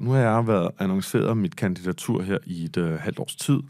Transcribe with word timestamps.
Nu 0.00 0.10
har 0.10 0.18
jeg 0.18 0.46
været 0.46 0.70
annonceret 0.78 1.36
mit 1.36 1.56
kandidatur 1.56 2.22
her 2.22 2.38
i 2.46 2.64
et 2.64 2.76
øh, 2.76 2.98
halvt 3.00 3.18
års 3.18 3.36
tid. 3.36 3.60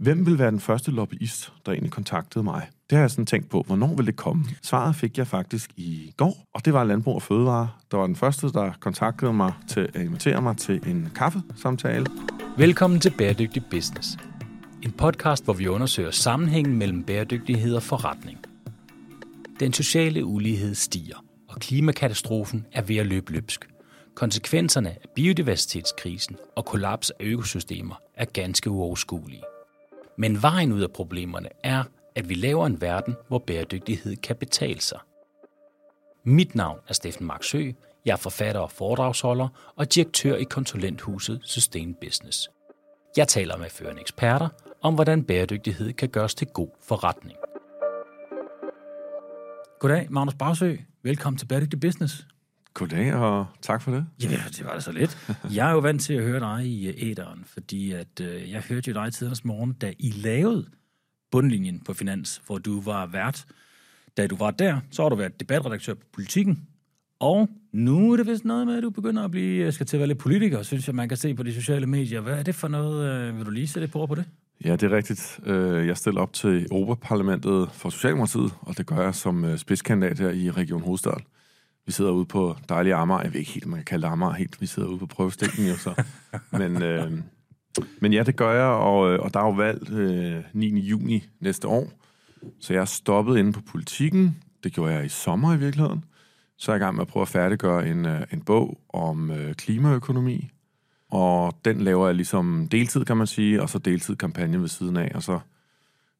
Hvem 0.00 0.26
vil 0.26 0.38
være 0.38 0.50
den 0.50 0.60
første 0.60 0.90
lobbyist, 0.90 1.52
der 1.66 1.72
egentlig 1.72 1.92
kontaktede 1.92 2.44
mig? 2.44 2.68
Det 2.90 2.96
har 2.96 3.02
jeg 3.02 3.10
sådan 3.10 3.26
tænkt 3.26 3.50
på, 3.50 3.62
hvornår 3.66 3.94
vil 3.94 4.06
det 4.06 4.16
komme? 4.16 4.44
Svaret 4.62 4.96
fik 4.96 5.18
jeg 5.18 5.26
faktisk 5.26 5.70
i 5.76 6.14
går, 6.16 6.36
og 6.54 6.64
det 6.64 6.72
var 6.72 6.84
Landbrug 6.84 7.14
og 7.14 7.22
Fødevare, 7.22 7.68
der 7.90 7.96
var 7.96 8.06
den 8.06 8.16
første, 8.16 8.52
der 8.52 8.72
kontaktede 8.80 9.32
mig 9.32 9.52
til 9.68 9.80
at 9.94 10.00
invitere 10.00 10.42
mig 10.42 10.56
til 10.56 10.80
en 10.86 11.08
kaffesamtale. 11.14 12.06
Velkommen 12.56 13.00
til 13.00 13.14
Bæredygtig 13.18 13.62
Business. 13.70 14.16
En 14.82 14.92
podcast, 14.92 15.44
hvor 15.44 15.54
vi 15.54 15.68
undersøger 15.68 16.10
sammenhængen 16.10 16.76
mellem 16.78 17.02
bæredygtighed 17.02 17.74
og 17.74 17.82
forretning. 17.82 18.38
Den 19.60 19.72
sociale 19.72 20.24
ulighed 20.24 20.74
stiger, 20.74 21.24
og 21.48 21.60
klimakatastrofen 21.60 22.66
er 22.72 22.82
ved 22.82 22.96
at 22.96 23.06
løbe 23.06 23.32
løbsk. 23.32 23.71
Konsekvenserne 24.14 24.90
af 24.90 25.08
biodiversitetskrisen 25.14 26.36
og 26.56 26.64
kollaps 26.64 27.10
af 27.10 27.24
økosystemer 27.24 27.94
er 28.14 28.24
ganske 28.24 28.70
uoverskuelige. 28.70 29.42
Men 30.18 30.42
vejen 30.42 30.72
ud 30.72 30.82
af 30.82 30.92
problemerne 30.92 31.48
er, 31.64 31.84
at 32.14 32.28
vi 32.28 32.34
laver 32.34 32.66
en 32.66 32.80
verden, 32.80 33.16
hvor 33.28 33.38
bæredygtighed 33.38 34.16
kan 34.16 34.36
betale 34.36 34.80
sig. 34.80 34.98
Mit 36.24 36.54
navn 36.54 36.78
er 36.88 36.92
Steffen 36.92 37.26
Marksø. 37.26 37.72
Jeg 38.04 38.12
er 38.12 38.16
forfatter 38.16 38.60
og 38.60 38.70
foredragsholder 38.70 39.48
og 39.76 39.94
direktør 39.94 40.36
i 40.36 40.44
konsulenthuset 40.44 41.40
Sustain 41.42 41.94
Business. 41.94 42.50
Jeg 43.16 43.28
taler 43.28 43.56
med 43.56 43.70
førende 43.70 44.00
eksperter 44.00 44.48
om, 44.82 44.94
hvordan 44.94 45.24
bæredygtighed 45.24 45.92
kan 45.92 46.08
gøres 46.08 46.34
til 46.34 46.46
god 46.46 46.68
forretning. 46.82 47.38
Goddag, 49.80 50.06
Magnus 50.10 50.34
Bagsø. 50.34 50.76
Velkommen 51.02 51.38
til 51.38 51.46
Bæredygtig 51.46 51.80
Business. 51.80 52.26
Goddag, 52.74 53.14
og 53.14 53.46
tak 53.62 53.82
for 53.82 53.90
det. 53.90 54.06
Ja, 54.22 54.28
det 54.28 54.64
var 54.64 54.74
da 54.74 54.80
så 54.80 54.92
lidt. 54.92 55.36
Jeg 55.54 55.68
er 55.68 55.72
jo 55.72 55.78
vant 55.78 56.02
til 56.02 56.14
at 56.14 56.24
høre 56.24 56.40
dig 56.40 56.66
i 56.66 56.88
øh, 56.88 56.94
æderen, 56.96 57.44
fordi 57.46 57.92
at, 57.92 58.20
øh, 58.20 58.50
jeg 58.50 58.62
hørte 58.68 58.90
jo 58.90 58.94
dig 58.94 59.12
tidligere 59.12 59.40
morgen, 59.44 59.72
da 59.72 59.92
I 59.98 60.10
lavede 60.10 60.66
bundlinjen 61.30 61.80
på 61.80 61.94
Finans, 61.94 62.42
hvor 62.46 62.58
du 62.58 62.80
var 62.80 63.06
vært. 63.06 63.44
Da 64.16 64.26
du 64.26 64.36
var 64.36 64.50
der, 64.50 64.80
så 64.90 65.02
har 65.02 65.08
du 65.08 65.16
været 65.16 65.40
debatredaktør 65.40 65.94
på 65.94 66.06
Politiken, 66.12 66.66
og 67.20 67.48
nu 67.72 68.12
er 68.12 68.16
det 68.16 68.26
vist 68.26 68.44
noget 68.44 68.66
med, 68.66 68.76
at 68.76 68.82
du 68.82 68.90
begynder 68.90 69.24
at 69.24 69.30
blive, 69.30 69.66
øh, 69.66 69.72
skal 69.72 69.86
til 69.86 69.96
at 69.96 69.98
være 69.98 70.08
lidt 70.08 70.18
politiker, 70.18 70.62
synes 70.62 70.86
jeg, 70.86 70.94
man 70.94 71.08
kan 71.08 71.18
se 71.18 71.34
på 71.34 71.42
de 71.42 71.54
sociale 71.54 71.86
medier. 71.86 72.20
Hvad 72.20 72.38
er 72.38 72.42
det 72.42 72.54
for 72.54 72.68
noget? 72.68 73.28
Øh, 73.28 73.36
vil 73.38 73.46
du 73.46 73.50
lige 73.50 73.68
sætte 73.68 73.84
et 73.84 73.92
på 73.92 74.14
det? 74.14 74.24
Ja, 74.64 74.72
det 74.72 74.82
er 74.82 74.96
rigtigt. 74.96 75.40
Jeg 75.86 75.96
stiller 75.96 76.20
op 76.20 76.32
til 76.32 76.66
Europaparlamentet 76.70 77.68
for 77.72 77.90
Socialdemokratiet, 77.90 78.52
og 78.60 78.78
det 78.78 78.86
gør 78.86 79.02
jeg 79.02 79.14
som 79.14 79.58
spidskandidat 79.58 80.18
her 80.18 80.30
i 80.30 80.50
Region 80.50 80.82
Hovedstaden. 80.82 81.22
Vi 81.86 81.92
sidder 81.92 82.10
ude 82.10 82.24
på 82.24 82.56
dejlige 82.68 82.94
Amager. 82.94 83.22
Jeg 83.22 83.32
ved 83.32 83.40
ikke 83.40 83.52
helt, 83.52 83.66
man 83.66 83.78
kan 83.78 83.84
kalde 83.84 84.06
Amager 84.06 84.32
helt. 84.32 84.60
Vi 84.60 84.66
sidder 84.66 84.88
ude 84.88 84.98
på 84.98 85.06
prøvestikken 85.06 85.66
jo 85.66 85.76
så. 85.76 86.02
Men, 86.58 86.82
øh, 86.82 87.12
men 88.00 88.12
ja, 88.12 88.22
det 88.22 88.36
gør 88.36 88.52
jeg, 88.52 88.66
og, 88.66 88.98
og 88.98 89.34
der 89.34 89.40
er 89.40 89.44
jo 89.44 89.50
valg 89.50 89.90
øh, 89.90 90.44
9. 90.52 90.80
juni 90.80 91.24
næste 91.40 91.68
år. 91.68 91.92
Så 92.60 92.72
jeg 92.72 92.88
stoppet 92.88 93.38
inde 93.38 93.52
på 93.52 93.60
politikken. 93.60 94.36
Det 94.64 94.72
gjorde 94.72 94.92
jeg 94.92 95.04
i 95.04 95.08
sommer 95.08 95.54
i 95.54 95.58
virkeligheden. 95.58 96.04
Så 96.56 96.72
er 96.72 96.76
jeg 96.76 96.80
i 96.80 96.84
gang 96.84 96.96
med 96.96 97.02
at 97.02 97.08
prøve 97.08 97.22
at 97.22 97.28
færdiggøre 97.28 97.88
en, 97.88 98.06
øh, 98.06 98.20
en 98.32 98.40
bog 98.40 98.80
om 98.88 99.30
øh, 99.30 99.54
klimaøkonomi. 99.54 100.50
Og 101.10 101.54
den 101.64 101.80
laver 101.80 102.06
jeg 102.06 102.14
ligesom 102.14 102.68
deltid, 102.68 103.04
kan 103.04 103.16
man 103.16 103.26
sige, 103.26 103.62
og 103.62 103.70
så 103.70 103.78
deltid 103.78 104.16
kampagne 104.16 104.60
ved 104.60 104.68
siden 104.68 104.96
af, 104.96 105.12
og 105.14 105.22
så, 105.22 105.38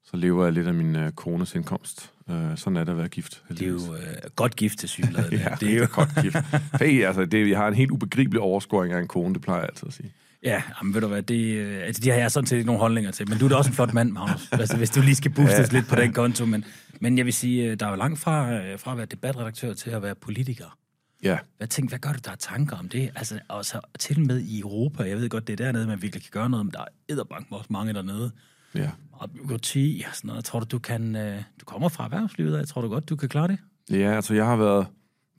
så 0.04 0.16
lever 0.16 0.44
jeg 0.44 0.52
lidt 0.52 0.66
af 0.66 0.74
min 0.74 0.96
øh, 0.96 1.12
kones 1.12 1.54
indkomst. 1.54 2.11
Øh, 2.30 2.56
sådan 2.56 2.76
er 2.76 2.84
det 2.84 2.92
at 2.92 2.98
være 2.98 3.08
gift. 3.08 3.42
Heldigvis. 3.48 3.82
Det 3.82 3.90
er 3.90 3.96
jo 3.96 4.02
øh, 4.02 4.30
godt 4.36 4.56
gift 4.56 4.78
til 4.78 4.88
synligheden. 4.96 5.38
ja, 5.38 5.48
det 5.60 5.72
er 5.72 5.78
jo 5.78 5.86
godt 5.92 6.08
gift. 6.22 6.36
Hey, 6.80 7.04
altså, 7.04 7.24
det, 7.24 7.50
jeg 7.50 7.58
har 7.58 7.68
en 7.68 7.74
helt 7.74 7.90
ubegribelig 7.90 8.40
overskåring 8.40 8.92
af 8.92 8.98
en 8.98 9.08
kone, 9.08 9.34
det 9.34 9.42
plejer 9.42 9.60
jeg 9.60 9.68
altid 9.68 9.88
at 9.88 9.94
sige. 9.94 10.12
Ja, 10.42 10.62
men 10.82 10.94
ved 10.94 11.00
du 11.00 11.06
hvad, 11.06 11.22
det, 11.22 11.54
øh, 11.54 11.82
altså, 11.84 12.02
de 12.02 12.10
har 12.10 12.16
jeg 12.16 12.30
sådan 12.30 12.46
set 12.46 12.56
ikke 12.56 12.66
nogen 12.66 12.80
holdninger 12.80 13.10
til, 13.10 13.28
men 13.28 13.38
du 13.38 13.44
er 13.44 13.48
da 13.48 13.54
også 13.54 13.70
en 13.70 13.74
flot 13.74 13.94
mand, 13.94 14.12
Magnus, 14.12 14.48
altså, 14.52 14.76
hvis 14.76 14.90
du 14.90 15.00
lige 15.00 15.14
skal 15.14 15.30
boostes 15.30 15.72
ja. 15.72 15.78
lidt 15.78 15.88
på 15.88 15.96
den 15.96 16.12
konto, 16.12 16.46
men, 16.46 16.64
men 17.00 17.18
jeg 17.18 17.24
vil 17.24 17.32
sige, 17.32 17.70
øh, 17.70 17.80
der 17.80 17.86
er 17.86 17.90
jo 17.90 17.96
langt 17.96 18.18
fra, 18.18 18.52
øh, 18.52 18.78
fra 18.78 18.90
at 18.92 18.96
være 18.96 19.06
debatredaktør 19.06 19.72
til 19.72 19.90
at 19.90 20.02
være 20.02 20.14
politiker. 20.14 20.78
Ja. 21.22 21.38
Hvad, 21.56 21.68
tænker, 21.68 21.88
hvad 21.88 21.98
gør 21.98 22.12
du, 22.12 22.18
der 22.24 22.30
er 22.30 22.36
tanker 22.36 22.76
om 22.76 22.88
det? 22.88 23.10
Altså, 23.16 23.38
også 23.48 23.80
til 23.98 24.20
med 24.20 24.40
i 24.40 24.60
Europa, 24.60 25.02
jeg 25.02 25.16
ved 25.16 25.28
godt, 25.28 25.46
det 25.46 25.60
er 25.60 25.64
dernede, 25.64 25.86
man 25.86 26.02
virkelig 26.02 26.22
kan 26.22 26.30
gøre 26.32 26.50
noget, 26.50 26.66
men 26.66 26.72
der 26.72 26.80
er 26.80 26.86
edderbank 27.08 27.46
også 27.50 27.66
mange 27.70 27.94
dernede. 27.94 28.30
Ja. 28.74 28.90
Og 29.22 29.30
byråkrati 29.30 30.04
og 30.08 30.16
sådan 30.16 30.28
noget. 30.28 30.44
Tror 30.44 30.60
du, 30.60 30.66
du 30.70 30.78
kan... 30.78 31.16
Øh, 31.16 31.42
du 31.60 31.64
kommer 31.64 31.88
fra 31.88 32.04
erhvervslivet 32.04 32.58
jeg 32.58 32.68
Tror 32.68 32.82
du 32.82 32.88
godt, 32.88 33.08
du 33.08 33.16
kan 33.16 33.28
klare 33.28 33.48
det? 33.48 33.58
Ja, 33.90 34.14
altså 34.14 34.34
jeg 34.34 34.46
har 34.46 34.56
været 34.56 34.86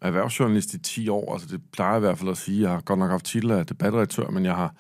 erhvervsjournalist 0.02 0.74
i 0.74 0.80
10 0.80 1.10
år. 1.10 1.34
Altså 1.34 1.48
det 1.48 1.62
plejer 1.72 1.92
jeg 1.92 1.98
i 1.98 2.00
hvert 2.00 2.18
fald 2.18 2.30
at 2.30 2.38
sige. 2.38 2.62
Jeg 2.62 2.70
har 2.70 2.82
godt 2.82 3.00
nok 3.00 3.10
haft 3.10 3.26
titel 3.26 3.52
af 3.52 3.66
debatredaktør, 3.66 4.30
men 4.30 4.46
jeg 4.46 4.56
har 4.56 4.76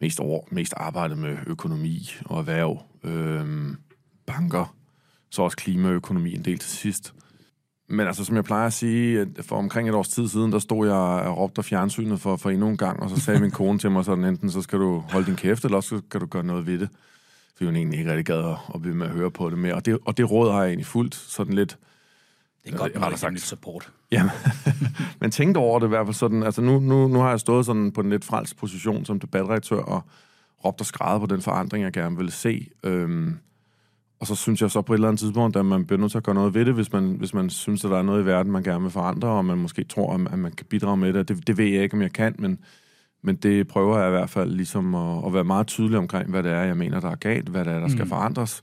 mest, 0.00 0.20
over, 0.20 0.40
mest 0.50 0.74
arbejdet 0.76 1.18
med 1.18 1.36
økonomi 1.46 2.10
og 2.24 2.38
erhverv, 2.38 2.82
øh, 3.04 3.74
banker, 4.26 4.76
så 5.30 5.42
også 5.42 5.56
klimaøkonomi 5.56 6.34
en 6.34 6.44
del 6.44 6.58
til 6.58 6.70
sidst. 6.70 7.14
Men 7.88 8.06
altså, 8.06 8.24
som 8.24 8.36
jeg 8.36 8.44
plejer 8.44 8.66
at 8.66 8.72
sige, 8.72 9.20
at 9.20 9.28
for 9.40 9.56
omkring 9.56 9.88
et 9.88 9.94
års 9.94 10.08
tid 10.08 10.28
siden, 10.28 10.52
der 10.52 10.58
stod 10.58 10.86
jeg 10.86 10.96
og 10.96 11.38
råbte 11.38 11.58
af 11.58 11.64
fjernsynet 11.64 12.20
for, 12.20 12.36
for 12.36 12.50
endnu 12.50 12.68
en 12.68 12.76
gang, 12.76 13.02
og 13.02 13.10
så 13.10 13.20
sagde 13.20 13.40
min 13.40 13.50
kone 13.50 13.78
til 13.78 13.90
mig 13.90 14.04
sådan, 14.04 14.24
enten 14.24 14.50
så 14.50 14.62
skal 14.62 14.78
du 14.78 14.98
holde 14.98 15.26
din 15.26 15.36
kæft, 15.36 15.64
eller 15.64 15.76
også 15.76 16.02
skal 16.08 16.20
du 16.20 16.26
gøre 16.26 16.44
noget 16.44 16.66
ved 16.66 16.78
det. 16.78 16.88
For 17.56 17.64
hun 17.64 17.76
egentlig 17.76 17.98
ikke 17.98 18.10
rigtig 18.10 18.26
gad 18.26 18.38
at, 18.38 18.56
at 18.74 18.82
blive 18.82 18.94
med 18.94 19.06
at 19.06 19.12
høre 19.12 19.30
på 19.30 19.50
det 19.50 19.58
mere. 19.58 19.74
Og 19.74 19.86
det, 19.86 19.98
og 20.04 20.16
det 20.16 20.30
råd 20.30 20.52
har 20.52 20.60
jeg 20.60 20.68
egentlig 20.68 20.86
fuldt 20.86 21.14
sådan 21.14 21.54
lidt 21.54 21.78
det 22.64 22.74
er 22.74 22.78
godt, 22.78 22.92
ret 22.96 23.18
sagt. 23.18 23.40
support. 23.40 23.92
Ja, 24.12 24.30
men 25.20 25.30
tænkte 25.30 25.58
over 25.58 25.78
det 25.78 25.86
i 25.86 25.88
hvert 25.88 26.06
fald 26.06 26.14
sådan, 26.14 26.42
altså 26.42 26.62
nu, 26.62 26.80
nu, 26.80 27.08
nu 27.08 27.18
har 27.18 27.30
jeg 27.30 27.40
stået 27.40 27.66
sådan 27.66 27.92
på 27.92 28.00
en 28.00 28.10
lidt 28.10 28.24
frelst 28.24 28.56
position 28.56 29.04
som 29.04 29.20
debatredaktør 29.20 29.76
og 29.76 30.02
råbt 30.64 30.80
og 30.80 30.86
skrevet 30.86 31.20
på 31.20 31.26
den 31.26 31.42
forandring, 31.42 31.84
jeg 31.84 31.92
gerne 31.92 32.16
vil 32.16 32.32
se. 32.32 32.68
Øhm, 32.82 33.38
og 34.20 34.26
så 34.26 34.34
synes 34.34 34.62
jeg 34.62 34.70
så 34.70 34.82
på 34.82 34.92
et 34.92 34.96
eller 34.96 35.08
andet 35.08 35.20
tidspunkt, 35.20 35.56
at 35.56 35.66
man 35.66 35.86
bliver 35.86 36.00
nødt 36.00 36.10
til 36.10 36.18
at 36.18 36.24
gøre 36.24 36.34
noget 36.34 36.54
ved 36.54 36.64
det, 36.64 36.74
hvis 36.74 36.92
man, 36.92 37.14
hvis 37.18 37.34
man 37.34 37.50
synes, 37.50 37.84
at 37.84 37.90
der 37.90 37.98
er 37.98 38.02
noget 38.02 38.22
i 38.22 38.26
verden, 38.26 38.52
man 38.52 38.62
gerne 38.62 38.82
vil 38.82 38.90
forandre, 38.90 39.28
og 39.28 39.44
man 39.44 39.58
måske 39.58 39.84
tror, 39.84 40.14
at 40.14 40.38
man 40.38 40.52
kan 40.52 40.66
bidrage 40.66 40.96
med 40.96 41.12
det. 41.12 41.28
Det, 41.28 41.46
det 41.46 41.58
ved 41.58 41.66
jeg 41.66 41.82
ikke, 41.82 41.94
om 41.94 42.02
jeg 42.02 42.12
kan, 42.12 42.34
men, 42.38 42.58
men 43.24 43.36
det 43.36 43.68
prøver 43.68 43.98
jeg 43.98 44.08
i 44.08 44.10
hvert 44.10 44.30
fald 44.30 44.50
ligesom 44.50 44.94
at, 44.94 45.26
at 45.26 45.34
være 45.34 45.44
meget 45.44 45.66
tydelig 45.66 45.98
omkring, 45.98 46.30
hvad 46.30 46.42
det 46.42 46.52
er, 46.52 46.62
jeg 46.62 46.76
mener, 46.76 47.00
der 47.00 47.10
er 47.10 47.14
galt, 47.14 47.48
hvad 47.48 47.64
det 47.64 47.72
er, 47.72 47.80
der 47.80 47.88
skal 47.88 48.04
mm. 48.04 48.08
forandres. 48.08 48.62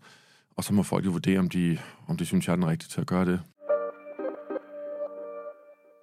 Og 0.57 0.63
så 0.63 0.73
må 0.73 0.83
folk 0.83 1.05
jo 1.05 1.11
vurdere, 1.11 1.39
om 1.39 1.49
de, 1.49 1.77
om 2.07 2.17
de 2.17 2.25
synes, 2.25 2.47
jeg 2.47 2.51
er 2.51 2.55
den 2.55 2.67
rigtige 2.67 2.89
til 2.89 3.01
at 3.01 3.07
gøre 3.07 3.25
det. 3.25 3.39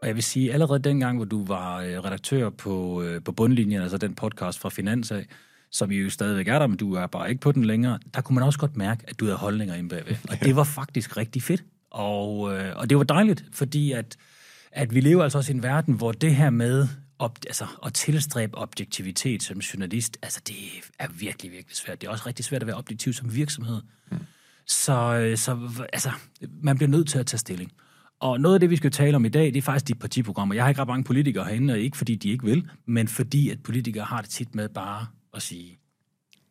Og 0.02 0.08
jeg 0.08 0.14
vil 0.14 0.22
sige, 0.22 0.52
allerede 0.52 0.78
dengang, 0.78 1.16
hvor 1.16 1.24
du 1.24 1.44
var 1.44 1.80
øh, 1.80 1.98
redaktør 1.98 2.50
på, 2.50 3.02
øh, 3.02 3.22
på 3.22 3.32
Bundlinjen, 3.32 3.82
altså 3.82 3.98
den 3.98 4.14
podcast 4.14 4.58
fra 4.58 4.68
Finans 4.68 5.10
af, 5.10 5.26
som 5.70 5.90
jo 5.90 6.10
stadigvæk 6.10 6.48
er 6.48 6.58
der, 6.58 6.66
men 6.66 6.76
du 6.76 6.94
er 6.94 7.06
bare 7.06 7.30
ikke 7.30 7.40
på 7.40 7.52
den 7.52 7.64
længere, 7.64 7.98
der 8.14 8.20
kunne 8.20 8.34
man 8.34 8.44
også 8.44 8.58
godt 8.58 8.76
mærke, 8.76 9.04
at 9.08 9.20
du 9.20 9.24
havde 9.24 9.36
holdninger 9.36 9.74
inde 9.74 9.88
bagved. 9.88 10.16
Og 10.30 10.36
det 10.40 10.56
var 10.56 10.64
faktisk 10.64 11.16
rigtig 11.16 11.42
fedt. 11.42 11.64
Og, 11.90 12.54
øh, 12.54 12.76
og 12.76 12.90
det 12.90 12.98
var 12.98 13.04
dejligt, 13.04 13.44
fordi 13.52 13.92
at, 13.92 14.16
at 14.72 14.94
vi 14.94 15.00
lever 15.00 15.22
altså 15.22 15.38
også 15.38 15.52
i 15.52 15.56
en 15.56 15.62
verden, 15.62 15.94
hvor 15.94 16.12
det 16.12 16.36
her 16.36 16.50
med 16.50 16.88
op, 17.18 17.38
altså, 17.46 17.66
at 17.86 17.94
tilstræbe 17.94 18.58
objektivitet 18.58 19.42
som 19.42 19.58
journalist, 19.58 20.18
altså 20.22 20.40
det 20.48 20.56
er 20.98 21.08
virkelig, 21.08 21.52
virkelig 21.52 21.76
svært. 21.76 22.00
Det 22.00 22.06
er 22.06 22.10
også 22.10 22.26
rigtig 22.26 22.44
svært 22.44 22.62
at 22.62 22.66
være 22.66 22.76
objektiv 22.76 23.12
som 23.12 23.34
virksomhed. 23.34 23.80
Mm. 24.10 24.18
Så, 24.66 25.32
så 25.36 25.68
altså, 25.92 26.10
man 26.62 26.76
bliver 26.76 26.90
nødt 26.90 27.08
til 27.08 27.18
at 27.18 27.26
tage 27.26 27.38
stilling. 27.38 27.72
Og 28.20 28.40
noget 28.40 28.54
af 28.54 28.60
det, 28.60 28.70
vi 28.70 28.76
skal 28.76 28.90
tale 28.90 29.16
om 29.16 29.24
i 29.24 29.28
dag, 29.28 29.46
det 29.46 29.56
er 29.56 29.62
faktisk 29.62 29.88
de 29.88 29.94
partiprogrammer. 29.94 30.54
Jeg 30.54 30.64
har 30.64 30.68
ikke 30.68 30.80
ret 30.80 30.88
mange 30.88 31.04
politikere 31.04 31.44
herinde, 31.44 31.74
og 31.74 31.78
ikke 31.78 31.96
fordi 31.96 32.14
de 32.14 32.30
ikke 32.30 32.44
vil, 32.44 32.68
men 32.86 33.08
fordi 33.08 33.50
at 33.50 33.62
politikere 33.62 34.04
har 34.04 34.20
det 34.20 34.30
tit 34.30 34.54
med 34.54 34.68
bare 34.68 35.06
at 35.34 35.42
sige 35.42 35.78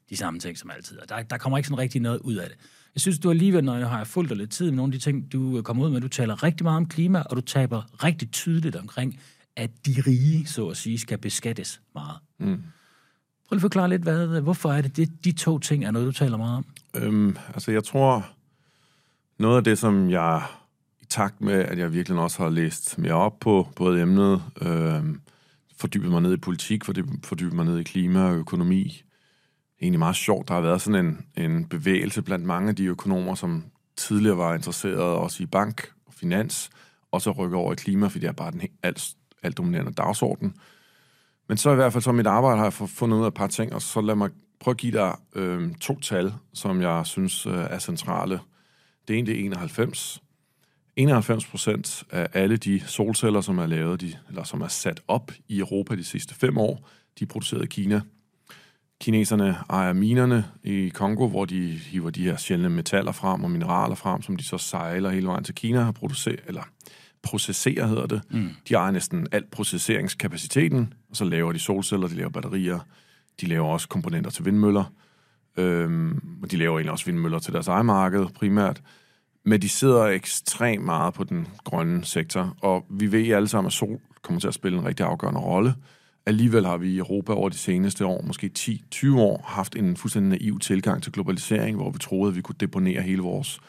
de 0.09 0.17
samme 0.17 0.39
ting 0.39 0.57
som 0.57 0.71
altid. 0.71 0.97
Og 0.97 1.09
der, 1.09 1.23
der 1.23 1.37
kommer 1.37 1.57
ikke 1.57 1.67
sådan 1.67 1.79
rigtig 1.79 2.01
noget 2.01 2.19
ud 2.19 2.35
af 2.35 2.49
det. 2.49 2.57
Jeg 2.95 3.01
synes, 3.01 3.19
du 3.19 3.29
alligevel, 3.29 3.63
når 3.63 3.77
jeg 3.77 3.89
har 3.89 4.03
fulgt 4.03 4.29
dig 4.29 4.37
lidt 4.37 4.51
tid 4.51 4.65
med 4.65 4.75
nogle 4.75 4.93
af 4.93 4.99
de 4.99 5.03
ting, 5.03 5.31
du 5.31 5.61
kommer 5.61 5.85
ud 5.85 5.89
med, 5.89 6.01
du 6.01 6.07
taler 6.07 6.43
rigtig 6.43 6.63
meget 6.63 6.77
om 6.77 6.85
klima, 6.85 7.19
og 7.19 7.35
du 7.35 7.41
taber 7.41 8.03
rigtig 8.03 8.31
tydeligt 8.31 8.75
omkring, 8.75 9.19
at 9.57 9.71
de 9.85 10.03
rige, 10.07 10.45
så 10.45 10.67
at 10.67 10.77
sige, 10.77 10.99
skal 10.99 11.17
beskattes 11.17 11.81
meget. 11.95 12.17
Mm. 12.39 12.45
Prøv 12.45 13.55
lige 13.55 13.57
at 13.57 13.61
forklare 13.61 13.89
lidt, 13.89 14.01
hvad, 14.01 14.41
hvorfor 14.41 14.71
er 14.71 14.81
det, 14.81 14.97
det, 14.97 15.25
de 15.25 15.31
to 15.31 15.59
ting 15.59 15.85
er 15.85 15.91
noget, 15.91 16.05
du 16.05 16.11
taler 16.11 16.37
meget 16.37 16.57
om? 16.57 16.65
Øhm, 16.95 17.37
altså, 17.53 17.71
jeg 17.71 17.83
tror, 17.83 18.29
noget 19.39 19.57
af 19.57 19.63
det, 19.63 19.77
som 19.77 20.09
jeg 20.09 20.43
takt 21.09 21.41
med, 21.41 21.53
at 21.53 21.77
jeg 21.77 21.93
virkelig 21.93 22.19
også 22.19 22.43
har 22.43 22.49
læst 22.49 22.97
mere 22.97 23.13
op 23.13 23.39
på 23.39 23.67
både 23.75 24.01
emnet, 24.01 24.43
øh, 24.61 25.03
fordybet 25.77 26.11
mig 26.11 26.21
ned 26.21 26.33
i 26.33 26.37
politik, 26.37 26.85
fordybet 27.23 27.53
mig 27.53 27.65
ned 27.65 27.79
i 27.79 27.83
klima 27.83 28.23
og 28.23 28.35
økonomi. 28.35 29.01
Egentlig 29.81 29.99
meget 29.99 30.15
sjovt. 30.15 30.47
Der 30.47 30.53
har 30.53 30.61
været 30.61 30.81
sådan 30.81 31.05
en, 31.05 31.25
en 31.43 31.65
bevægelse 31.65 32.21
blandt 32.21 32.45
mange 32.45 32.69
af 32.69 32.75
de 32.75 32.85
økonomer, 32.85 33.35
som 33.35 33.63
tidligere 33.97 34.37
var 34.37 34.53
interesseret 34.53 35.01
også 35.01 35.43
i 35.43 35.45
bank 35.45 35.91
og 36.05 36.13
finans, 36.13 36.69
og 37.11 37.21
så 37.21 37.31
rykker 37.31 37.57
over 37.57 37.73
i 37.73 37.75
klima, 37.75 38.07
fordi 38.07 38.19
det 38.19 38.27
er 38.27 38.31
bare 38.31 38.51
den 38.51 38.61
alt, 38.83 39.15
alt 39.43 39.57
dominerende 39.57 39.93
dagsorden. 39.93 40.55
Men 41.47 41.57
så 41.57 41.71
i 41.71 41.75
hvert 41.75 41.93
fald 41.93 42.03
så 42.03 42.11
mit 42.11 42.27
arbejde 42.27 42.57
har 42.57 42.65
jeg 42.65 42.73
fundet 42.73 43.17
ud 43.17 43.23
af 43.23 43.27
et 43.27 43.33
par 43.33 43.47
ting, 43.47 43.73
og 43.73 43.81
så 43.81 44.01
lad 44.01 44.15
mig 44.15 44.29
prøve 44.59 44.73
at 44.73 44.77
give 44.77 44.91
dig 44.91 45.15
øh, 45.35 45.75
to 45.75 45.99
tal, 45.99 46.33
som 46.53 46.81
jeg 46.81 47.05
synes 47.05 47.45
øh, 47.45 47.53
er 47.53 47.79
centrale. 47.79 48.39
Det 49.07 49.17
ene 49.17 49.27
det 49.27 49.35
er 49.35 49.45
91, 49.45 50.21
91 50.95 51.45
procent 51.45 52.03
af 52.11 52.27
alle 52.33 52.57
de 52.57 52.79
solceller, 52.79 53.41
som 53.41 53.57
er 53.57 53.65
lavet, 53.65 54.01
de, 54.01 54.13
eller 54.29 54.43
som 54.43 54.61
er 54.61 54.67
sat 54.67 55.01
op 55.07 55.31
i 55.47 55.59
Europa 55.59 55.95
de 55.95 56.03
sidste 56.03 56.35
fem 56.35 56.57
år, 56.57 56.89
de 57.19 57.23
er 57.23 57.27
produceret 57.27 57.63
i 57.63 57.67
Kina. 57.67 58.01
Kineserne 59.01 59.57
ejer 59.69 59.93
minerne 59.93 60.45
i 60.63 60.89
Kongo, 60.89 61.27
hvor 61.27 61.45
de 61.45 61.71
hiver 61.71 62.09
de 62.09 62.23
her 62.23 62.37
sjældne 62.37 62.69
metaller 62.69 63.11
frem 63.11 63.43
og 63.43 63.51
mineraler 63.51 63.95
frem, 63.95 64.21
som 64.21 64.35
de 64.35 64.43
så 64.43 64.57
sejler 64.57 65.09
hele 65.09 65.27
vejen 65.27 65.43
til 65.43 65.55
Kina 65.55 65.87
og 65.87 65.93
producerer, 65.93 66.35
eller 66.47 66.63
processerer 67.23 67.87
hedder 67.87 68.05
det. 68.05 68.21
Mm. 68.29 68.49
De 68.69 68.73
ejer 68.73 68.91
næsten 68.91 69.27
alt 69.31 69.51
processeringskapaciteten, 69.51 70.93
og 71.09 71.15
så 71.15 71.25
laver 71.25 71.51
de 71.51 71.59
solceller, 71.59 72.07
de 72.07 72.15
laver 72.15 72.29
batterier, 72.29 72.79
de 73.41 73.45
laver 73.45 73.67
også 73.67 73.87
komponenter 73.87 74.31
til 74.31 74.45
vindmøller, 74.45 74.93
øhm, 75.57 76.39
og 76.43 76.51
de 76.51 76.57
laver 76.57 76.77
egentlig 76.77 76.91
også 76.91 77.05
vindmøller 77.05 77.39
til 77.39 77.53
deres 77.53 77.67
eget 77.67 77.85
marked 77.85 78.25
primært. 78.35 78.81
Men 79.45 79.61
de 79.61 79.69
sidder 79.69 80.05
ekstremt 80.05 80.85
meget 80.85 81.13
på 81.13 81.23
den 81.23 81.47
grønne 81.63 82.05
sektor, 82.05 82.57
og 82.61 82.85
vi 82.89 83.11
ved 83.11 83.29
alle 83.29 83.47
sammen, 83.47 83.67
at 83.67 83.73
sol 83.73 83.99
kommer 84.21 84.39
til 84.39 84.47
at 84.47 84.53
spille 84.53 84.77
en 84.77 84.85
rigtig 84.85 85.05
afgørende 85.05 85.39
rolle. 85.39 85.75
Alligevel 86.25 86.65
har 86.65 86.77
vi 86.77 86.89
i 86.89 86.97
Europa 86.97 87.33
over 87.33 87.49
de 87.49 87.57
seneste 87.57 88.05
år, 88.05 88.21
måske 88.21 88.51
10-20 88.59 89.17
år, 89.17 89.45
haft 89.47 89.75
en 89.75 89.97
fuldstændig 89.97 90.29
naiv 90.29 90.59
tilgang 90.59 91.03
til 91.03 91.11
globalisering, 91.11 91.77
hvor 91.77 91.91
vi 91.91 91.99
troede, 91.99 92.29
at 92.29 92.35
vi 92.35 92.41
kunne 92.41 92.55
deponere 92.59 93.01
hele 93.01 93.21
vores 93.21 93.59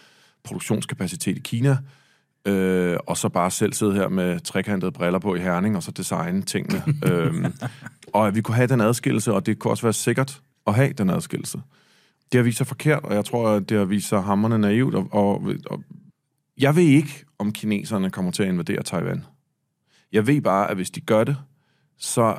produktionskapacitet 0.44 1.36
i 1.36 1.40
Kina, 1.40 1.78
øh, 2.48 2.98
og 3.06 3.16
så 3.16 3.28
bare 3.28 3.50
selv 3.50 3.72
sidde 3.72 3.94
her 3.94 4.08
med 4.08 4.40
trekantede 4.40 4.92
briller 4.92 5.18
på 5.18 5.34
i 5.34 5.40
Herning, 5.40 5.76
og 5.76 5.82
så 5.82 5.90
designe 5.90 6.42
tingene. 6.42 6.82
øhm, 7.12 7.44
og 8.12 8.26
at 8.26 8.34
vi 8.34 8.40
kunne 8.40 8.54
have 8.54 8.66
den 8.66 8.80
adskillelse, 8.80 9.32
og 9.32 9.46
det 9.46 9.58
kunne 9.58 9.72
også 9.72 9.82
være 9.82 9.92
sikkert 9.92 10.40
at 10.66 10.74
have 10.74 10.92
den 10.92 11.10
adskillelse. 11.10 11.60
Det 12.32 12.38
har 12.38 12.42
vist 12.42 12.58
sig 12.58 12.66
forkert, 12.66 13.04
og 13.04 13.14
jeg 13.14 13.24
tror, 13.24 13.48
at 13.48 13.68
det 13.68 13.78
har 13.78 13.84
vist 13.84 14.08
sig 14.08 14.22
hammerne 14.22 14.58
naivt, 14.58 14.94
og, 14.94 15.08
og, 15.10 15.42
og 15.70 15.82
jeg 16.58 16.76
ved 16.76 16.82
ikke, 16.82 17.24
om 17.38 17.52
kineserne 17.52 18.10
kommer 18.10 18.30
til 18.30 18.42
at 18.42 18.48
invadere 18.48 18.82
Taiwan. 18.82 19.24
Jeg 20.12 20.26
ved 20.26 20.40
bare, 20.40 20.70
at 20.70 20.76
hvis 20.76 20.90
de 20.90 21.00
gør 21.00 21.24
det, 21.24 21.36
så 21.98 22.38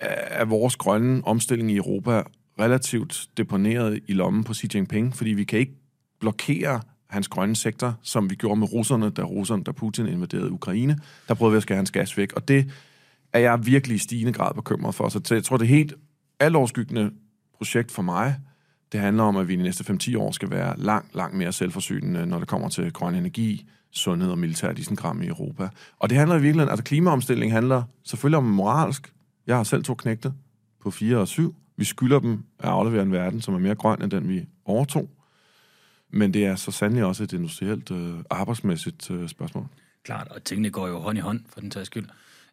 er 0.00 0.44
vores 0.44 0.76
grønne 0.76 1.22
omstilling 1.24 1.70
i 1.70 1.76
Europa 1.76 2.22
relativt 2.60 3.28
deponeret 3.36 4.00
i 4.08 4.12
lommen 4.12 4.44
på 4.44 4.54
Xi 4.54 4.68
Jinping, 4.74 5.16
fordi 5.16 5.30
vi 5.30 5.44
kan 5.44 5.58
ikke 5.58 5.76
blokere 6.20 6.80
hans 7.16 7.28
grønne 7.28 7.56
sektor, 7.56 7.94
som 8.02 8.30
vi 8.30 8.34
gjorde 8.34 8.60
med 8.60 8.72
russerne, 8.72 9.10
da, 9.10 9.22
russerne, 9.22 9.64
da 9.64 9.72
Putin 9.72 10.06
invaderede 10.06 10.52
Ukraine. 10.52 10.98
Der 11.28 11.34
prøvede 11.34 11.52
vi 11.52 11.56
at 11.56 11.62
skære 11.62 11.76
hans 11.76 11.90
gas 11.90 12.18
væk, 12.18 12.32
og 12.32 12.48
det 12.48 12.70
er 13.32 13.38
jeg 13.38 13.66
virkelig 13.66 13.94
i 13.94 13.98
stigende 13.98 14.32
grad 14.32 14.54
bekymret 14.54 14.94
for. 14.94 15.08
Så 15.08 15.20
jeg 15.30 15.44
tror, 15.44 15.56
det 15.56 15.64
er 15.64 15.68
helt 15.68 15.94
alårskyggende 16.40 17.10
projekt 17.56 17.92
for 17.92 18.02
mig. 18.02 18.36
Det 18.92 19.00
handler 19.00 19.22
om, 19.22 19.36
at 19.36 19.48
vi 19.48 19.54
i 19.54 19.56
de 19.56 19.62
næste 19.62 19.92
5-10 19.92 20.18
år 20.18 20.30
skal 20.30 20.50
være 20.50 20.74
langt, 20.78 21.14
langt 21.14 21.36
mere 21.36 21.52
selvforsynende, 21.52 22.26
når 22.26 22.38
det 22.38 22.48
kommer 22.48 22.68
til 22.68 22.92
grøn 22.92 23.14
energi, 23.14 23.68
sundhed 23.90 24.30
og 24.30 24.38
militært 24.38 24.78
isenkram 24.78 25.22
i 25.22 25.26
Europa. 25.26 25.68
Og 25.98 26.10
det 26.10 26.18
handler 26.18 26.36
i 26.36 26.40
virkeligheden, 26.40 26.70
altså 26.70 26.84
klimaomstilling 26.84 27.52
handler 27.52 27.82
selvfølgelig 28.04 28.38
om 28.38 28.44
moralsk. 28.44 29.12
Jeg 29.46 29.56
har 29.56 29.64
selv 29.64 29.84
to 29.84 29.94
knægte 29.94 30.32
på 30.82 30.90
4 30.90 31.16
og 31.16 31.28
7. 31.28 31.54
Vi 31.76 31.84
skylder 31.84 32.18
dem 32.18 32.44
at 32.58 32.68
aflevere 32.68 33.02
en 33.02 33.12
verden, 33.12 33.40
som 33.40 33.54
er 33.54 33.58
mere 33.58 33.74
grøn 33.74 34.02
end 34.02 34.10
den, 34.10 34.28
vi 34.28 34.46
overtog. 34.64 35.10
Men 36.10 36.34
det 36.34 36.46
er 36.46 36.56
så 36.56 36.70
sandelig 36.70 37.04
også 37.04 37.24
et 37.24 37.32
industrielt, 37.32 37.90
øh, 37.90 38.14
arbejdsmæssigt 38.30 39.10
øh, 39.10 39.28
spørgsmål. 39.28 39.66
Klart, 40.04 40.28
og 40.28 40.44
tingene 40.44 40.70
går 40.70 40.88
jo 40.88 40.98
hånd 40.98 41.18
i 41.18 41.20
hånd, 41.20 41.40
for 41.48 41.60
den 41.60 41.70
tages 41.70 41.86
skyld. 41.86 42.06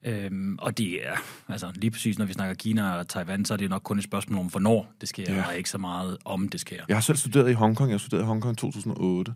Øhm, 0.06 0.58
og 0.62 0.78
det 0.78 1.08
er, 1.08 1.16
altså 1.48 1.72
lige 1.76 1.92
præcis 1.92 2.20
når 2.20 2.26
vi 2.26 2.34
snakker 2.34 2.56
Kina 2.56 2.96
og 2.96 3.08
Taiwan, 3.08 3.46
så 3.46 3.54
er 3.54 3.58
det 3.58 3.66
jo 3.66 3.70
nok 3.70 3.82
kun 3.84 3.98
et 3.98 4.04
spørgsmål 4.04 4.40
om, 4.40 4.46
hvornår 4.46 4.94
det 5.02 5.10
sker, 5.10 5.34
ja. 5.34 5.48
og 5.48 5.58
ikke 5.58 5.70
så 5.70 5.78
meget 5.78 6.18
om 6.26 6.50
det 6.50 6.60
sker. 6.60 6.84
Jeg 6.88 6.96
har 6.96 7.02
selv 7.02 7.18
studeret 7.18 7.50
i 7.50 7.54
Hongkong. 7.54 7.92
Jeg 7.92 8.00
studerede 8.00 8.24
i 8.24 8.28
Hongkong 8.28 8.54
i 8.54 8.58
2008. 8.58 9.34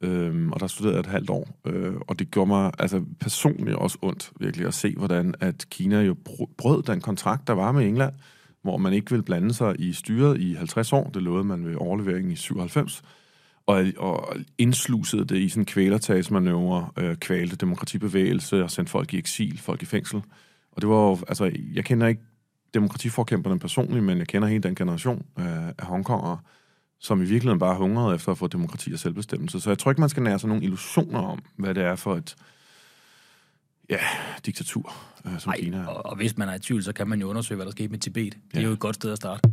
Øhm, 0.00 0.52
og 0.52 0.60
der 0.60 0.66
studerede 0.66 0.96
jeg 0.96 1.00
et 1.00 1.06
halvt 1.06 1.30
år. 1.30 1.60
Øh, 1.64 1.94
og 2.08 2.18
det 2.18 2.30
gjorde 2.30 2.48
mig 2.48 2.72
altså, 2.78 3.04
personligt 3.20 3.76
også 3.76 3.98
ondt 4.02 4.32
virkelig 4.40 4.66
at 4.66 4.74
se, 4.74 4.94
hvordan 4.96 5.34
at 5.40 5.66
Kina 5.70 6.00
jo 6.00 6.16
brød 6.58 6.82
den 6.82 7.00
kontrakt, 7.00 7.46
der 7.46 7.52
var 7.52 7.72
med 7.72 7.86
England, 7.86 8.14
hvor 8.62 8.76
man 8.76 8.92
ikke 8.92 9.10
ville 9.10 9.22
blande 9.22 9.54
sig 9.54 9.74
i 9.78 9.92
styret 9.92 10.40
i 10.40 10.54
50 10.54 10.92
år. 10.92 11.10
Det 11.14 11.22
lovede 11.22 11.44
man 11.44 11.66
ved 11.66 11.76
overleveringen 11.76 12.32
i 12.32 12.36
97 12.36 13.02
og, 13.72 13.84
og 13.98 14.36
indslusede 14.58 15.24
det 15.24 15.36
i 15.36 15.48
sådan 15.48 15.64
kvælertagsmanøvre, 15.64 16.90
øh, 16.98 17.16
kvalte 17.16 17.56
demokratibevægelse 17.56 18.64
og 18.64 18.70
sendte 18.70 18.90
folk 18.90 19.14
i 19.14 19.18
eksil, 19.18 19.58
folk 19.58 19.82
i 19.82 19.86
fængsel. 19.86 20.22
Og 20.72 20.82
det 20.82 20.88
var 20.88 21.08
jo, 21.08 21.18
altså, 21.28 21.52
jeg 21.74 21.84
kender 21.84 22.06
ikke 22.06 22.22
demokratiforkæmperne 22.74 23.58
personligt, 23.58 24.04
men 24.04 24.18
jeg 24.18 24.26
kender 24.26 24.48
hele 24.48 24.62
den 24.62 24.74
generation 24.74 25.26
øh, 25.38 25.68
af 25.68 25.86
Hongkongere, 25.86 26.38
som 27.00 27.22
i 27.22 27.24
virkeligheden 27.24 27.58
bare 27.58 27.76
hungrede 27.76 28.14
efter 28.14 28.32
at 28.32 28.38
få 28.38 28.46
demokrati 28.46 28.92
og 28.92 28.98
selvbestemmelse. 28.98 29.60
Så 29.60 29.70
jeg 29.70 29.78
tror 29.78 29.90
ikke, 29.90 30.00
man 30.00 30.10
skal 30.10 30.22
nære 30.22 30.38
sig 30.38 30.48
nogle 30.48 30.64
illusioner 30.64 31.20
om, 31.20 31.42
hvad 31.56 31.74
det 31.74 31.82
er 31.82 31.96
for 31.96 32.16
et 32.16 32.36
ja, 33.90 33.98
diktatur, 34.46 34.94
øh, 35.26 35.38
som 35.38 35.50
Ej, 35.50 35.60
Kina 35.60 35.76
er. 35.76 35.86
Og, 35.86 36.06
og 36.06 36.16
hvis 36.16 36.38
man 36.38 36.48
er 36.48 36.54
i 36.54 36.58
tvivl, 36.58 36.82
så 36.82 36.92
kan 36.92 37.08
man 37.08 37.20
jo 37.20 37.28
undersøge, 37.28 37.56
hvad 37.56 37.66
der 37.66 37.72
skete 37.72 37.88
med 37.88 37.98
Tibet. 37.98 38.32
Det 38.32 38.54
ja. 38.54 38.60
er 38.60 38.64
jo 38.64 38.72
et 38.72 38.78
godt 38.78 38.94
sted 38.94 39.12
at 39.12 39.16
starte. 39.16 39.50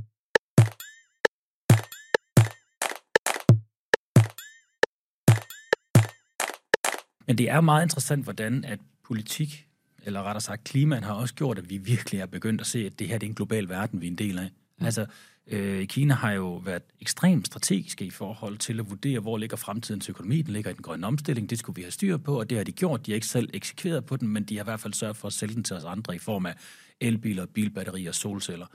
Men 7.30 7.38
det 7.38 7.50
er 7.50 7.62
meget 7.62 7.84
interessant, 7.84 8.24
hvordan 8.24 8.66
at 8.66 8.80
politik, 9.08 9.68
eller 10.04 10.24
rettere 10.24 10.42
sagt 10.42 10.64
klimaen, 10.64 11.04
har 11.04 11.14
også 11.14 11.34
gjort, 11.34 11.58
at 11.58 11.70
vi 11.70 11.78
virkelig 11.78 12.22
er 12.22 12.26
begyndt 12.26 12.62
at 12.62 12.68
se, 12.68 12.86
at 12.86 13.00
det 13.00 13.08
her 13.08 13.18
det 13.18 13.28
er 13.28 13.30
en 13.30 13.36
global 13.36 13.70
verden, 13.70 14.02
vi 14.02 14.08
er 14.08 14.12
en 14.12 14.18
del 14.18 14.40
af. 14.40 14.50
Mm. 14.80 14.86
Altså, 14.86 15.06
øh, 15.48 15.88
Kina 15.88 16.14
har 16.14 16.32
jo 16.32 16.56
været 16.56 16.84
ekstremt 17.02 17.48
strategiske 17.48 18.06
i 18.06 18.10
forhold 18.10 18.58
til 18.58 18.80
at 18.80 18.90
vurdere, 18.90 19.20
hvor 19.20 19.38
ligger 19.38 19.58
fremtidens 19.58 20.10
økonomi. 20.10 20.42
Den 20.42 20.54
ligger 20.54 20.72
i 20.72 20.74
den 20.74 20.82
grønne 20.82 21.08
omstilling. 21.08 21.50
Det 21.50 21.60
skulle 21.60 21.76
vi 21.76 21.82
have 21.82 21.92
styr 21.92 22.18
på, 22.18 22.40
og 22.40 22.50
det 22.50 22.58
har 22.58 22.66
de 22.66 22.72
gjort. 22.72 23.06
De 23.06 23.12
har 23.12 23.16
ikke 23.16 23.28
selv 23.28 23.50
eksekveret 23.54 24.06
på 24.06 24.16
den, 24.16 24.28
men 24.28 24.44
de 24.44 24.56
har 24.56 24.64
i 24.64 24.70
hvert 24.70 24.80
fald 24.80 24.94
sørget 24.94 25.18
for 25.18 25.28
at 25.28 25.34
sælge 25.34 25.56
den 25.56 25.64
til 25.64 25.76
os 25.76 25.84
andre 25.84 26.16
i 26.16 26.20
form 26.20 26.46
af 26.46 26.56
elbiler, 27.02 27.46
bilbatterier 27.46 28.10
og 28.10 28.16
solceller. 28.16 28.66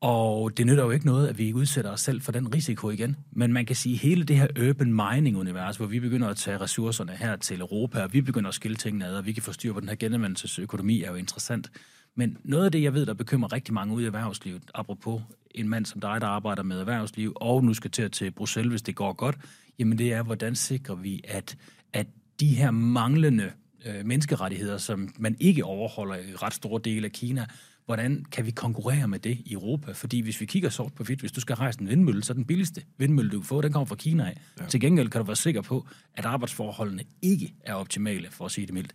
Og 0.00 0.56
det 0.56 0.66
nytter 0.66 0.84
jo 0.84 0.90
ikke 0.90 1.06
noget, 1.06 1.28
at 1.28 1.38
vi 1.38 1.52
udsætter 1.52 1.90
os 1.90 2.00
selv 2.00 2.20
for 2.20 2.32
den 2.32 2.54
risiko 2.54 2.90
igen. 2.90 3.16
Men 3.32 3.52
man 3.52 3.66
kan 3.66 3.76
sige, 3.76 3.94
at 3.94 4.00
hele 4.00 4.24
det 4.24 4.36
her 4.36 4.68
urban 4.68 4.92
mining-univers, 4.92 5.76
hvor 5.76 5.86
vi 5.86 6.00
begynder 6.00 6.28
at 6.28 6.36
tage 6.36 6.58
ressourcerne 6.58 7.12
her 7.12 7.36
til 7.36 7.60
Europa, 7.60 8.02
og 8.02 8.12
vi 8.12 8.20
begynder 8.20 8.48
at 8.48 8.54
skille 8.54 8.76
tingene 8.76 9.06
ad, 9.06 9.16
og 9.16 9.26
vi 9.26 9.32
kan 9.32 9.42
få 9.42 9.52
styr 9.52 9.72
på 9.72 9.80
den 9.80 9.88
her 9.88 9.96
genanvendelsesøkonomi, 9.96 11.02
er 11.02 11.10
jo 11.10 11.16
interessant. 11.16 11.70
Men 12.14 12.38
noget 12.44 12.64
af 12.64 12.72
det, 12.72 12.82
jeg 12.82 12.94
ved, 12.94 13.06
der 13.06 13.14
bekymrer 13.14 13.52
rigtig 13.52 13.74
mange 13.74 13.94
ud 13.94 14.02
i 14.02 14.06
erhvervslivet, 14.06 14.62
apropos 14.74 15.22
en 15.50 15.68
mand 15.68 15.86
som 15.86 16.00
dig, 16.00 16.20
der 16.20 16.26
arbejder 16.26 16.62
med 16.62 16.80
erhvervsliv, 16.80 17.32
og 17.36 17.64
nu 17.64 17.74
skal 17.74 17.90
til, 17.90 18.10
til 18.10 18.30
Bruxelles, 18.30 18.70
hvis 18.70 18.82
det 18.82 18.94
går 18.94 19.12
godt, 19.12 19.36
jamen 19.78 19.98
det 19.98 20.12
er, 20.12 20.22
hvordan 20.22 20.54
sikrer 20.54 20.94
vi, 20.94 21.20
at, 21.28 21.56
at 21.92 22.06
de 22.40 22.46
her 22.46 22.70
manglende 22.70 23.50
øh, 23.84 24.06
menneskerettigheder, 24.06 24.78
som 24.78 25.14
man 25.18 25.36
ikke 25.40 25.64
overholder 25.64 26.14
i 26.14 26.34
ret 26.34 26.54
store 26.54 26.80
dele 26.84 27.04
af 27.04 27.12
Kina, 27.12 27.46
hvordan 27.86 28.24
kan 28.32 28.46
vi 28.46 28.50
konkurrere 28.50 29.08
med 29.08 29.18
det 29.18 29.38
i 29.44 29.52
Europa? 29.52 29.92
Fordi 29.92 30.20
hvis 30.20 30.40
vi 30.40 30.46
kigger 30.46 30.68
sort 30.68 30.92
på 30.92 31.04
hvidt, 31.04 31.20
hvis 31.20 31.32
du 31.32 31.40
skal 31.40 31.56
rejse 31.56 31.80
en 31.80 31.88
vindmølle, 31.88 32.24
så 32.24 32.32
er 32.32 32.34
den 32.34 32.44
billigste 32.44 32.82
vindmølle, 32.98 33.30
du 33.30 33.40
kan 33.40 33.46
få, 33.46 33.60
den 33.60 33.72
kommer 33.72 33.86
fra 33.86 33.94
Kina 33.94 34.24
af. 34.24 34.40
Ja. 34.60 34.66
Til 34.66 34.80
gengæld 34.80 35.08
kan 35.08 35.20
du 35.20 35.26
være 35.26 35.36
sikker 35.36 35.62
på, 35.62 35.86
at 36.14 36.24
arbejdsforholdene 36.24 37.04
ikke 37.22 37.54
er 37.64 37.74
optimale, 37.74 38.28
for 38.30 38.44
at 38.44 38.50
sige 38.50 38.66
det 38.66 38.74
mildt. 38.74 38.94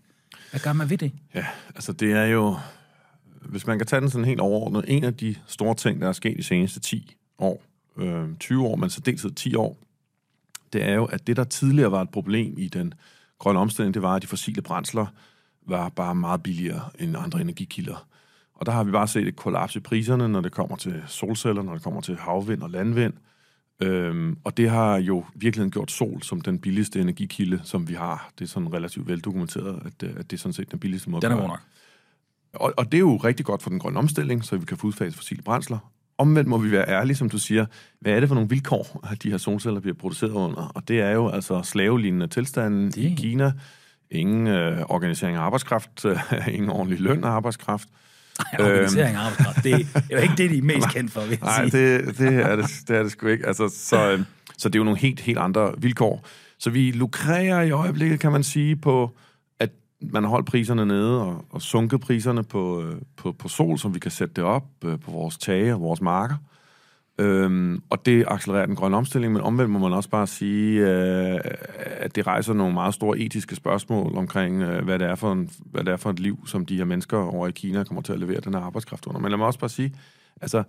Hvad 0.50 0.60
gør 0.60 0.74
man 0.74 0.90
ved 0.90 0.98
det? 0.98 1.12
Ja, 1.36 1.46
altså 1.76 1.94
det 1.94 2.12
er 2.12 2.26
jo, 2.26 2.58
hvis 3.42 3.68
man 3.68 3.78
kan 3.78 3.88
tage 3.88 4.02
den 4.02 4.10
sådan 4.10 4.26
helt 4.26 4.40
overordnet, 4.40 4.86
en 4.88 5.04
af 5.04 5.14
de 5.14 5.36
store 5.48 5.76
ting, 5.76 6.02
der 6.02 6.08
er 6.08 6.14
sket 6.14 6.38
de 6.38 6.44
seneste 6.44 6.80
10 6.80 7.16
år, 7.38 7.64
øh, 7.98 8.38
20 8.40 8.68
år, 8.68 8.76
men 8.76 8.90
så 8.90 9.02
dels 9.02 9.26
10 9.36 9.56
år, 9.56 9.78
det 10.74 10.84
er 10.84 10.94
jo, 10.94 11.06
at 11.06 11.28
det, 11.28 11.38
der 11.38 11.44
tidligere 11.44 11.92
var 11.92 12.02
et 12.02 12.10
problem 12.10 12.58
i 12.58 12.68
den 12.68 12.94
grønne 13.42 13.60
omstilling, 13.60 13.94
det 13.94 14.02
var, 14.02 14.16
at 14.16 14.22
de 14.22 14.28
fossile 14.28 14.62
brændsler 14.62 15.06
var 15.68 15.90
bare 15.90 16.16
meget 16.16 16.44
billigere 16.44 16.82
end 17.00 17.18
andre 17.18 17.42
energikilder. 17.42 18.08
Og 18.54 18.66
der 18.66 18.72
har 18.72 18.84
vi 18.84 18.92
bare 18.92 19.08
set 19.08 19.28
et 19.28 19.36
kollaps 19.36 19.76
i 19.76 19.80
priserne, 19.80 20.28
når 20.28 20.42
det 20.42 20.52
kommer 20.52 20.76
til 20.76 21.04
solceller, 21.08 21.62
når 21.62 21.74
det 21.74 21.84
kommer 21.84 22.02
til 22.02 22.18
havvind 22.18 22.62
og 22.62 22.70
landvind. 22.70 23.14
Øhm, 23.82 24.38
og 24.44 24.58
det 24.58 24.70
har 24.70 24.98
jo 24.98 25.26
virkelig 25.36 25.72
gjort 25.72 25.92
sol 25.92 26.24
som 26.24 26.42
den 26.42 26.60
billigste 26.60 27.02
energikilde, 27.02 27.62
som 27.64 27.88
vi 27.88 27.94
har. 27.94 28.32
Det 28.40 28.46
er 28.46 28.50
sådan 28.50 28.74
relativt 28.74 29.08
veldokumenteret, 29.08 29.82
at, 29.86 30.10
at 30.10 30.32
det 30.32 30.38
er 30.38 30.40
sådan 30.40 30.54
set 30.54 30.72
den 30.72 30.80
billigste 30.80 31.10
måde. 31.10 31.22
Den 31.22 31.32
er 31.32 31.48
nok. 31.48 31.60
Og, 32.54 32.74
og 32.78 32.86
det 32.86 32.98
er 32.98 33.00
jo 33.00 33.18
rigtig 33.18 33.46
godt 33.46 33.64
for 33.64 33.70
den 33.70 33.80
grønne 33.80 34.00
omstilling, 34.00 34.44
så 34.46 34.58
vi 34.58 34.66
kan 34.66 34.78
få 34.78 34.88
udfaset 34.88 35.16
fossile 35.16 35.42
brændsler. 35.42 35.78
Omvendt 36.22 36.50
må 36.50 36.58
vi 36.58 36.72
være 36.72 36.90
ærlige, 36.90 37.16
som 37.16 37.30
du 37.30 37.38
siger. 37.38 37.66
Hvad 38.00 38.14
er 38.14 38.20
det 38.20 38.30
for 38.30 38.36
nogle 38.36 38.50
vilkår, 38.50 39.08
at 39.12 39.24
de 39.24 39.32
her 39.32 39.38
solceller 39.38 39.80
bliver 39.80 39.96
produceret 39.96 40.32
under? 40.32 40.72
Og 40.76 40.88
det 40.88 41.02
er 41.02 41.12
jo 41.12 41.30
altså 41.30 41.62
slavelignende 41.64 42.28
tilstanden 42.28 42.86
det. 42.86 42.98
i 42.98 43.16
Kina. 43.18 43.52
Ingen 44.12 44.48
øh, 44.48 44.82
organisering 44.90 45.38
af 45.38 45.42
arbejdskraft, 45.42 46.06
øh, 46.06 46.18
ingen 46.56 46.70
ordentlig 46.70 47.00
løn 47.00 47.24
af 47.24 47.30
arbejdskraft. 47.30 47.88
Ej, 48.40 48.66
organisering 48.66 49.16
af 49.16 49.20
arbejdskraft, 49.20 49.64
det 49.64 49.74
er 49.74 50.02
jo 50.12 50.18
ikke 50.18 50.34
det, 50.38 50.50
de 50.50 50.58
er 50.58 50.62
mest 50.62 50.90
kendt 50.96 51.12
for, 51.12 51.22
vil 51.22 51.30
jeg 51.30 51.40
Nej, 51.42 51.64
det, 51.64 52.18
det, 52.18 52.36
er 52.36 52.56
det, 52.56 52.66
det 52.88 52.98
er 52.98 53.04
det 53.04 53.12
sgu 53.12 53.28
ikke. 53.28 53.48
Altså, 53.48 53.70
så, 53.76 54.12
øhm, 54.12 54.26
så 54.58 54.70
det 54.70 54.76
er 54.76 54.80
jo 54.80 54.84
nogle 54.84 55.00
helt, 55.00 55.20
helt 55.20 55.38
andre 55.38 55.74
vilkår. 55.78 56.26
Så 56.60 56.70
vi 56.70 56.92
lukrerer 56.92 57.62
i 57.62 57.72
øjeblikket, 57.72 58.20
kan 58.20 58.32
man 58.32 58.44
sige, 58.44 58.76
på, 58.76 59.18
man 60.02 60.24
har 60.24 60.30
holdt 60.30 60.48
priserne 60.48 60.86
nede 60.86 61.22
og, 61.22 61.46
og 61.50 61.62
sunket 61.62 62.02
priserne 62.02 62.44
på, 62.44 62.84
øh, 62.84 62.96
på, 63.18 63.32
på 63.32 63.48
sol, 63.48 63.78
som 63.78 63.94
vi 63.94 64.00
kan 64.00 64.12
sætte 64.12 64.34
det 64.34 64.44
op 64.44 64.66
øh, 64.86 65.00
på 65.00 65.12
vores 65.12 65.38
tage 65.38 65.74
og 65.74 65.82
vores 65.82 66.02
marker. 66.02 66.36
Øhm, 67.18 67.82
og 67.90 68.06
det 68.06 68.26
accelererer 68.28 68.66
den 68.66 68.76
grønne 68.76 68.98
omstilling, 68.98 69.34
men 69.34 69.42
omvendt 69.42 69.72
må 69.72 69.80
man 69.80 69.94
også 69.94 70.10
bare 70.10 70.28
sige, 70.28 70.80
øh, 70.80 71.40
at 71.98 72.16
det 72.16 72.28
rejser 72.28 72.54
nogle 72.54 72.74
meget 72.74 72.94
store 72.94 73.20
etiske 73.20 73.56
spørgsmål 73.56 74.18
omkring, 74.18 74.62
øh, 74.62 74.84
hvad, 74.84 75.00
det 75.00 75.08
er 75.08 75.16
for 75.16 75.32
en, 75.32 75.50
hvad 75.66 75.84
det 75.84 75.92
er 75.92 75.98
for 75.98 76.10
et 76.10 76.20
liv, 76.20 76.48
som 76.48 76.66
de 76.66 76.78
her 76.78 76.86
mennesker 76.86 77.18
over 77.18 77.48
i 77.48 77.52
Kina 77.52 77.84
kommer 77.84 78.02
til 78.02 78.14
at 78.14 78.20
levere 78.20 78.40
den 78.40 78.54
her 78.54 78.62
arbejdskraft 78.62 79.08
under. 79.08 79.20
Men 79.20 79.32
lad 79.32 79.38
mig 79.38 79.48
også 79.48 79.60
bare 79.60 79.70
sige, 79.70 79.94
altså 80.42 80.64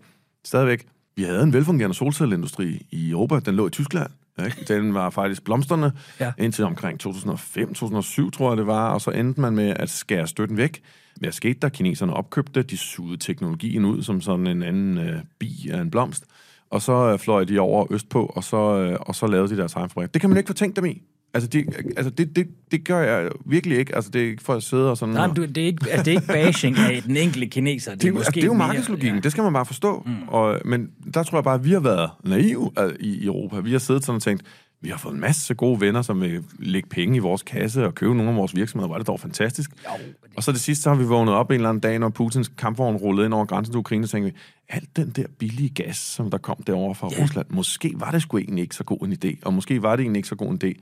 stadigvæk, 0.45 0.87
vi 1.17 1.23
havde 1.23 1.43
en 1.43 1.53
velfungerende 1.53 1.97
solcelleindustri 1.97 2.87
i 2.91 3.11
Europa, 3.11 3.41
den 3.41 3.55
lå 3.55 3.67
i 3.67 3.71
Tyskland. 3.71 4.11
Ikke? 4.39 4.65
Den 4.69 4.95
var 4.95 5.11
faktisk 5.11 5.45
blomsterne 5.45 5.93
ja. 6.21 6.33
indtil 6.39 6.65
omkring 6.65 7.07
2005-2007, 7.07 8.31
tror 8.31 8.51
jeg 8.51 8.57
det 8.57 8.67
var, 8.67 8.93
og 8.93 9.01
så 9.01 9.11
endte 9.11 9.41
man 9.41 9.55
med 9.55 9.75
at 9.77 9.91
skære 9.91 10.27
støtten 10.27 10.57
væk. 10.57 10.83
Hvad 11.17 11.33
skete 11.33 11.59
der? 11.63 11.69
Kineserne 11.69 12.15
opkøbte, 12.15 12.63
de 12.63 12.77
sugede 12.77 13.17
teknologien 13.17 13.85
ud 13.85 14.03
som 14.03 14.21
sådan 14.21 14.47
en 14.47 14.63
anden 14.63 14.99
øh, 14.99 15.23
bi 15.39 15.69
af 15.71 15.81
en 15.81 15.91
blomst, 15.91 16.25
og 16.71 16.83
så 16.83 17.13
øh, 17.13 17.19
fløj 17.19 17.45
de 17.45 17.61
over 17.61 17.93
østpå, 17.93 18.27
og 18.27 18.45
så, 18.45 18.57
øh, 18.57 18.99
og 19.01 19.15
så 19.15 19.27
lavede 19.27 19.49
de 19.49 19.57
deres 19.57 19.75
egen 19.75 19.89
fabrik. 19.89 20.15
Det 20.15 20.21
kan 20.21 20.31
man 20.31 20.37
ikke 20.37 20.49
fortænke 20.49 20.77
dem 20.77 20.85
i. 20.85 21.03
Altså, 21.35 21.49
de, 21.49 21.65
altså 21.97 22.11
det, 22.11 22.37
det, 22.37 22.49
det 22.71 22.85
gør 22.85 23.01
jeg 23.01 23.31
virkelig 23.47 23.79
ikke. 23.79 23.95
Altså, 23.95 24.11
det 24.11 24.23
er 24.23 24.27
ikke 24.27 24.43
for 24.43 24.55
at 24.55 24.63
sidde 24.63 24.91
og 24.91 24.97
sådan... 24.97 25.15
Nej, 25.15 25.27
du, 25.27 25.45
det, 25.45 25.59
er 25.59 25.67
ikke, 25.67 25.91
altså, 25.91 26.05
det 26.05 26.11
er 26.11 26.21
ikke 26.21 26.27
bashing 26.27 26.79
af 26.79 27.03
den 27.03 27.17
enkelte 27.17 27.47
kineser. 27.47 27.91
Det, 27.91 28.03
det, 28.03 28.09
er, 28.09 28.13
måske 28.13 28.27
altså, 28.27 28.33
det 28.35 28.43
er 28.43 28.47
jo 28.47 28.53
markedslogikken, 28.53 29.15
ja. 29.15 29.21
det 29.21 29.33
skal 29.33 29.45
man 29.45 29.53
bare 29.53 29.67
forstå. 29.67 30.03
Mm. 30.07 30.29
Og, 30.29 30.61
men 30.65 30.91
der 31.15 31.23
tror 31.23 31.39
jeg 31.39 31.45
bare, 31.45 31.55
at 31.55 31.65
vi 31.65 31.73
har 31.73 31.81
været 31.81 32.11
naive 32.25 32.71
altså, 32.77 32.97
i 33.01 33.25
Europa. 33.25 33.61
Vi 33.61 33.73
har 33.73 33.79
siddet 33.79 34.05
sådan 34.05 34.17
og 34.17 34.23
tænkt, 34.23 34.43
vi 34.81 34.89
har 34.89 34.97
fået 34.97 35.15
en 35.15 35.21
masse 35.21 35.55
gode 35.55 35.81
venner, 35.81 36.03
som 36.03 36.21
vil 36.21 36.43
lægge 36.59 36.89
penge 36.89 37.17
i 37.17 37.19
vores 37.19 37.43
kasse 37.43 37.87
og 37.87 37.95
købe 37.95 38.15
nogle 38.15 38.31
af 38.31 38.37
vores 38.37 38.57
virksomheder. 38.57 38.89
Var 38.89 38.99
det 38.99 39.07
dog 39.07 39.21
fantastisk. 39.21 39.71
Jo, 39.71 39.91
det... 39.99 40.15
Og 40.37 40.43
så 40.43 40.53
det 40.53 40.61
sidste, 40.61 40.83
så 40.83 40.89
har 40.89 40.97
vi 40.97 41.05
vågnet 41.05 41.35
op 41.35 41.51
en 41.51 41.55
eller 41.55 41.69
anden 41.69 41.81
dag, 41.81 41.99
når 41.99 42.09
Putins 42.09 42.49
kampvogn 42.49 42.97
rullede 42.97 43.27
ind 43.27 43.35
over 43.35 43.45
grænsen 43.45 43.73
til 43.73 43.79
Ukraine, 43.79 44.05
og 44.05 44.11
tænkte 44.11 44.33
vi, 44.33 44.39
alt 44.69 44.97
den 44.97 45.11
der 45.11 45.27
billige 45.39 45.69
gas, 45.69 45.97
som 45.97 46.31
der 46.31 46.39
kom 46.39 46.63
derovre 46.67 46.95
fra 46.95 47.09
ja. 47.17 47.23
Rusland, 47.23 47.47
måske 47.51 47.93
var 47.95 48.11
det 48.11 48.23
sgu 48.23 48.39
egentlig 48.39 48.63
ikke 48.63 48.75
så 48.75 48.85
god 48.85 49.07
en 49.07 49.13
idé, 49.25 49.37
og 49.43 49.55
måske 49.55 49.83
var 49.83 49.97
det 49.97 50.03
egentlig 50.03 50.19
ikke 50.19 50.29
så 50.29 50.37
god 50.37 50.51
en 50.51 50.61
idé 50.65 50.81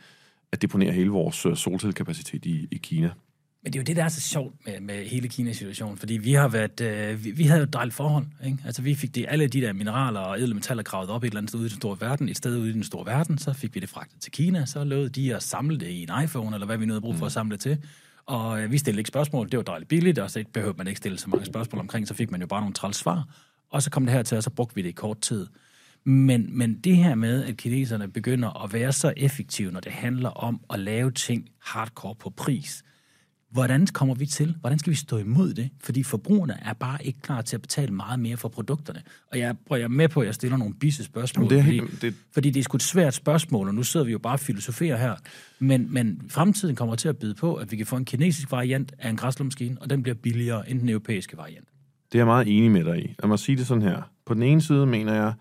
at 0.52 0.62
deponere 0.62 0.92
hele 0.92 1.10
vores 1.10 1.46
øh, 1.46 1.56
solcellekapacitet 1.56 2.44
i, 2.46 2.68
i 2.70 2.76
Kina. 2.76 3.10
Men 3.62 3.72
det 3.72 3.78
er 3.78 3.82
jo 3.82 3.84
det, 3.84 3.96
der 3.96 4.04
er 4.04 4.08
så 4.08 4.20
sjovt 4.20 4.54
med, 4.66 4.80
med 4.80 5.04
hele 5.04 5.28
Kina-situationen, 5.28 5.96
fordi 5.96 6.14
vi 6.14 6.32
har 6.32 6.48
været, 6.48 6.80
øh, 6.80 7.24
vi, 7.24 7.30
vi 7.30 7.44
havde 7.44 7.58
jo 7.58 7.64
et 7.64 7.72
dejligt 7.72 7.96
forhold. 7.96 8.26
Ikke? 8.44 8.58
Altså 8.64 8.82
vi 8.82 8.94
fik 8.94 9.14
det, 9.14 9.26
alle 9.28 9.46
de 9.46 9.60
der 9.60 9.72
mineraler 9.72 10.20
og 10.20 10.40
edlemetaller 10.40 10.82
gravet 10.82 11.10
op 11.10 11.22
et 11.22 11.26
eller 11.26 11.38
andet 11.38 11.50
sted 11.50 11.60
ude 11.60 11.66
i 11.66 11.70
den 11.70 11.76
store 11.76 11.96
verden, 12.00 12.28
et 12.28 12.36
sted 12.36 12.58
ude 12.58 12.70
i 12.70 12.72
den 12.72 12.84
store 12.84 13.06
verden, 13.06 13.38
så 13.38 13.52
fik 13.52 13.74
vi 13.74 13.80
det 13.80 13.88
fragtet 13.88 14.20
til 14.20 14.32
Kina, 14.32 14.66
så 14.66 14.84
lød 14.84 15.10
de 15.10 15.36
at 15.36 15.42
samle 15.42 15.80
det 15.80 15.88
i 15.88 16.02
en 16.02 16.24
iPhone, 16.24 16.56
eller 16.56 16.66
hvad 16.66 16.76
vi 16.76 16.86
nu 16.86 16.92
havde 16.92 17.00
brug 17.00 17.16
for 17.16 17.26
at 17.26 17.30
mm. 17.30 17.34
samle 17.34 17.52
det 17.52 17.60
til. 17.60 17.78
Og 18.26 18.62
øh, 18.62 18.72
vi 18.72 18.78
stillede 18.78 19.00
ikke 19.00 19.08
spørgsmål, 19.08 19.50
det 19.50 19.56
var 19.56 19.62
dejligt 19.62 19.88
billigt, 19.88 20.18
og 20.18 20.30
så 20.30 20.44
behøvede 20.52 20.78
man 20.78 20.86
ikke 20.86 20.98
stille 20.98 21.18
så 21.18 21.30
mange 21.30 21.46
spørgsmål 21.46 21.80
omkring, 21.80 22.08
så 22.08 22.14
fik 22.14 22.30
man 22.30 22.40
jo 22.40 22.46
bare 22.46 22.60
nogle 22.60 22.74
træls 22.74 22.96
svar. 22.96 23.28
Og 23.70 23.82
så 23.82 23.90
kom 23.90 24.06
det 24.06 24.14
her 24.14 24.22
til, 24.22 24.36
og 24.36 24.42
så 24.42 24.50
brugte 24.50 24.74
vi 24.74 24.82
det 24.82 24.88
i 24.88 24.92
kort 24.92 25.20
tid. 25.20 25.46
Men, 26.04 26.58
men 26.58 26.74
det 26.74 26.96
her 26.96 27.14
med, 27.14 27.44
at 27.44 27.56
kineserne 27.56 28.08
begynder 28.08 28.64
at 28.64 28.72
være 28.72 28.92
så 28.92 29.12
effektive, 29.16 29.72
når 29.72 29.80
det 29.80 29.92
handler 29.92 30.28
om 30.28 30.60
at 30.70 30.80
lave 30.80 31.10
ting 31.10 31.48
hardcore 31.62 32.14
på 32.14 32.30
pris, 32.30 32.82
hvordan 33.50 33.86
kommer 33.86 34.14
vi 34.14 34.26
til? 34.26 34.56
Hvordan 34.60 34.78
skal 34.78 34.90
vi 34.90 34.96
stå 34.96 35.16
imod 35.16 35.54
det? 35.54 35.70
Fordi 35.80 36.02
forbrugerne 36.02 36.58
er 36.62 36.72
bare 36.72 37.06
ikke 37.06 37.20
klar 37.20 37.42
til 37.42 37.56
at 37.56 37.62
betale 37.62 37.92
meget 37.92 38.20
mere 38.20 38.36
for 38.36 38.48
produkterne. 38.48 39.02
Og 39.32 39.38
jeg, 39.38 39.56
prøver, 39.66 39.78
jeg 39.78 39.84
er 39.84 39.88
med 39.88 40.08
på, 40.08 40.20
at 40.20 40.26
jeg 40.26 40.34
stiller 40.34 40.56
nogle 40.56 40.74
bisse 40.74 41.04
spørgsmål, 41.04 41.50
det 41.50 41.58
er, 41.58 41.62
fordi, 41.62 41.80
det... 42.00 42.14
fordi 42.32 42.50
det 42.50 42.60
er 42.60 42.64
sgu 42.64 42.76
et 42.76 42.82
svært 42.82 43.14
spørgsmål, 43.14 43.68
og 43.68 43.74
nu 43.74 43.82
sidder 43.82 44.06
vi 44.06 44.12
jo 44.12 44.18
bare 44.18 44.32
og 44.32 44.40
filosoferer 44.40 44.96
her. 44.96 45.14
Men, 45.58 45.92
men 45.92 46.22
fremtiden 46.28 46.76
kommer 46.76 46.94
til 46.94 47.08
at 47.08 47.16
byde 47.16 47.34
på, 47.34 47.54
at 47.54 47.72
vi 47.72 47.76
kan 47.76 47.86
få 47.86 47.96
en 47.96 48.04
kinesisk 48.04 48.52
variant 48.52 48.92
af 48.98 49.10
en 49.10 49.16
græslåmaskine, 49.16 49.76
og 49.80 49.90
den 49.90 50.02
bliver 50.02 50.16
billigere 50.16 50.70
end 50.70 50.80
den 50.80 50.88
europæiske 50.88 51.36
variant. 51.36 51.68
Det 52.12 52.14
er 52.14 52.18
jeg 52.18 52.26
meget 52.26 52.56
enig 52.56 52.70
med 52.70 52.84
dig 52.84 53.04
i. 53.04 53.14
Lad 53.22 53.28
mig 53.28 53.38
sige 53.38 53.56
det 53.56 53.66
sådan 53.66 53.82
her. 53.82 54.02
På 54.26 54.34
den 54.34 54.42
ene 54.42 54.60
side 54.60 54.86
mener 54.86 55.14
jeg, 55.14 55.32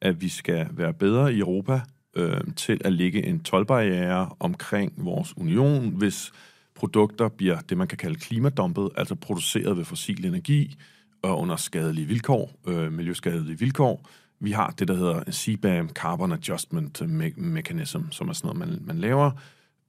at 0.00 0.20
vi 0.20 0.28
skal 0.28 0.68
være 0.70 0.92
bedre 0.92 1.34
i 1.34 1.38
Europa 1.38 1.80
øh, 2.16 2.40
til 2.56 2.80
at 2.84 2.92
lægge 2.92 3.26
en 3.26 3.40
tolvbarriere 3.40 4.28
omkring 4.40 4.92
vores 4.96 5.36
union, 5.36 5.88
hvis 5.88 6.32
produkter 6.74 7.28
bliver 7.28 7.58
det, 7.60 7.78
man 7.78 7.88
kan 7.88 7.98
kalde 7.98 8.18
klimadumpet, 8.18 8.88
altså 8.96 9.14
produceret 9.14 9.76
ved 9.76 9.84
fossil 9.84 10.26
energi 10.26 10.76
og 11.22 11.40
under 11.40 11.56
skadelige 11.56 12.06
vilkår, 12.06 12.50
øh, 12.66 12.92
miljøskadelige 12.92 13.58
vilkår. 13.58 14.08
Vi 14.40 14.50
har 14.50 14.74
det, 14.78 14.88
der 14.88 14.94
hedder 14.94 15.32
CBAM, 15.32 15.88
Carbon 15.88 16.32
Adjustment 16.32 17.02
Mechanism, 17.36 18.00
som 18.10 18.28
er 18.28 18.32
sådan 18.32 18.56
noget, 18.56 18.68
man, 18.68 18.86
man 18.86 18.98
laver 18.98 19.30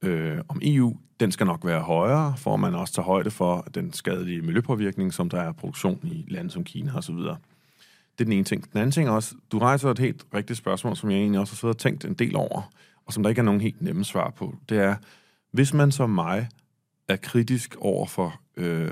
øh, 0.02 0.38
om 0.48 0.60
EU. 0.62 0.96
Den 1.20 1.32
skal 1.32 1.46
nok 1.46 1.66
være 1.66 1.80
højere, 1.80 2.34
for 2.36 2.54
at 2.54 2.60
man 2.60 2.74
også 2.74 2.94
tager 2.94 3.06
højde 3.06 3.30
for 3.30 3.66
den 3.74 3.92
skadelige 3.92 4.42
miljøpåvirkning, 4.42 5.14
som 5.14 5.28
der 5.28 5.40
er 5.40 5.52
produktion 5.52 6.00
i 6.02 6.24
lande 6.28 6.50
som 6.50 6.64
Kina 6.64 6.96
osv. 6.96 7.18
Det 8.18 8.24
er 8.24 8.24
den 8.24 8.32
ene 8.32 8.44
ting. 8.44 8.72
Den 8.72 8.78
anden 8.78 8.92
ting 8.92 9.08
er 9.08 9.12
også, 9.12 9.34
du 9.52 9.58
rejser 9.58 9.90
et 9.90 9.98
helt 9.98 10.26
rigtigt 10.34 10.58
spørgsmål, 10.58 10.96
som 10.96 11.10
jeg 11.10 11.18
egentlig 11.18 11.40
også 11.40 11.52
har 11.52 11.56
siddet 11.56 11.74
og 11.74 11.78
tænkt 11.78 12.04
en 12.04 12.14
del 12.14 12.36
over, 12.36 12.72
og 13.06 13.12
som 13.12 13.22
der 13.22 13.30
ikke 13.30 13.38
er 13.38 13.44
nogen 13.44 13.60
helt 13.60 13.82
nemme 13.82 14.04
svar 14.04 14.30
på. 14.30 14.54
Det 14.68 14.78
er, 14.78 14.96
hvis 15.52 15.74
man 15.74 15.92
som 15.92 16.10
mig 16.10 16.48
er 17.08 17.16
kritisk 17.16 17.76
over 17.78 18.06
for 18.06 18.40
øh, 18.56 18.90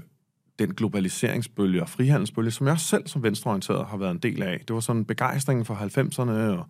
den 0.58 0.74
globaliseringsbølge 0.74 1.82
og 1.82 1.88
frihandelsbølge, 1.88 2.50
som 2.50 2.66
jeg 2.66 2.72
også 2.72 2.86
selv 2.86 3.06
som 3.06 3.22
venstreorienteret 3.22 3.86
har 3.86 3.96
været 3.96 4.10
en 4.10 4.18
del 4.18 4.42
af. 4.42 4.60
Det 4.68 4.74
var 4.74 4.80
sådan 4.80 5.04
begejstringen 5.04 5.64
for 5.64 5.74
90'erne 5.74 6.58
og 6.58 6.66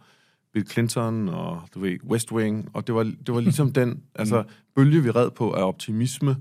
Bill 0.52 0.66
Clinton 0.70 1.28
og 1.28 1.62
du 1.75 1.80
ved, 1.80 1.99
West 2.04 2.32
Wing, 2.32 2.70
og 2.73 2.87
det 2.87 2.94
var, 2.94 3.02
det 3.02 3.34
var 3.34 3.40
ligesom 3.50 3.73
den 3.73 4.02
altså, 4.14 4.44
bølge, 4.75 5.02
vi 5.02 5.11
red 5.11 5.30
på 5.30 5.52
af 5.52 5.62
optimisme. 5.62 6.37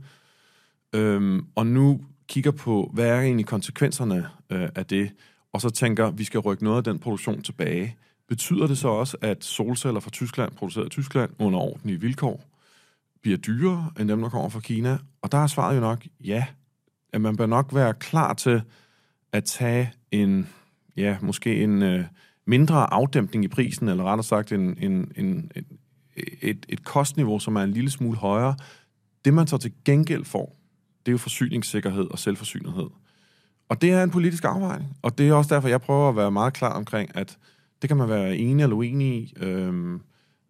Øhm, 0.94 1.46
og 1.56 1.68
nu 1.68 2.02
kigger 2.28 2.52
på, 2.52 2.92
hvad 2.94 3.08
er 3.08 3.22
egentlig 3.22 3.46
konsekvenserne 3.46 4.28
øh, 4.50 4.70
af 4.76 4.86
det, 4.86 5.12
og 5.54 5.62
så 5.62 5.70
tænker, 5.70 6.12
vi 6.12 6.24
skal 6.24 6.40
rykke 6.40 6.64
noget 6.64 6.78
af 6.78 6.84
den 6.84 7.00
produktion 7.00 7.42
tilbage. 7.42 7.98
Betyder 8.30 8.68
det 8.68 8.78
så 8.78 8.88
også, 8.88 9.18
at 9.22 9.44
solceller 9.44 10.00
fra 10.00 10.10
Tyskland, 10.10 10.52
produceret 10.52 10.86
i 10.86 10.90
Tyskland, 10.90 11.32
under 11.40 11.60
ordentlige 11.60 12.02
vilkår, 12.02 12.44
bliver 13.22 13.38
dyrere 13.38 13.92
end 14.00 14.10
dem, 14.10 14.22
der 14.22 14.30
kommer 14.30 14.50
fra 14.50 14.60
Kina? 14.60 14.98
Og 15.22 15.32
der 15.32 15.38
er 15.38 15.48
svaret 15.48 15.76
jo 15.76 15.82
nok 15.82 16.06
ja. 16.24 16.46
At 17.14 17.22
man 17.22 17.38
bør 17.38 17.46
nok 17.46 17.74
være 17.74 17.94
klar 17.94 18.34
til 18.34 18.62
at 19.32 19.44
tage 19.44 19.94
en, 20.12 20.50
ja, 20.98 21.18
måske 21.22 21.64
en 21.64 21.82
øh, 21.82 22.06
mindre 22.48 22.94
afdæmpning 22.94 23.46
i 23.46 23.48
prisen, 23.48 23.88
eller 23.88 24.04
rettere 24.04 24.24
sagt 24.24 24.52
en, 24.52 24.78
en, 24.78 25.12
en, 25.16 25.52
en, 25.56 25.66
et, 26.42 26.66
et 26.70 26.84
kostniveau, 26.84 27.40
som 27.40 27.56
er 27.56 27.62
en 27.62 27.72
lille 27.72 27.90
smule 27.90 28.18
højere. 28.18 28.56
Det, 29.26 29.34
man 29.34 29.48
så 29.48 29.58
til 29.58 29.74
gengæld 29.86 30.26
får, 30.26 30.56
det 31.06 31.08
er 31.08 31.12
jo 31.12 31.18
forsyningssikkerhed 31.18 32.06
og 32.12 32.20
selvforsynethed. 32.20 32.90
Og 33.70 33.82
det 33.82 33.92
er 33.92 34.04
en 34.04 34.10
politisk 34.10 34.44
afvejning, 34.44 34.98
og 35.02 35.18
det 35.18 35.30
er 35.30 35.34
også 35.34 35.56
derfor, 35.56 35.68
jeg 35.68 35.82
prøver 35.82 36.10
at 36.10 36.16
være 36.16 36.32
meget 36.32 36.54
klar 36.54 36.74
omkring, 36.74 37.18
at 37.18 37.38
det 37.82 37.88
kan 37.88 37.98
man 37.98 38.10
være 38.10 38.38
enig 38.38 38.64
eller 38.64 38.76
uenig 38.76 39.08
i, 39.08 39.34
øhm, 39.38 40.02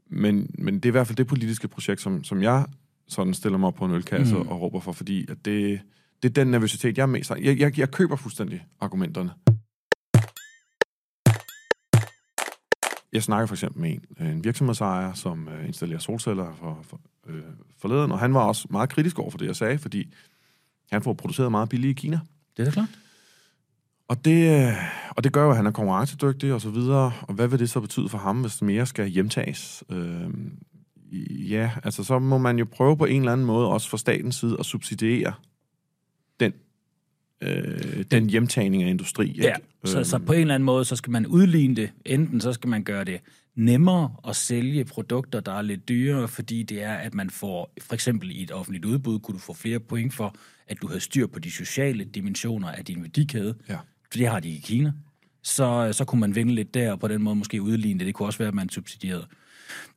men, 0.10 0.56
men 0.58 0.76
det 0.76 0.86
er 0.86 0.90
i 0.90 0.92
hvert 0.92 1.08
fald 1.08 1.18
det 1.18 1.28
politiske 1.28 1.68
projekt, 1.68 2.02
som, 2.02 2.24
som 2.24 2.44
jeg 2.44 2.66
sådan 3.08 3.34
stiller 3.34 3.58
mig 3.58 3.68
op 3.68 3.76
på 3.76 3.86
en 3.86 3.92
ølkasse 3.92 4.36
mm. 4.36 4.48
og 4.48 4.62
råber 4.62 4.80
for, 4.80 4.92
fordi 4.92 5.26
at 5.32 5.46
det, 5.46 5.82
det 6.24 6.30
er 6.30 6.34
den 6.34 6.48
nervøsitet, 6.48 6.98
jeg 6.98 7.04
er 7.04 7.08
mest 7.08 7.30
jeg, 7.30 7.60
jeg, 7.60 7.80
jeg 7.80 7.92
køber 7.92 8.16
fuldstændig 8.16 8.66
argumenterne. 8.80 9.32
Jeg 13.14 13.24
snakker 13.24 13.46
for 13.46 13.56
eksempel 13.56 13.82
med 13.82 13.92
en, 13.92 14.28
en 14.28 14.44
virksomhedsejer, 14.44 15.14
som 15.14 15.48
øh, 15.48 15.68
installerer 15.68 16.00
solceller 16.00 16.56
for, 16.60 16.80
for, 16.84 17.00
øh, 17.28 17.44
forleden, 17.78 18.12
og 18.12 18.20
han 18.20 18.34
var 18.34 18.42
også 18.42 18.68
meget 18.70 18.90
kritisk 18.90 19.20
over 19.20 19.32
for 19.32 19.38
det, 19.38 19.46
jeg 19.46 19.56
sagde, 19.56 19.78
fordi 19.78 20.14
han 20.92 21.02
får 21.02 21.14
produceret 21.14 21.52
meget 21.52 21.70
billigt 21.70 21.92
i 21.92 22.02
Kina. 22.02 22.20
Det 22.58 22.62
er 22.62 22.66
da 22.66 22.72
klart. 22.72 23.03
Og 24.14 24.26
det, 24.26 24.68
øh, 24.68 24.74
og 25.10 25.24
det 25.24 25.34
gør 25.34 25.44
jo, 25.44 25.50
at 25.50 25.56
han 25.56 25.66
er 25.66 25.72
konkurrencedygtig 25.72 26.54
og 26.54 26.62
så 26.62 26.70
videre. 26.70 27.12
Og 27.22 27.34
hvad 27.34 27.48
vil 27.48 27.60
det 27.60 27.70
så 27.70 27.80
betyde 27.80 28.10
for 28.10 28.18
ham, 28.18 28.42
hvis 28.42 28.62
mere 28.62 28.86
skal 28.86 29.08
hjemtages? 29.08 29.84
Øh, 29.90 30.30
ja, 31.52 31.72
altså 31.84 32.04
så 32.04 32.20
må 32.20 32.38
man 32.38 32.60
jo 32.60 32.66
prøve 32.66 32.98
på 32.98 33.06
en 33.06 33.22
eller 33.22 33.32
anden 33.32 33.48
måde, 33.48 33.68
også 33.68 33.90
fra 33.90 33.98
statens 33.98 34.36
side, 34.36 34.56
at 34.60 34.66
subsidiere 34.66 35.34
den, 36.40 36.54
øh, 37.42 38.06
den 38.12 38.30
hjemtagning 38.30 38.84
af 38.84 38.90
industri. 38.90 39.30
Ikke? 39.30 39.44
Ja, 39.44 39.56
så, 39.86 40.04
så 40.04 40.20
på 40.20 40.34
en 40.34 40.42
eller 40.42 40.56
anden 40.56 40.66
måde, 40.66 40.86
så 40.86 40.96
skal 40.96 41.12
man 41.12 41.28
udligne 41.28 41.76
det. 41.76 41.92
Enten 42.06 42.42
så 42.42 42.54
skal 42.54 42.70
man 42.70 42.84
gøre 42.84 43.04
det 43.04 43.20
nemmere 43.56 44.16
at 44.28 44.36
sælge 44.36 44.86
produkter, 44.86 45.40
der 45.40 45.52
er 45.52 45.62
lidt 45.62 45.90
dyrere, 45.90 46.28
fordi 46.28 46.64
det 46.64 46.84
er, 46.84 46.94
at 46.94 47.14
man 47.14 47.30
får, 47.30 47.74
for 47.82 47.94
eksempel 47.94 48.32
i 48.32 48.44
et 48.44 48.52
offentligt 48.52 48.86
udbud, 48.86 49.20
kunne 49.20 49.36
du 49.36 49.40
få 49.40 49.54
flere 49.54 49.80
point 49.80 50.14
for, 50.14 50.36
at 50.68 50.82
du 50.82 50.88
har 50.88 51.00
styr 51.00 51.28
på 51.28 51.40
de 51.40 51.52
sociale 51.52 52.04
dimensioner 52.04 52.68
af 52.68 52.86
din 52.86 53.02
værdikæde. 53.02 53.56
Ja 53.70 53.78
for 54.14 54.18
det 54.18 54.28
har 54.28 54.40
de 54.40 54.50
i 54.50 54.60
Kina, 54.60 54.94
så, 55.42 55.86
øh, 55.88 55.94
så 55.94 56.06
kunne 56.06 56.22
man 56.22 56.36
vinde 56.36 56.56
lidt 56.56 56.74
der, 56.74 56.92
og 56.92 57.00
på 57.00 57.08
den 57.08 57.24
måde 57.24 57.36
måske 57.36 57.62
udligne 57.62 58.00
det. 58.00 58.08
Det 58.08 58.16
kunne 58.16 58.28
også 58.28 58.40
være, 58.40 58.48
at 58.48 58.54
man 58.54 58.70
subsidierede. 58.70 59.28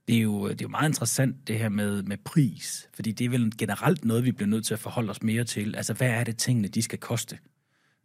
Det 0.09 0.17
er, 0.17 0.21
jo, 0.21 0.47
øh, 0.47 0.51
det 0.51 0.61
er 0.61 0.65
jo 0.65 0.69
meget 0.69 0.89
interessant, 0.89 1.49
det 1.49 1.59
her 1.59 1.69
med, 1.69 2.03
med 2.03 2.17
pris, 2.25 2.89
fordi 2.95 3.13
det 3.13 3.25
er 3.25 3.29
vel 3.29 3.57
generelt 3.59 4.05
noget, 4.05 4.25
vi 4.25 4.33
bliver 4.33 4.49
nødt 4.49 4.67
til 4.67 4.75
at 4.75 4.81
forholde 4.81 5.11
os 5.11 5.23
mere 5.23 5.45
til. 5.45 5.75
Altså, 5.77 5.93
hvad 5.93 6.09
er 6.09 6.25
det, 6.25 6.37
tingene 6.37 6.69
de 6.69 6.83
skal 6.83 6.99
koste? 6.99 7.39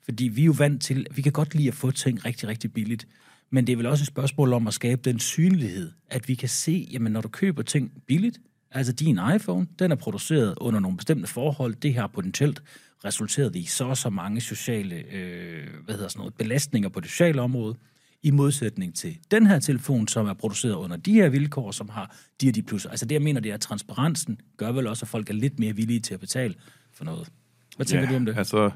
Fordi 0.04 0.24
vi 0.24 0.42
er 0.42 0.46
jo 0.46 0.56
vant 0.58 0.82
til, 0.82 1.08
vi 1.12 1.22
kan 1.22 1.32
godt 1.32 1.56
lide 1.56 1.68
at 1.68 1.74
få 1.74 1.92
ting 1.92 2.26
rigtig, 2.26 2.50
rigtig 2.50 2.74
billigt, 2.74 3.08
men 3.50 3.68
det 3.68 3.74
er 3.74 3.78
vel 3.78 3.86
også 3.86 4.04
et 4.04 4.08
spørgsmål 4.08 4.54
om 4.54 4.68
at 4.68 4.74
skabe 4.74 5.02
den 5.02 5.20
synlighed, 5.20 5.92
at 6.10 6.28
vi 6.28 6.36
kan 6.36 6.50
se, 6.50 6.88
jamen 6.92 7.12
når 7.12 7.22
du 7.22 7.28
køber 7.28 7.64
ting 7.64 7.92
billigt, 8.08 8.40
altså 8.72 8.94
din 8.94 9.20
iPhone, 9.36 9.68
den 9.80 9.92
er 9.92 9.96
produceret 9.96 10.54
under 10.58 10.80
nogle 10.80 10.98
bestemte 10.98 11.28
forhold, 11.28 11.76
det 11.76 11.94
her 11.94 12.08
potentielt 12.08 12.64
resulteret 13.06 13.56
i 13.56 13.66
så 13.66 13.86
og 13.86 13.98
så 13.98 14.10
mange 14.10 14.42
sociale 14.42 14.96
øh, 14.96 15.68
hvad 15.86 15.96
hedder 15.96 16.08
sådan 16.10 16.20
noget, 16.20 16.34
belastninger 16.34 16.90
på 16.90 17.00
det 17.00 17.10
sociale 17.10 17.42
område. 17.42 17.76
i 18.24 18.32
modsætning 18.32 18.96
til 18.96 19.18
den 19.32 19.48
her 19.48 19.60
telefon, 19.60 20.08
som 20.08 20.28
er 20.28 20.34
produceret 20.34 20.74
under 20.74 20.98
de 20.98 21.14
her 21.14 21.30
vilkår, 21.30 21.72
som 21.72 21.90
har 21.90 22.16
de 22.42 22.50
og 22.50 22.56
de 22.56 22.64
plusser. 22.64 22.90
Altså 22.90 23.06
det, 23.06 23.16
jeg 23.16 23.22
mener, 23.22 23.42
det 23.42 23.50
er, 23.50 23.54
at 23.54 23.62
transparensen 23.62 24.40
gør 24.58 24.72
vel 24.72 24.88
også, 24.88 25.04
at 25.04 25.10
folk 25.10 25.30
er 25.30 25.34
lidt 25.34 25.60
mere 25.60 25.76
villige 25.76 26.00
til 26.00 26.14
at 26.14 26.20
betale 26.20 26.54
for 26.94 27.06
noget. 27.06 27.30
Hvad 27.76 27.86
tænker 27.86 28.06
ja, 28.06 28.12
du 28.12 28.16
om 28.16 28.26
det? 28.26 28.38
Altså, 28.38 28.72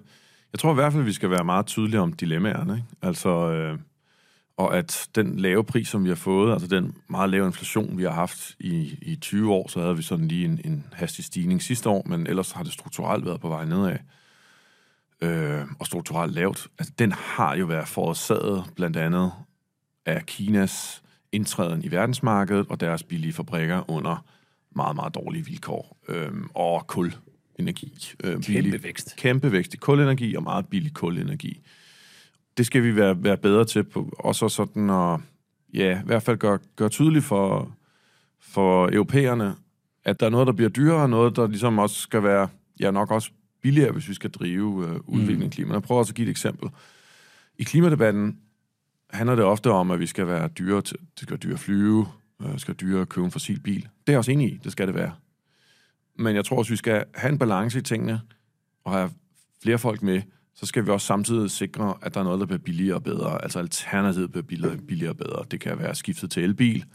jeg 0.53 0.59
tror 0.59 0.71
i 0.71 0.75
hvert 0.75 0.93
fald, 0.93 1.03
at 1.03 1.07
vi 1.07 1.13
skal 1.13 1.29
være 1.29 1.43
meget 1.43 1.65
tydelige 1.65 1.99
om 1.99 2.13
dilemmaerne. 2.13 2.73
Ikke? 2.73 2.87
Altså, 3.01 3.29
øh, 3.29 3.79
og 4.57 4.77
at 4.77 5.09
den 5.15 5.39
lave 5.39 5.63
pris, 5.63 5.87
som 5.87 6.03
vi 6.03 6.09
har 6.09 6.15
fået, 6.15 6.53
altså 6.53 6.67
den 6.67 6.95
meget 7.07 7.29
lave 7.29 7.45
inflation, 7.47 7.97
vi 7.97 8.03
har 8.03 8.11
haft 8.11 8.55
i, 8.59 8.97
i 9.01 9.15
20 9.15 9.53
år, 9.53 9.67
så 9.67 9.81
havde 9.81 9.97
vi 9.97 10.01
sådan 10.01 10.27
lige 10.27 10.45
en, 10.45 10.61
en 10.65 10.85
hastig 10.93 11.25
stigning 11.25 11.61
sidste 11.61 11.89
år, 11.89 12.03
men 12.05 12.27
ellers 12.27 12.51
har 12.51 12.63
det 12.63 12.73
strukturelt 12.73 13.25
været 13.25 13.41
på 13.41 13.49
vej 13.49 13.65
nedad. 13.65 13.97
Øh, 15.21 15.65
og 15.79 15.85
strukturelt 15.85 16.33
lavt. 16.33 16.67
Altså, 16.79 16.93
den 16.99 17.11
har 17.11 17.55
jo 17.55 17.65
været 17.65 17.87
forårsaget 17.87 18.63
blandt 18.75 18.97
andet 18.97 19.31
af 20.05 20.25
Kinas 20.25 21.03
indtræden 21.31 21.83
i 21.83 21.91
verdensmarkedet 21.91 22.67
og 22.69 22.79
deres 22.79 23.03
billige 23.03 23.33
fabrikker 23.33 23.89
under 23.91 24.25
meget, 24.75 24.95
meget 24.95 25.15
dårlige 25.15 25.45
vilkår. 25.45 25.97
Øh, 26.07 26.31
og 26.53 26.87
kulenergi. 26.87 28.13
Øh, 28.23 28.41
kæmpe 28.41 28.83
vækst. 28.83 29.15
Kæmpe 29.17 29.51
vækst 29.51 29.73
i 29.73 29.77
kulenergi 29.77 30.35
og 30.35 30.43
meget 30.43 30.67
billig 30.67 30.93
kulenergi 30.93 31.61
det 32.57 32.65
skal 32.65 32.83
vi 32.83 32.95
være, 32.95 33.23
være 33.23 33.37
bedre 33.37 33.65
til, 33.65 33.83
på, 33.83 34.15
og 34.19 34.35
så 34.35 34.49
sådan 34.49 34.89
at, 34.89 35.19
ja, 35.73 35.99
i 35.99 36.05
hvert 36.05 36.23
fald 36.23 36.37
gøre, 36.37 36.59
gøre 36.75 36.89
tydeligt 36.89 37.25
for, 37.25 37.75
for 38.39 38.89
europæerne, 38.93 39.55
at 40.03 40.19
der 40.19 40.25
er 40.25 40.29
noget, 40.29 40.47
der 40.47 40.53
bliver 40.53 40.69
dyrere, 40.69 41.09
noget, 41.09 41.35
der 41.35 41.47
ligesom 41.47 41.79
også 41.79 41.95
skal 41.95 42.23
være, 42.23 42.47
ja, 42.79 42.91
nok 42.91 43.11
også 43.11 43.31
billigere, 43.61 43.91
hvis 43.91 44.09
vi 44.09 44.13
skal 44.13 44.31
drive 44.31 44.87
øh, 44.87 44.99
udvikling 45.07 45.41
i 45.41 45.45
mm. 45.45 45.51
klimaet. 45.51 45.73
Jeg 45.73 45.83
prøver 45.83 45.99
også 45.99 46.11
at 46.11 46.15
give 46.15 46.27
et 46.27 46.31
eksempel. 46.31 46.69
I 47.57 47.63
klimadebatten 47.63 48.39
handler 49.09 49.35
det 49.35 49.45
ofte 49.45 49.71
om, 49.71 49.91
at 49.91 49.99
vi 49.99 50.07
skal 50.07 50.27
være 50.27 50.47
dyre, 50.47 50.81
til, 50.81 50.97
det 50.97 51.21
skal 51.21 51.31
være 51.31 51.37
dyre 51.37 51.53
at 51.53 51.59
flyve, 51.59 52.07
øh, 52.41 52.59
skal 52.59 52.73
dyre 52.73 53.01
at 53.01 53.09
købe 53.09 53.25
en 53.25 53.31
fossil 53.31 53.59
bil. 53.59 53.81
Det 53.81 53.89
er 54.07 54.11
jeg 54.11 54.17
også 54.17 54.31
enig 54.31 54.53
i, 54.53 54.59
det 54.63 54.71
skal 54.71 54.87
det 54.87 54.95
være. 54.95 55.13
Men 56.15 56.35
jeg 56.35 56.45
tror 56.45 56.57
også, 56.57 56.71
vi 56.71 56.77
skal 56.77 57.03
have 57.15 57.31
en 57.31 57.37
balance 57.37 57.79
i 57.79 57.81
tingene, 57.81 58.21
og 58.83 58.93
have 58.93 59.09
flere 59.63 59.77
folk 59.77 60.01
med, 60.01 60.21
så 60.55 60.65
skal 60.65 60.85
vi 60.85 60.91
også 60.91 61.07
samtidig 61.07 61.51
sikre, 61.51 61.93
at 62.01 62.13
der 62.13 62.19
er 62.19 62.23
noget, 62.23 62.39
der 62.39 62.45
bliver 62.45 62.59
billigere 62.59 62.95
og 62.95 63.03
bedre. 63.03 63.43
Altså 63.43 63.59
alternativet 63.59 64.31
bliver 64.31 64.43
billigere, 64.43 64.77
billigere 64.77 65.11
og 65.11 65.17
bedre. 65.17 65.45
Det 65.51 65.59
kan 65.59 65.79
være 65.79 65.95
skiftet 65.95 66.31
til 66.31 66.43
elbil. 66.43 66.85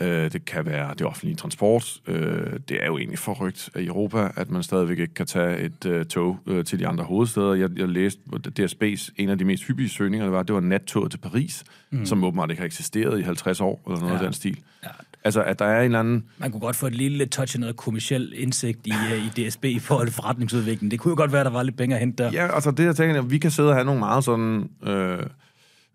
Øh, 0.00 0.32
det 0.32 0.44
kan 0.44 0.66
være 0.66 0.94
det 0.98 1.06
offentlige 1.06 1.36
transport. 1.36 2.00
Øh, 2.06 2.60
det 2.68 2.82
er 2.82 2.86
jo 2.86 2.98
egentlig 2.98 3.18
forrygt 3.18 3.70
i 3.76 3.86
Europa, 3.86 4.30
at 4.36 4.50
man 4.50 4.62
stadigvæk 4.62 4.98
ikke 4.98 5.14
kan 5.14 5.26
tage 5.26 5.58
et 5.58 5.86
øh, 5.86 6.06
tog 6.06 6.38
til 6.66 6.78
de 6.78 6.86
andre 6.86 7.04
hovedsteder. 7.04 7.54
Jeg, 7.54 7.70
jeg 7.76 7.88
læste, 7.88 8.20
DSB's 8.60 9.10
en 9.16 9.28
af 9.28 9.38
de 9.38 9.44
mest 9.44 9.64
hyppige 9.64 9.88
søgninger, 9.88 10.26
det 10.26 10.32
var, 10.32 10.42
det 10.42 10.54
var 10.54 10.60
nattoget 10.60 11.10
til 11.10 11.18
Paris, 11.18 11.64
mm. 11.90 12.06
som 12.06 12.24
åbenbart 12.24 12.50
ikke 12.50 12.60
har 12.60 12.66
eksisteret 12.66 13.18
i 13.18 13.22
50 13.22 13.60
år, 13.60 13.82
eller 13.86 14.00
noget 14.00 14.12
ja. 14.12 14.18
af 14.18 14.24
den 14.24 14.32
stil. 14.32 14.58
Ja. 14.84 14.88
Altså, 15.24 15.42
at 15.42 15.58
der 15.58 15.64
er 15.64 15.78
en 15.78 15.84
eller 15.84 16.00
anden... 16.00 16.24
Man 16.38 16.50
kunne 16.50 16.60
godt 16.60 16.76
få 16.76 16.86
et 16.86 16.94
lille 16.94 17.26
touch 17.26 17.56
af 17.56 17.60
noget 17.60 17.76
kommersiel 17.76 18.32
indsigt 18.36 18.86
i, 18.86 18.90
uh, 18.90 19.40
i 19.40 19.48
DSB 19.48 19.64
i 19.64 19.78
forhold 19.78 20.06
til 20.06 20.14
forretningsudvikling. 20.14 20.90
Det 20.90 21.00
kunne 21.00 21.10
jo 21.10 21.16
godt 21.16 21.32
være, 21.32 21.40
at 21.40 21.46
der 21.46 21.52
var 21.52 21.62
lidt 21.62 21.76
penge 21.76 21.94
at 21.94 22.00
hente 22.00 22.24
der. 22.24 22.30
Ja, 22.32 22.54
altså 22.54 22.70
det, 22.70 22.84
jeg 22.84 22.96
tænker, 22.96 23.18
at 23.18 23.30
vi 23.30 23.38
kan 23.38 23.50
sidde 23.50 23.68
og 23.68 23.74
have 23.74 23.84
nogle 23.84 24.00
meget 24.00 24.24
sådan... 24.24 24.70
Øh, 24.82 25.26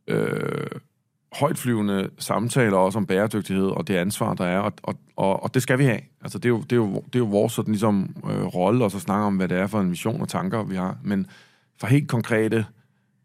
øh, 0.07 0.67
højtflyvende 1.33 2.09
samtaler 2.19 2.77
også 2.77 2.99
om 2.99 3.05
bæredygtighed 3.05 3.65
og 3.65 3.87
det 3.87 3.95
ansvar, 3.95 4.33
der 4.33 4.45
er, 4.45 4.59
og, 4.59 4.73
og, 4.83 4.95
og, 5.15 5.43
og 5.43 5.53
det 5.53 5.61
skal 5.61 5.79
vi 5.79 5.83
have. 5.83 5.99
Altså, 6.21 6.37
det 6.37 6.45
er 6.45 6.49
jo, 6.49 6.61
det 6.61 6.71
er 6.71 6.75
jo, 6.75 6.95
det 6.95 7.15
er 7.15 7.19
jo 7.19 7.25
vores 7.25 7.53
sådan, 7.53 7.71
ligesom, 7.71 8.15
øh, 8.29 8.45
rolle, 8.45 8.83
og 8.83 8.91
så 8.91 8.99
snakke 8.99 9.25
om, 9.25 9.35
hvad 9.35 9.47
det 9.47 9.57
er 9.57 9.67
for 9.67 9.81
en 9.81 9.89
mission 9.89 10.21
og 10.21 10.29
tanker, 10.29 10.63
vi 10.63 10.75
har. 10.75 10.97
Men 11.03 11.27
for 11.79 11.87
helt 11.87 12.07
konkrete 12.07 12.65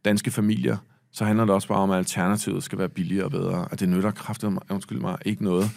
danske 0.05 0.31
familier, 0.31 0.77
så 1.13 1.25
handler 1.25 1.45
det 1.45 1.55
også 1.55 1.69
bare 1.69 1.79
om, 1.79 1.91
at 1.91 1.99
alternativet 1.99 2.63
skal 2.63 2.79
være 2.79 2.89
billigere 2.89 3.25
og 3.25 3.31
bedre. 3.31 3.69
At 3.71 3.81
det 3.81 3.89
nytter 3.89 4.11
kraftigt, 4.11 4.53
undskyld 4.71 5.01
mig, 5.01 5.19
ikke 5.25 5.45
noget 5.45 5.71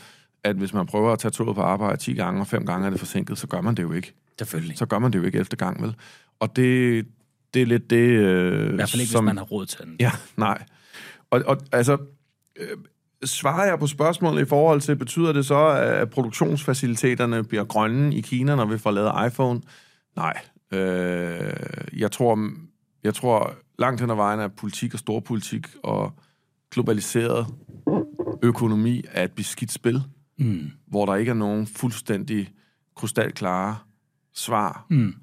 at 0.46 0.56
hvis 0.56 0.74
man 0.74 0.86
prøver 0.86 1.14
at 1.14 1.20
tage 1.20 1.32
toget 1.32 1.56
på 1.56 1.62
arbejde 1.62 1.98
10 1.98 2.14
gange, 2.14 2.42
og 2.42 2.48
fem 2.48 2.66
gange 2.66 2.86
er 2.86 2.90
det 2.90 3.00
forsinket, 3.00 3.38
så 3.38 3.48
gør 3.48 3.62
man 3.62 3.76
det 3.76 3.84
jo 3.84 3.92
ikke. 3.92 4.14
Selvfølgelig. 4.38 4.78
Så 4.78 4.86
gør 4.86 5.00
man 5.00 5.14
det 5.14 5.20
jo 5.20 5.24
ikke 5.24 5.40
efter 5.40 5.58
gang, 5.58 5.82
vel? 5.82 5.96
Og 6.40 6.56
det, 6.56 7.06
det 7.54 7.62
er 7.62 7.66
lidt 7.66 7.90
det... 7.90 8.10
Øh, 8.10 8.72
I 8.72 8.76
hvert 8.76 8.90
fald 8.90 9.02
ikke, 9.02 9.12
som, 9.12 9.24
hvis 9.24 9.30
man 9.30 9.38
har 9.38 9.46
råd 9.46 9.66
til 9.66 9.86
den. 9.86 9.96
Ja, 10.00 10.12
nej. 10.38 10.64
Og, 11.30 11.42
og 11.46 11.58
altså, 11.72 11.98
øh, 12.56 12.78
svarer 13.24 13.66
jeg 13.66 13.80
på 13.80 13.88
spørgsmålet 13.88 14.42
i 14.42 14.46
forhold 14.46 14.82
til, 14.82 14.96
betyder 14.96 15.34
det 15.34 15.46
så, 15.46 15.68
at 15.68 16.10
produktionsfaciliteterne 16.10 17.44
bliver 17.44 17.64
grønne 17.64 18.16
i 18.16 18.22
Kina, 18.22 18.56
når 18.56 18.66
vi 18.66 18.78
får 18.78 18.92
lavet 18.92 19.28
iPhone? 19.28 19.62
Nej. 20.16 20.42
Øh, 20.72 21.54
jeg 21.98 22.12
tror, 22.12 22.50
jeg 23.04 23.14
tror 23.14 23.56
langt 23.80 24.02
hen 24.02 24.10
ad 24.10 24.16
vejen, 24.16 24.40
at 24.40 24.52
politik 24.56 24.94
og 24.94 25.00
storpolitik 25.00 25.68
og 25.84 26.14
globaliseret 26.72 27.48
økonomi 28.44 29.04
er 29.12 29.24
et 29.24 29.32
beskidt 29.32 29.72
spil 29.72 30.04
mm. 30.38 30.72
hvor 30.88 31.06
der 31.06 31.16
ikke 31.16 31.30
er 31.30 31.36
nogen 31.36 31.68
fuldstændig 31.68 32.52
krystalklare 32.96 33.76
svar, 34.34 34.86
mm. 34.90 35.14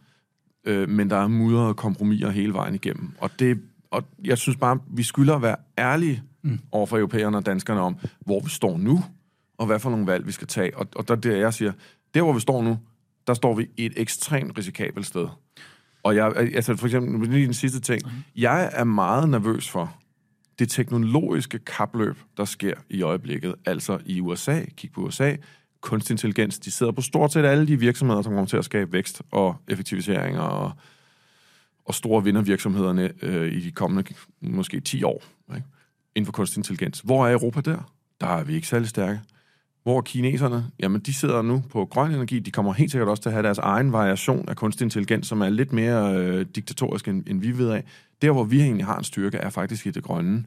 øh, 0.65 0.89
men 0.89 1.11
der 1.11 1.17
er 1.17 1.29
mudrede 1.29 1.75
kompromiser 1.75 2.31
hele 2.31 2.55
vejen 2.55 2.75
igennem. 2.75 3.11
Og, 3.19 3.31
det, 3.39 3.63
og 3.91 4.05
jeg 4.25 4.39
synes 4.39 4.57
bare, 4.57 4.79
vi 4.91 5.03
skylder 5.03 5.37
at 5.37 5.43
være 5.43 5.57
ærlige 5.79 6.23
mm. 6.43 6.59
over 6.73 6.87
for 6.87 6.97
europæerne 6.97 7.37
og 7.37 7.47
danskerne 7.47 7.81
om, 7.81 7.97
hvor 8.21 8.41
vi 8.41 8.51
står 8.51 8.79
nu, 8.79 9.05
og 9.59 9.67
hvad 9.67 9.79
for 9.79 9.91
nogle 9.91 10.07
valg 10.07 10.27
vi 10.27 10.33
skal 10.33 10.49
tage. 10.49 10.77
Og, 10.77 10.87
og 10.97 11.09
der 11.09 11.15
det, 11.15 11.39
jeg 11.39 11.55
siger, 11.55 11.73
der 12.15 12.23
hvor 12.23 12.33
vi 12.33 12.41
står 12.41 12.63
nu, 12.63 12.79
der 13.27 13.35
står 13.35 13.55
vi 13.55 13.69
i 13.77 13.87
et 13.87 13.93
ekstremt 13.97 14.59
risikabelt 14.59 15.07
sted. 15.07 15.29
Og 16.03 16.17
jeg, 16.17 16.37
altså 16.37 16.77
for 16.77 16.87
eksempel, 16.87 17.31
lige 17.31 17.47
den 17.47 17.55
sidste 17.55 17.81
ting, 17.81 18.03
mm. 18.05 18.11
jeg 18.37 18.71
er 18.73 18.85
meget 18.85 19.29
nervøs 19.29 19.71
for, 19.71 19.97
det 20.59 20.69
teknologiske 20.69 21.59
kapløb, 21.59 22.17
der 22.37 22.45
sker 22.45 22.75
i 22.91 23.03
øjeblikket, 23.03 23.55
altså 23.65 23.99
i 24.07 24.21
USA, 24.21 24.65
kig 24.77 24.93
på 24.93 25.01
USA, 25.01 25.37
kunstig 25.81 26.15
intelligens, 26.15 26.59
de 26.59 26.71
sidder 26.71 26.93
på 26.93 27.01
stort 27.01 27.33
set 27.33 27.45
alle 27.45 27.67
de 27.67 27.79
virksomheder, 27.79 28.23
som 28.23 28.33
kommer 28.33 28.47
til 28.47 28.57
at 28.57 28.65
skabe 28.65 28.93
vækst 28.93 29.23
og 29.31 29.57
effektiviseringer 29.69 30.41
og, 30.41 30.73
og 31.85 31.95
store 31.95 32.25
vindervirksomhederne 32.25 33.13
øh, 33.23 33.53
i 33.53 33.61
de 33.61 33.71
kommende 33.71 34.15
måske 34.41 34.81
10 34.81 35.03
år 35.03 35.23
ikke? 35.55 35.67
inden 36.15 36.27
for 36.27 36.33
kunstig 36.33 36.59
intelligens. 36.59 37.01
Hvor 37.01 37.27
er 37.27 37.33
Europa 37.33 37.61
der? 37.61 37.93
Der 38.21 38.27
er 38.27 38.45
vi 38.45 38.55
ikke 38.55 38.67
særlig 38.67 38.89
stærke. 38.89 39.21
Hvor 39.83 40.01
kineserne? 40.01 40.67
Jamen, 40.81 41.01
de 41.01 41.15
sidder 41.15 41.43
nu 41.43 41.63
på 41.71 41.85
grøn 41.85 42.11
energi. 42.11 42.39
De 42.39 42.51
kommer 42.51 42.73
helt 42.73 42.91
sikkert 42.91 43.09
også 43.09 43.23
til 43.23 43.29
at 43.29 43.33
have 43.33 43.43
deres 43.43 43.59
egen 43.59 43.93
variation 43.93 44.49
af 44.49 44.57
kunstig 44.57 44.85
intelligens, 44.85 45.27
som 45.27 45.41
er 45.41 45.49
lidt 45.49 45.73
mere 45.73 46.17
øh, 46.17 46.47
diktatorisk, 46.55 47.09
end, 47.09 47.25
end 47.27 47.41
vi 47.41 47.59
ved 47.59 47.71
af. 47.71 47.85
Der, 48.23 48.31
hvor 48.31 48.45
vi 48.45 48.61
egentlig 48.61 48.87
har 48.87 48.99
en 48.99 49.05
styrke, 49.05 49.37
er 49.37 49.51
faktisk 49.51 49.87
i 49.87 49.91
det 49.91 50.03
grønne. 50.03 50.45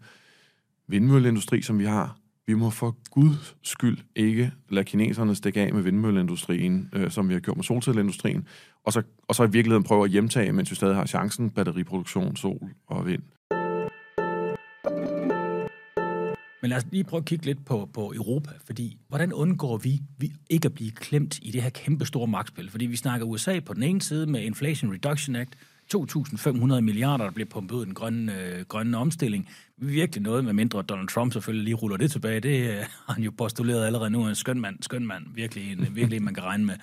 Vindmølleindustri, 0.88 1.62
som 1.62 1.80
vi 1.80 1.86
har. 1.86 2.18
Vi 2.48 2.54
må 2.54 2.70
for 2.70 2.96
guds 3.12 3.56
skyld 3.64 3.98
ikke 4.16 4.52
lade 4.70 4.86
kineserne 4.86 5.36
stikke 5.36 5.62
af 5.62 5.74
med 5.74 5.82
vindmølleindustrien, 5.82 6.90
øh, 6.94 7.12
som 7.12 7.30
vi 7.30 7.34
har 7.34 7.42
gjort 7.42 7.58
med 7.58 7.64
solcelleindustrien, 7.64 8.48
og 8.84 8.94
så, 8.94 9.02
og 9.28 9.36
så 9.36 9.44
i 9.44 9.52
virkeligheden 9.52 9.84
prøve 9.84 10.04
at 10.06 10.12
hjemtage, 10.12 10.52
mens 10.52 10.72
vi 10.72 10.76
stadig 10.76 10.96
har 10.96 11.06
chancen, 11.06 11.50
batteriproduktion, 11.50 12.36
sol 12.36 12.70
og 12.88 13.08
vind. 13.08 13.24
Men 16.66 16.70
lad 16.70 16.78
os 16.78 16.86
lige 16.92 17.04
prøve 17.04 17.20
at 17.20 17.26
kigge 17.26 17.46
lidt 17.46 17.66
på, 17.66 17.90
på 17.94 18.14
Europa, 18.16 18.50
fordi 18.66 18.98
hvordan 19.08 19.34
undgår 19.34 19.78
vi, 19.78 20.02
vi 20.18 20.32
ikke 20.50 20.66
at 20.66 20.74
blive 20.74 20.92
klemt 20.92 21.40
i 21.42 21.52
det 21.52 21.62
her 21.62 21.70
kæmpe 21.70 22.06
store 22.06 22.28
magtspil? 22.28 22.72
Fordi 22.72 22.86
vi 22.86 22.96
snakker 22.96 23.26
USA 23.26 23.60
på 23.60 23.74
den 23.74 23.84
ene 23.84 24.02
side 24.02 24.26
med 24.26 24.42
Inflation 24.42 24.94
Reduction 24.94 25.36
Act, 25.36 25.56
2.500 25.96 26.80
milliarder, 26.82 27.24
der 27.24 27.32
bliver 27.32 27.50
pumpet 27.50 27.76
ud 27.76 27.82
i 27.82 27.86
den 27.86 27.94
grønne, 27.94 28.42
øh, 28.42 28.66
grønne 28.66 28.98
omstilling. 28.98 29.50
Virkelig 29.78 30.24
noget, 30.24 30.46
med 30.46 30.54
mindre 30.54 30.82
Donald 30.82 31.08
Trump 31.08 31.34
selvfølgelig 31.34 31.64
lige 31.64 31.76
ruller 31.76 31.98
det 31.98 32.12
tilbage. 32.12 32.40
Det 32.40 32.70
øh, 32.70 32.78
har 32.78 33.14
han 33.14 33.24
jo 33.24 33.32
postuleret 33.38 33.86
allerede 33.86 34.10
nu. 34.10 34.28
En 34.28 34.36
skøn 34.36 34.60
mand, 34.60 34.76
skøn 34.82 35.08
mand. 35.08 35.24
Virkelig 35.36 35.72
en, 35.72 35.80
øh, 35.80 35.96
virkelig 35.96 36.24
man 36.24 36.34
kan 36.34 36.44
regne 36.44 36.66
med. 36.66 36.76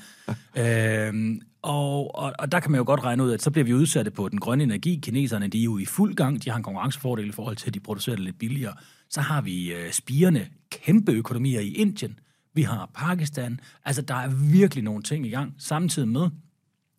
øhm, 1.09 1.40
og, 1.62 2.14
og, 2.14 2.33
og 2.38 2.53
der 2.53 2.61
kan 2.61 2.71
man 2.71 2.79
jo 2.79 2.85
godt 2.85 3.05
regne 3.05 3.25
ud, 3.25 3.33
at 3.33 3.42
så 3.42 3.51
bliver 3.51 3.64
vi 3.64 3.75
udsatte 3.75 4.11
på 4.11 4.29
den 4.29 4.40
grønne 4.40 4.64
energi. 4.64 5.01
Kineserne 5.03 5.49
de 5.49 5.61
er 5.61 5.64
jo 5.64 5.79
i 5.79 5.85
fuld 5.85 6.14
gang. 6.14 6.45
De 6.45 6.51
har 6.51 6.57
en 6.57 6.62
konkurrencefordel 6.62 7.29
i 7.29 7.33
forhold 7.33 7.57
til, 7.57 7.66
at 7.71 7.75
de 7.75 7.81
producerer 7.81 8.16
det 8.16 8.25
lidt 8.25 8.38
billigere. 8.38 8.75
Så 9.12 9.20
har 9.20 9.40
vi 9.40 9.72
øh, 9.72 9.92
spirende 9.92 10.48
kæmpe 10.70 11.12
økonomier 11.12 11.61
i 11.61 11.72
Indien. 11.72 12.18
Vi 12.55 12.62
har 12.62 12.90
Pakistan. 12.94 13.61
Altså, 13.85 14.03
der 14.03 14.14
er 14.14 14.29
virkelig 14.53 14.85
nogle 14.85 15.03
ting 15.03 15.27
i 15.27 15.31
gang, 15.31 15.55
samtidig 15.59 16.09
med, 16.09 16.31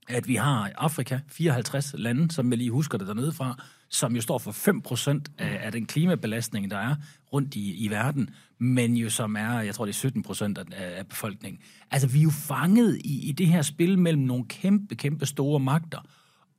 at 0.10 0.28
vi 0.28 0.36
har 0.36 0.72
Afrika, 0.78 1.20
54 1.28 1.96
lande, 1.98 2.32
som 2.32 2.50
jeg 2.50 2.58
lige 2.58 2.72
husker 2.72 2.98
det 2.98 3.08
dernede 3.08 3.32
fra, 3.32 3.64
som 3.90 4.16
jo 4.16 4.22
står 4.22 4.38
for 4.38 4.52
5% 4.52 5.22
af, 5.38 5.66
af 5.66 5.72
den 5.72 5.86
klimabelastning, 5.86 6.72
der 6.72 6.78
er 6.78 6.96
rundt 7.34 7.56
i, 7.56 7.86
i 7.86 7.90
verden, 7.90 8.30
men 8.58 8.98
jo 8.98 9.10
som 9.10 9.36
er, 9.36 9.60
jeg 9.60 9.76
tror 9.76 9.86
det 9.86 10.06
er 10.06 10.10
17% 10.10 10.76
af, 10.76 10.98
af 10.98 11.08
befolkningen. 11.08 11.62
Altså 11.92 12.08
vi 12.08 12.20
er 12.20 12.24
jo 12.24 12.30
fanget 12.30 13.02
i, 13.04 13.30
i 13.30 13.32
det 13.32 13.48
her 13.48 13.62
spil 13.62 14.00
mellem 14.00 14.24
nogle 14.24 14.46
kæmpe, 14.46 14.96
kæmpe 14.96 15.26
store 15.26 15.60
magter, 15.60 16.00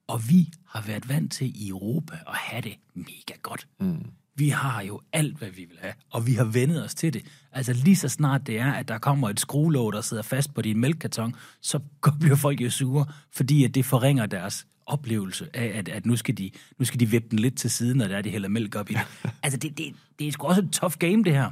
og 0.07 0.29
vi 0.29 0.49
har 0.67 0.83
været 0.83 1.09
vant 1.09 1.33
til 1.33 1.64
i 1.64 1.69
Europa 1.69 2.14
at 2.27 2.37
have 2.37 2.62
det 2.62 2.75
mega 2.95 3.38
godt. 3.43 3.67
Mm. 3.81 4.07
Vi 4.37 4.49
har 4.49 4.83
jo 4.83 5.01
alt, 5.12 5.38
hvad 5.38 5.49
vi 5.51 5.64
vil 5.64 5.79
have, 5.81 5.94
og 6.11 6.27
vi 6.27 6.33
har 6.33 6.44
vendet 6.44 6.85
os 6.85 6.94
til 6.94 7.14
det. 7.14 7.23
Altså 7.53 7.73
lige 7.73 7.97
så 7.97 8.09
snart 8.09 8.47
det 8.47 8.59
er, 8.59 8.73
at 8.73 8.88
der 8.88 8.99
kommer 8.99 9.29
et 9.29 9.40
skruelåg, 9.40 9.92
der 9.92 10.01
sidder 10.01 10.23
fast 10.23 10.55
på 10.55 10.62
din 10.62 10.81
mælkekarton, 10.81 11.35
så 11.61 11.81
bliver 12.20 12.37
folk 12.37 12.61
jo 12.61 12.70
sure, 12.70 13.07
fordi 13.33 13.64
at 13.64 13.75
det 13.75 13.85
forringer 13.85 14.27
deres 14.27 14.66
oplevelse 14.87 15.49
af, 15.55 15.73
at, 15.79 15.88
at 15.88 16.07
nu, 16.07 16.16
skal 16.16 16.38
de, 16.38 16.51
nu 16.79 16.85
skal 16.85 17.01
de 17.01 17.07
vippe 17.07 17.29
den 17.31 17.38
lidt 17.38 17.59
til 17.59 17.70
siden, 17.70 17.99
når 17.99 18.09
det 18.09 18.16
er, 18.16 18.23
de 18.23 18.31
hælder 18.31 18.49
mælk 18.49 18.75
op 18.75 18.90
i 18.90 18.94
det. 18.94 19.03
altså, 19.42 19.59
det, 19.59 19.79
det, 19.79 19.94
det 20.18 20.29
er 20.29 20.33
sgu 20.33 20.47
også 20.47 20.62
et 20.62 20.73
tough 20.73 20.94
game, 20.99 21.25
det 21.25 21.33
her. 21.33 21.51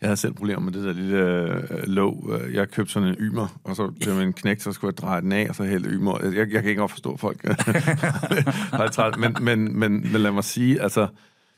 Jeg 0.00 0.08
havde 0.08 0.16
selv 0.16 0.34
problemer 0.34 0.60
med 0.60 0.72
det 0.72 0.84
der 0.84 0.92
lille 0.92 1.18
øh, 1.18 1.82
låg. 1.86 2.40
Jeg 2.52 2.70
købte 2.70 2.92
sådan 2.92 3.08
en 3.08 3.14
ymer, 3.14 3.60
og 3.64 3.76
så 3.76 3.92
blev 4.00 4.14
man 4.14 4.32
knæk, 4.32 4.60
så 4.60 4.72
skulle 4.72 4.92
jeg 4.92 4.96
dreje 4.96 5.20
den 5.20 5.32
af, 5.32 5.46
og 5.48 5.54
så 5.54 5.64
hælde 5.64 5.88
ymer. 5.88 6.18
Jeg, 6.24 6.36
jeg 6.36 6.62
kan 6.62 6.64
ikke 6.64 6.80
godt 6.80 6.90
forstå 6.90 7.16
folk. 7.16 7.44
men, 9.20 9.36
men, 9.40 9.78
men, 9.78 10.12
men 10.12 10.20
lad 10.20 10.30
mig 10.30 10.44
sige, 10.44 10.82
altså, 10.82 11.08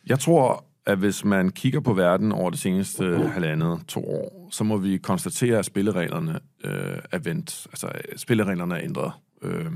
jeg 0.06 0.18
tror, 0.18 0.64
at 0.86 0.98
hvis 0.98 1.24
man 1.24 1.50
kigger 1.50 1.80
på 1.80 1.92
verden 1.92 2.32
over 2.32 2.50
det 2.50 2.58
seneste 2.58 3.28
halvandet, 3.28 3.80
to 3.88 4.04
år, 4.04 4.48
så 4.50 4.64
må 4.64 4.76
vi 4.76 4.96
konstatere, 4.96 5.58
at 5.58 5.64
spillereglerne 5.64 6.40
øh, 6.64 6.98
er 7.12 7.18
vendt. 7.18 7.66
Altså, 7.70 7.92
spillereglerne 8.16 8.74
er 8.74 8.84
ændret. 8.84 9.12
Øh, 9.42 9.72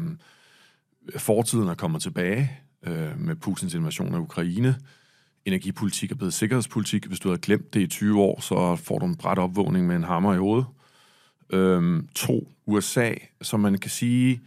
fortiden 1.16 1.68
er 1.68 1.74
kommet 1.74 2.02
tilbage 2.02 2.50
øh, 2.86 3.20
med 3.20 3.36
Putins 3.36 3.74
invasion 3.74 4.14
af 4.14 4.18
Ukraine. 4.18 4.76
Energipolitik 5.44 6.10
er 6.10 6.14
blevet 6.14 6.34
sikkerhedspolitik. 6.34 7.06
Hvis 7.06 7.20
du 7.20 7.30
har 7.30 7.36
glemt 7.36 7.74
det 7.74 7.80
i 7.80 7.86
20 7.86 8.20
år, 8.20 8.40
så 8.40 8.76
får 8.76 8.98
du 8.98 9.06
en 9.06 9.16
bræt 9.16 9.38
opvågning 9.38 9.86
med 9.86 9.96
en 9.96 10.04
hammer 10.04 10.34
i 10.34 10.38
hovedet. 10.38 10.66
Øh, 11.50 12.02
to, 12.14 12.52
USA, 12.66 13.14
som 13.42 13.60
man 13.60 13.78
kan 13.78 13.90
sige... 13.90 14.40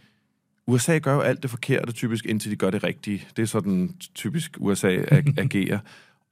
USA 0.70 0.98
gør 0.98 1.14
jo 1.14 1.20
alt 1.20 1.42
det 1.42 1.50
forkerte 1.50 1.92
typisk, 1.92 2.26
indtil 2.26 2.50
de 2.50 2.56
gør 2.56 2.70
det 2.70 2.84
rigtige. 2.84 3.26
Det 3.36 3.42
er 3.42 3.46
sådan 3.46 3.94
typisk 4.14 4.56
USA 4.60 4.88
agerer. 5.44 5.78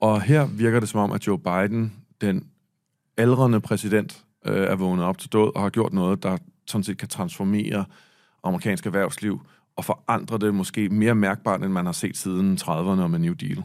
Og 0.01 0.23
her 0.23 0.47
virker 0.47 0.81
det 0.81 0.89
som 0.89 1.01
om, 1.01 1.13
at 1.13 1.27
Joe 1.27 1.39
Biden, 1.39 1.93
den 2.21 2.47
aldrende 3.17 3.61
præsident, 3.61 4.25
øh, 4.47 4.67
er 4.67 4.77
vågnet 4.77 5.05
op 5.05 5.19
til 5.19 5.33
død 5.33 5.57
og 5.57 5.63
har 5.63 5.71
gjort 5.71 5.93
noget, 5.93 6.23
der 6.23 6.39
sådan 6.67 6.85
set 6.85 6.99
kan 6.99 7.09
transformere 7.09 7.85
amerikansk 8.45 8.87
erhvervsliv 8.87 9.41
og 9.77 9.85
forandre 9.85 10.39
det 10.39 10.55
måske 10.55 10.89
mere 10.89 11.15
mærkbart, 11.15 11.63
end 11.63 11.73
man 11.73 11.85
har 11.85 11.93
set 11.93 12.17
siden 12.17 12.59
30'erne 12.61 13.07
med 13.07 13.19
New 13.19 13.35
Deal. 13.35 13.63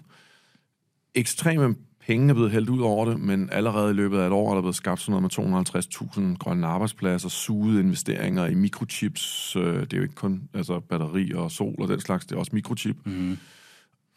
Ekstreme 1.16 1.76
penge 2.08 2.30
er 2.30 2.34
blevet 2.34 2.52
hældt 2.52 2.70
ud 2.70 2.82
over 2.82 3.06
det, 3.06 3.20
men 3.20 3.50
allerede 3.52 3.92
i 3.92 3.94
løbet 3.94 4.18
af 4.18 4.28
et 4.28 4.32
år 4.32 4.50
er 4.50 4.54
der 4.54 4.62
blevet 4.62 4.76
skabt 4.76 5.02
sådan 5.02 5.22
noget 5.22 5.38
med 5.38 6.34
250.000 6.34 6.38
grønne 6.38 6.68
arbejdspladser, 6.68 7.30
suget 7.30 7.80
investeringer 7.80 8.46
i 8.46 8.54
mikrochips. 8.54 9.56
Øh, 9.56 9.82
det 9.82 9.94
er 9.94 9.98
jo 9.98 10.04
ikke 10.04 10.16
kun 10.16 10.42
altså 10.54 10.80
batteri 10.80 11.32
og 11.34 11.52
sol 11.52 11.76
og 11.80 11.88
den 11.88 12.00
slags, 12.00 12.26
det 12.26 12.36
er 12.36 12.40
også 12.40 12.52
mikrochip. 12.54 12.98
Mm 13.06 13.38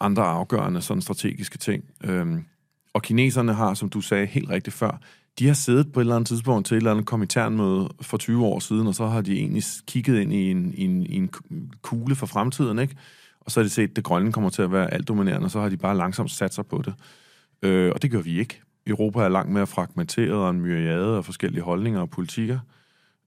andre 0.00 0.22
afgørende 0.22 0.82
sådan 0.82 1.02
strategiske 1.02 1.58
ting. 1.58 1.84
Øhm, 2.04 2.44
og 2.92 3.02
kineserne 3.02 3.54
har, 3.54 3.74
som 3.74 3.88
du 3.88 4.00
sagde 4.00 4.26
helt 4.26 4.50
rigtigt 4.50 4.76
før, 4.76 5.00
de 5.38 5.46
har 5.46 5.54
siddet 5.54 5.92
på 5.92 6.00
et 6.00 6.02
eller 6.02 6.16
andet 6.16 6.28
tidspunkt 6.28 6.66
til 6.66 6.74
et 6.74 6.76
eller 6.76 6.90
andet 6.90 7.06
komiternmøde 7.06 7.88
for 8.00 8.16
20 8.16 8.46
år 8.46 8.58
siden, 8.58 8.86
og 8.86 8.94
så 8.94 9.06
har 9.06 9.20
de 9.20 9.38
egentlig 9.38 9.62
kigget 9.86 10.20
ind 10.20 10.32
i 10.32 10.50
en, 10.50 10.74
i 10.74 10.84
en, 10.84 11.02
i 11.02 11.16
en 11.16 11.30
kugle 11.82 12.14
for 12.14 12.26
fremtiden, 12.26 12.78
ikke? 12.78 12.96
Og 13.40 13.50
så 13.50 13.60
har 13.60 13.64
de 13.64 13.70
set, 13.70 13.90
at 13.90 13.96
det 13.96 14.04
grønne 14.04 14.32
kommer 14.32 14.50
til 14.50 14.62
at 14.62 14.72
være 14.72 14.94
alt 14.94 15.08
dominerende, 15.08 15.44
og 15.44 15.50
så 15.50 15.60
har 15.60 15.68
de 15.68 15.76
bare 15.76 15.96
langsomt 15.96 16.30
sat 16.30 16.54
sig 16.54 16.66
på 16.66 16.82
det. 16.84 16.94
Øh, 17.62 17.92
og 17.94 18.02
det 18.02 18.10
gør 18.10 18.20
vi 18.20 18.38
ikke. 18.38 18.62
Europa 18.86 19.20
er 19.20 19.28
langt 19.28 19.52
mere 19.52 19.66
fragmenteret 19.66 20.32
og 20.32 20.50
en 20.50 20.60
myriade 20.60 21.16
af 21.16 21.24
forskellige 21.24 21.62
holdninger 21.62 22.00
og 22.00 22.10
politikker. 22.10 22.58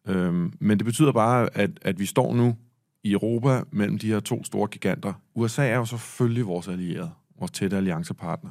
Øh, 0.07 0.33
men 0.59 0.77
det 0.77 0.85
betyder 0.85 1.11
bare, 1.11 1.49
at, 1.53 1.71
at 1.81 1.99
vi 1.99 2.05
står 2.05 2.33
nu 2.33 2.55
i 3.03 3.11
Europa 3.11 3.63
mellem 3.71 3.97
de 3.97 4.07
her 4.07 4.19
to 4.19 4.43
store 4.43 4.67
giganter. 4.67 5.13
USA 5.35 5.67
er 5.67 5.77
jo 5.77 5.85
selvfølgelig 5.85 6.45
vores 6.45 6.67
allierede, 6.67 7.11
vores 7.39 7.51
tætte 7.51 7.77
alliancepartner. 7.77 8.49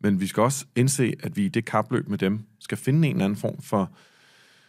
Men 0.00 0.20
vi 0.20 0.26
skal 0.26 0.42
også 0.42 0.66
indse, 0.76 1.14
at 1.22 1.36
vi 1.36 1.44
i 1.44 1.48
det 1.48 1.64
kapløb 1.64 2.08
med 2.08 2.18
dem 2.18 2.40
skal 2.58 2.78
finde 2.78 3.08
en 3.08 3.14
eller 3.14 3.24
anden 3.24 3.38
form 3.38 3.62
for 3.62 3.90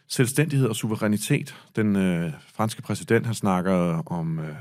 selvstændighed 0.08 0.68
og 0.68 0.76
suverænitet. 0.76 1.56
Den 1.76 1.96
øh, 1.96 2.32
franske 2.54 2.82
præsident, 2.82 3.26
han 3.26 3.36
snakker 3.36 4.04
om 4.06 4.40
øh, 4.40 4.56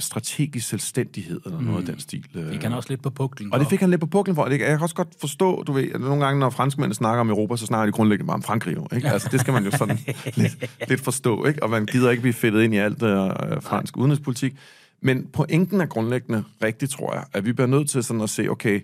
strategisk 0.00 0.68
selvstændighed, 0.68 1.40
eller 1.44 1.60
noget 1.60 1.70
mm. 1.70 1.76
af 1.76 1.84
den 1.84 2.00
stil. 2.00 2.26
Det 2.34 2.50
kan 2.50 2.62
han 2.62 2.72
også 2.72 2.88
lidt 2.88 3.02
på 3.02 3.10
puklen 3.10 3.52
Og 3.52 3.60
det 3.60 3.68
fik 3.68 3.80
han 3.80 3.90
lidt 3.90 4.00
på 4.00 4.06
puklen 4.06 4.34
for. 4.34 4.46
Jeg 4.46 4.58
kan 4.58 4.80
også 4.80 4.94
godt 4.94 5.08
forstå, 5.20 5.62
du 5.62 5.72
ved, 5.72 5.92
at 5.94 6.00
nogle 6.00 6.24
gange, 6.24 6.40
når 6.40 6.50
franskmændene 6.50 6.94
snakker 6.94 7.20
om 7.20 7.30
Europa, 7.30 7.56
så 7.56 7.66
snakker 7.66 7.86
de 7.86 7.92
grundlæggende 7.92 8.26
bare 8.26 8.34
om 8.34 8.42
Frankrig. 8.42 8.76
Jo, 8.76 8.88
ikke? 8.92 9.08
Altså, 9.08 9.28
det 9.32 9.40
skal 9.40 9.52
man 9.52 9.64
jo 9.64 9.70
sådan 9.70 9.98
lidt, 10.36 10.70
lidt 10.88 11.00
forstå, 11.00 11.44
ikke? 11.44 11.62
Og 11.62 11.70
man 11.70 11.86
gider 11.86 12.10
ikke 12.10 12.20
blive 12.20 12.34
fedtet 12.34 12.62
ind 12.62 12.74
i 12.74 12.76
alt 12.76 13.02
øh, 13.02 13.62
fransk 13.62 13.96
Nej. 13.96 14.00
udenrigspolitik. 14.02 14.56
Men 15.02 15.26
pointen 15.32 15.80
er 15.80 15.86
grundlæggende 15.86 16.44
rigtigt, 16.62 16.92
tror 16.92 17.14
jeg, 17.14 17.24
at 17.32 17.44
vi 17.44 17.52
bliver 17.52 17.68
nødt 17.68 17.90
til 17.90 18.04
sådan 18.04 18.22
at 18.22 18.30
se, 18.30 18.48
okay, 18.48 18.80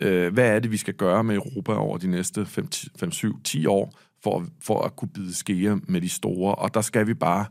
øh, 0.00 0.32
hvad 0.32 0.48
er 0.48 0.58
det, 0.58 0.70
vi 0.70 0.76
skal 0.76 0.94
gøre 0.94 1.24
med 1.24 1.34
Europa 1.34 1.72
over 1.72 1.98
de 1.98 2.06
næste 2.06 2.46
5, 2.46 3.12
7, 3.12 3.42
10 3.42 3.66
år, 3.66 3.98
for, 4.22 4.46
for 4.62 4.82
at 4.82 4.96
kunne 4.96 5.08
bide 5.08 5.34
skære 5.34 5.80
med 5.88 6.00
de 6.00 6.08
store, 6.08 6.54
og 6.54 6.74
der 6.74 6.80
skal 6.80 7.06
vi 7.06 7.14
bare 7.14 7.46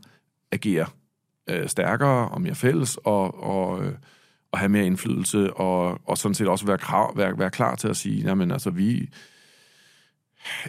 agere 0.52 0.86
øh, 1.48 1.68
stærkere 1.68 2.28
og 2.28 2.40
mere 2.40 2.54
fælles, 2.54 2.98
og, 3.04 3.42
og, 3.42 3.84
øh, 3.84 3.92
og 4.52 4.58
have 4.58 4.68
mere 4.68 4.86
indflydelse, 4.86 5.54
og, 5.54 6.00
og 6.04 6.18
sådan 6.18 6.34
set 6.34 6.48
også 6.48 6.66
være, 6.66 6.78
krav, 6.78 7.16
være, 7.16 7.38
være 7.38 7.50
klar 7.50 7.74
til 7.74 7.88
at 7.88 7.96
sige, 7.96 8.22
jamen 8.22 8.50
altså 8.50 8.70
vi... 8.70 9.08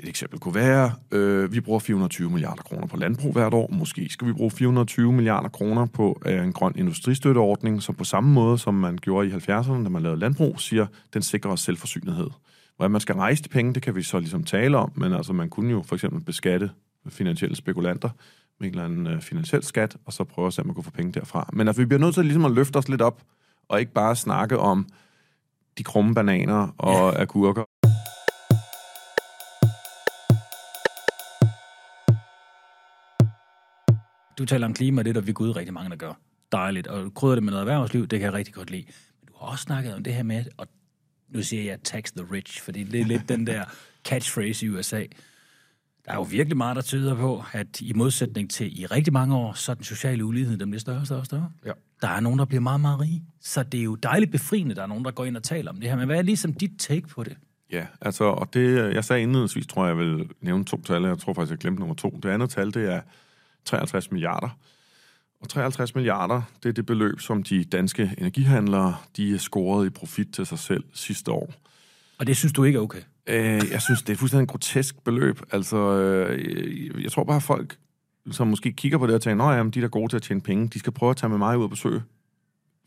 Et 0.03 0.09
eksempel 0.09 0.39
kunne 0.39 0.55
være, 0.55 0.91
øh, 1.11 1.53
vi 1.53 1.61
bruger 1.61 1.79
420 1.79 2.29
milliarder 2.29 2.61
kroner 2.61 2.87
på 2.87 2.97
landbrug 2.97 3.33
hvert 3.33 3.53
år. 3.53 3.69
Måske 3.71 4.09
skal 4.09 4.27
vi 4.27 4.33
bruge 4.33 4.51
420 4.51 5.13
milliarder 5.13 5.49
kroner 5.49 5.85
på 5.85 6.21
øh, 6.25 6.43
en 6.43 6.53
grøn 6.53 6.73
industristøtteordning, 6.75 7.81
som 7.83 7.95
på 7.95 8.03
samme 8.03 8.33
måde, 8.33 8.57
som 8.57 8.73
man 8.73 8.97
gjorde 8.97 9.27
i 9.27 9.31
70'erne, 9.31 9.83
da 9.83 9.89
man 9.89 10.03
lavede 10.03 10.19
landbrug, 10.19 10.59
siger, 10.59 10.87
den 11.13 11.21
sikrer 11.21 11.51
os 11.51 11.61
selvforsynethed. 11.61 12.29
Hvordan 12.75 12.91
man 12.91 13.01
skal 13.01 13.15
rejse 13.15 13.43
de 13.43 13.49
penge, 13.49 13.73
det 13.73 13.81
kan 13.81 13.95
vi 13.95 14.03
så 14.03 14.19
ligesom 14.19 14.43
tale 14.43 14.77
om, 14.77 14.91
men 14.95 15.13
altså 15.13 15.33
man 15.33 15.49
kunne 15.49 15.71
jo 15.71 15.83
for 15.87 15.95
eksempel 15.95 16.21
beskatte 16.23 16.71
finansielle 17.09 17.55
spekulanter 17.55 18.09
med 18.59 18.67
en 18.67 18.73
eller 18.73 18.85
anden 18.85 19.07
øh, 19.07 19.21
finansiel 19.21 19.63
skat, 19.63 19.97
og 20.05 20.13
så 20.13 20.23
prøve 20.23 20.47
at 20.47 20.53
se, 20.53 20.61
om 20.61 20.67
man 20.67 20.75
kan 20.75 20.83
få 20.83 20.91
penge 20.91 21.11
derfra. 21.11 21.49
Men 21.53 21.67
altså, 21.67 21.81
vi 21.81 21.85
bliver 21.85 21.99
nødt 21.99 22.13
til 22.13 22.23
ligesom 22.25 22.45
at 22.45 22.51
løfte 22.51 22.77
os 22.77 22.89
lidt 22.89 23.01
op, 23.01 23.21
og 23.69 23.79
ikke 23.79 23.93
bare 23.93 24.15
snakke 24.15 24.57
om 24.57 24.87
de 25.77 25.83
krumme 25.83 26.15
bananer 26.15 26.67
og 26.77 27.13
ja. 27.13 27.21
agurker. 27.21 27.63
Du 34.37 34.45
taler 34.45 34.67
om 34.67 34.73
klima, 34.73 35.03
det 35.03 35.09
er 35.09 35.13
der 35.13 35.21
vi 35.21 35.31
Gud 35.31 35.55
rigtig 35.55 35.73
mange, 35.73 35.89
der 35.89 35.95
gør. 35.95 36.13
Dejligt. 36.51 36.87
Og 36.87 37.13
krydder 37.13 37.35
det 37.35 37.43
med 37.43 37.51
noget 37.51 37.61
erhvervsliv, 37.61 38.07
det 38.07 38.19
kan 38.19 38.25
jeg 38.25 38.33
rigtig 38.33 38.53
godt 38.53 38.71
lide. 38.71 38.85
Men 39.19 39.27
du 39.27 39.33
har 39.39 39.51
også 39.51 39.61
snakket 39.61 39.93
om 39.93 40.03
det 40.03 40.13
her 40.13 40.23
med, 40.23 40.45
og 40.57 40.67
nu 41.29 41.41
siger 41.43 41.63
jeg 41.63 41.79
tax 41.83 42.11
the 42.11 42.25
rich, 42.31 42.61
fordi 42.63 42.83
det 42.83 43.01
er 43.01 43.05
lidt 43.05 43.29
den 43.29 43.47
der 43.47 43.63
catchphrase 44.07 44.65
i 44.65 44.69
USA. 44.69 45.03
Der 46.05 46.11
er 46.11 46.15
jo 46.15 46.21
virkelig 46.21 46.57
meget, 46.57 46.75
der 46.75 46.81
tyder 46.81 47.15
på, 47.15 47.43
at 47.53 47.81
i 47.81 47.93
modsætning 47.93 48.49
til 48.51 48.79
i 48.79 48.85
rigtig 48.85 49.13
mange 49.13 49.35
år, 49.35 49.53
så 49.53 49.71
er 49.71 49.75
den 49.75 49.83
sociale 49.83 50.25
ulighed, 50.25 50.57
den 50.57 50.69
bliver 50.69 50.79
større 50.79 50.99
og 50.99 51.05
større 51.05 51.19
og 51.19 51.25
større. 51.25 51.51
Ja. 51.65 51.71
Der 52.01 52.07
er 52.07 52.19
nogen, 52.19 52.39
der 52.39 52.45
bliver 52.45 52.61
meget, 52.61 52.81
meget 52.81 52.99
rige. 52.99 53.23
Så 53.41 53.63
det 53.63 53.79
er 53.79 53.83
jo 53.83 53.95
dejligt 53.95 54.31
befriende, 54.31 54.75
der 54.75 54.83
er 54.83 54.87
nogen, 54.87 55.05
der 55.05 55.11
går 55.11 55.25
ind 55.25 55.37
og 55.37 55.43
taler 55.43 55.71
om 55.71 55.77
det 55.79 55.89
her. 55.89 55.97
Men 55.97 56.05
hvad 56.05 56.17
er 56.17 56.21
ligesom 56.21 56.53
dit 56.53 56.71
take 56.77 57.07
på 57.07 57.23
det? 57.23 57.37
Ja, 57.71 57.85
altså, 58.01 58.23
og 58.23 58.53
det, 58.53 58.93
jeg 58.93 59.05
sagde 59.05 59.21
indledningsvis, 59.21 59.67
tror 59.67 59.87
jeg, 59.87 59.97
jeg 59.97 60.05
vil 60.05 60.29
nævne 60.41 60.65
to 60.65 60.81
tal. 60.81 61.03
Jeg 61.03 61.17
tror 61.17 61.33
faktisk, 61.33 61.51
jeg 61.51 61.57
glemte 61.57 61.79
nummer 61.79 61.95
to. 61.95 62.19
Det 62.23 62.29
andet 62.29 62.49
tal, 62.49 62.73
det 62.73 62.93
er 62.93 63.01
53 63.65 64.11
milliarder. 64.11 64.49
Og 65.41 65.49
53 65.49 65.95
milliarder, 65.95 66.41
det 66.63 66.69
er 66.69 66.73
det 66.73 66.85
beløb, 66.85 67.19
som 67.19 67.43
de 67.43 67.63
danske 67.63 68.15
energihandlere, 68.17 68.95
de 69.17 69.39
scoret 69.39 69.85
i 69.85 69.89
profit 69.89 70.27
til 70.33 70.45
sig 70.45 70.59
selv 70.59 70.83
sidste 70.93 71.31
år. 71.31 71.53
Og 72.17 72.27
det 72.27 72.37
synes 72.37 72.53
du 72.53 72.63
ikke 72.63 72.77
er 72.77 72.81
okay? 72.81 73.01
Øh, 73.29 73.71
jeg 73.71 73.81
synes, 73.81 74.01
det 74.01 74.13
er 74.13 74.17
fuldstændig 74.17 74.43
en 74.43 74.47
grotesk 74.47 75.03
beløb. 75.03 75.41
Altså, 75.51 75.77
øh, 75.77 77.03
jeg 77.03 77.11
tror 77.11 77.23
bare, 77.23 77.35
at 77.35 77.43
folk, 77.43 77.77
som 78.31 78.47
måske 78.47 78.71
kigger 78.71 78.97
på 78.97 79.07
det 79.07 79.15
og 79.15 79.21
tænker, 79.21 79.45
at 79.45 79.73
de 79.73 79.79
der 79.79 79.85
er 79.85 79.89
gode 79.89 80.11
til 80.11 80.15
at 80.15 80.23
tjene 80.23 80.41
penge, 80.41 80.67
de 80.67 80.79
skal 80.79 80.93
prøve 80.93 81.09
at 81.09 81.17
tage 81.17 81.29
med 81.29 81.37
mig 81.37 81.57
ud 81.57 81.63
og 81.63 81.69
besøge 81.69 82.01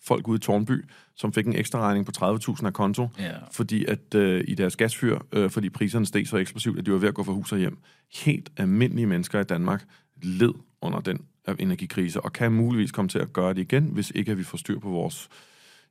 folk 0.03 0.29
ude 0.29 0.37
i 0.37 0.41
Tornby, 0.41 0.85
som 1.15 1.33
fik 1.33 1.47
en 1.47 1.55
ekstra 1.57 1.81
regning 1.81 2.07
på 2.07 2.13
30.000 2.17 2.67
af 2.67 2.73
konto, 2.73 3.09
yeah. 3.21 3.35
fordi 3.53 3.85
at 3.85 4.15
øh, 4.15 4.45
i 4.49 4.55
deres 4.55 4.77
gasfyr, 4.77 5.19
øh, 5.33 5.51
fordi 5.51 5.71
priserne 5.71 6.07
steg 6.07 6.29
så 6.29 6.37
eksplosivt, 6.37 6.79
at 6.79 6.87
de 6.87 6.93
var 6.93 6.99
ved 6.99 7.09
at 7.09 7.15
gå 7.15 7.23
fra 7.23 7.33
hus 7.33 7.53
og 7.53 7.59
hjem. 7.59 7.79
Helt 8.15 8.51
almindelige 8.57 9.07
mennesker 9.07 9.41
i 9.41 9.45
Danmark 9.45 9.85
led 10.23 10.55
under 10.81 11.01
den 11.01 11.21
energikrise, 11.59 12.21
og 12.21 12.33
kan 12.33 12.53
muligvis 12.53 12.93
komme 12.93 13.09
til 13.09 13.19
at 13.19 13.33
gøre 13.33 13.55
det 13.55 13.61
igen, 13.61 13.85
hvis 13.85 14.13
ikke 14.15 14.33
at 14.33 14.39
vi 14.39 14.45
får 14.45 14.59
styr 14.59 14.79
på 14.79 14.89
vores 14.89 15.29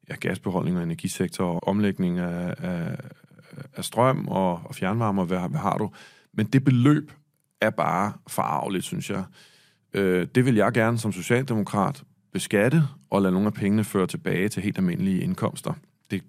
ja, 0.10 0.16
gasbeholdning 0.16 0.78
og 0.78 0.84
energisektor 0.84 1.46
og 1.46 1.68
omlægning 1.68 2.20
af, 2.20 2.56
af, 2.58 2.98
af 3.76 3.86
strøm 3.86 4.28
og, 4.28 4.62
og 4.66 4.76
fjernvarme, 4.76 5.22
og 5.22 5.26
hvad, 5.26 5.50
hvad 5.50 5.60
har 5.60 5.78
du? 5.78 5.92
Men 6.34 6.46
det 6.46 6.64
beløb 6.64 7.12
er 7.62 7.70
bare 7.70 8.14
forarveligt, 8.28 8.86
synes 8.86 9.10
jeg. 9.10 9.24
Øh, 9.94 10.28
det 10.36 10.46
vil 10.46 10.56
jeg 10.56 10.72
gerne 10.72 10.98
som 10.98 11.12
socialdemokrat 11.12 12.04
beskatte 12.34 12.84
og 13.10 13.22
lade 13.22 13.34
nogle 13.34 13.48
af 13.48 13.54
pengene 13.54 13.84
føre 13.84 14.08
tilbage 14.08 14.50
til 14.50 14.64
helt 14.64 14.78
almindelige 14.78 15.22
indkomster. 15.22 15.74
Det 16.12 16.24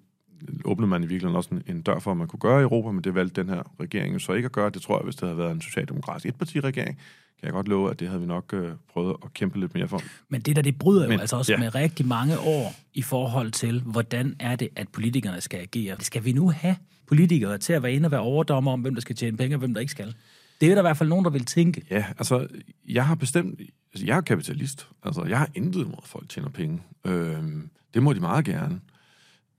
åbnede 0.65 0.89
man 0.89 1.03
i 1.03 1.07
virkeligheden 1.07 1.35
også 1.35 1.49
en, 1.51 1.63
en 1.67 1.81
dør 1.81 1.99
for, 1.99 2.11
at 2.11 2.17
man 2.17 2.27
kunne 2.27 2.39
gøre 2.39 2.59
i 2.59 2.63
Europa, 2.63 2.91
men 2.91 3.03
det 3.03 3.15
valgte 3.15 3.41
den 3.41 3.49
her 3.49 3.63
regering 3.79 4.13
jo 4.13 4.19
så 4.19 4.33
ikke 4.33 4.45
at 4.45 4.51
gøre. 4.51 4.69
Det 4.69 4.81
tror 4.81 4.97
jeg, 4.97 5.03
hvis 5.03 5.15
det 5.15 5.27
havde 5.27 5.37
været 5.37 5.51
en 5.51 5.61
socialdemokratisk 5.61 6.25
etpartiregering, 6.25 6.97
kan 7.39 7.47
jeg 7.47 7.53
godt 7.53 7.67
love, 7.67 7.91
at 7.91 7.99
det 7.99 8.07
havde 8.07 8.21
vi 8.21 8.27
nok 8.27 8.53
øh, 8.53 8.71
prøvet 8.93 9.15
at 9.23 9.33
kæmpe 9.33 9.59
lidt 9.59 9.73
mere 9.73 9.87
for. 9.87 10.01
Men 10.29 10.41
det 10.41 10.55
der, 10.55 10.61
det 10.61 10.79
bryder 10.79 11.07
Men, 11.07 11.15
jo 11.15 11.19
altså 11.19 11.35
også 11.37 11.51
ja. 11.51 11.59
med 11.59 11.75
rigtig 11.75 12.07
mange 12.07 12.39
år 12.39 12.75
i 12.93 13.01
forhold 13.01 13.51
til, 13.51 13.81
hvordan 13.81 14.35
er 14.39 14.55
det, 14.55 14.69
at 14.75 14.89
politikerne 14.89 15.41
skal 15.41 15.59
agere. 15.59 15.95
Skal 15.99 16.25
vi 16.25 16.31
nu 16.31 16.49
have 16.49 16.75
politikere 17.13 17.57
til 17.57 17.73
at 17.73 17.83
være 17.83 17.93
inde 17.93 18.07
og 18.07 18.11
være 18.11 18.21
overdommer 18.21 18.71
om, 18.71 18.81
hvem 18.81 18.93
der 18.93 19.01
skal 19.01 19.15
tjene 19.15 19.37
penge, 19.37 19.55
og 19.55 19.59
hvem 19.59 19.73
der 19.73 19.81
ikke 19.81 19.91
skal? 19.91 20.15
Det 20.61 20.69
er 20.69 20.75
der 20.75 20.81
i 20.81 20.83
hvert 20.83 20.97
fald 20.97 21.09
nogen, 21.09 21.25
der 21.25 21.31
vil 21.31 21.45
tænke. 21.45 21.85
Ja, 21.89 22.05
altså, 22.17 22.47
jeg 22.89 23.07
har 23.07 23.15
bestemt... 23.15 23.61
Altså, 23.93 24.05
jeg 24.05 24.17
er 24.17 24.21
kapitalist. 24.21 24.87
Altså, 25.03 25.23
jeg 25.23 25.37
har 25.37 25.49
intet 25.55 25.81
imod, 25.81 25.97
at 25.97 26.07
folk 26.07 26.29
tjener 26.29 26.49
penge. 26.49 26.81
Øh, 27.05 27.43
det 27.93 28.03
må 28.03 28.13
de 28.13 28.19
meget 28.19 28.45
gerne. 28.45 28.79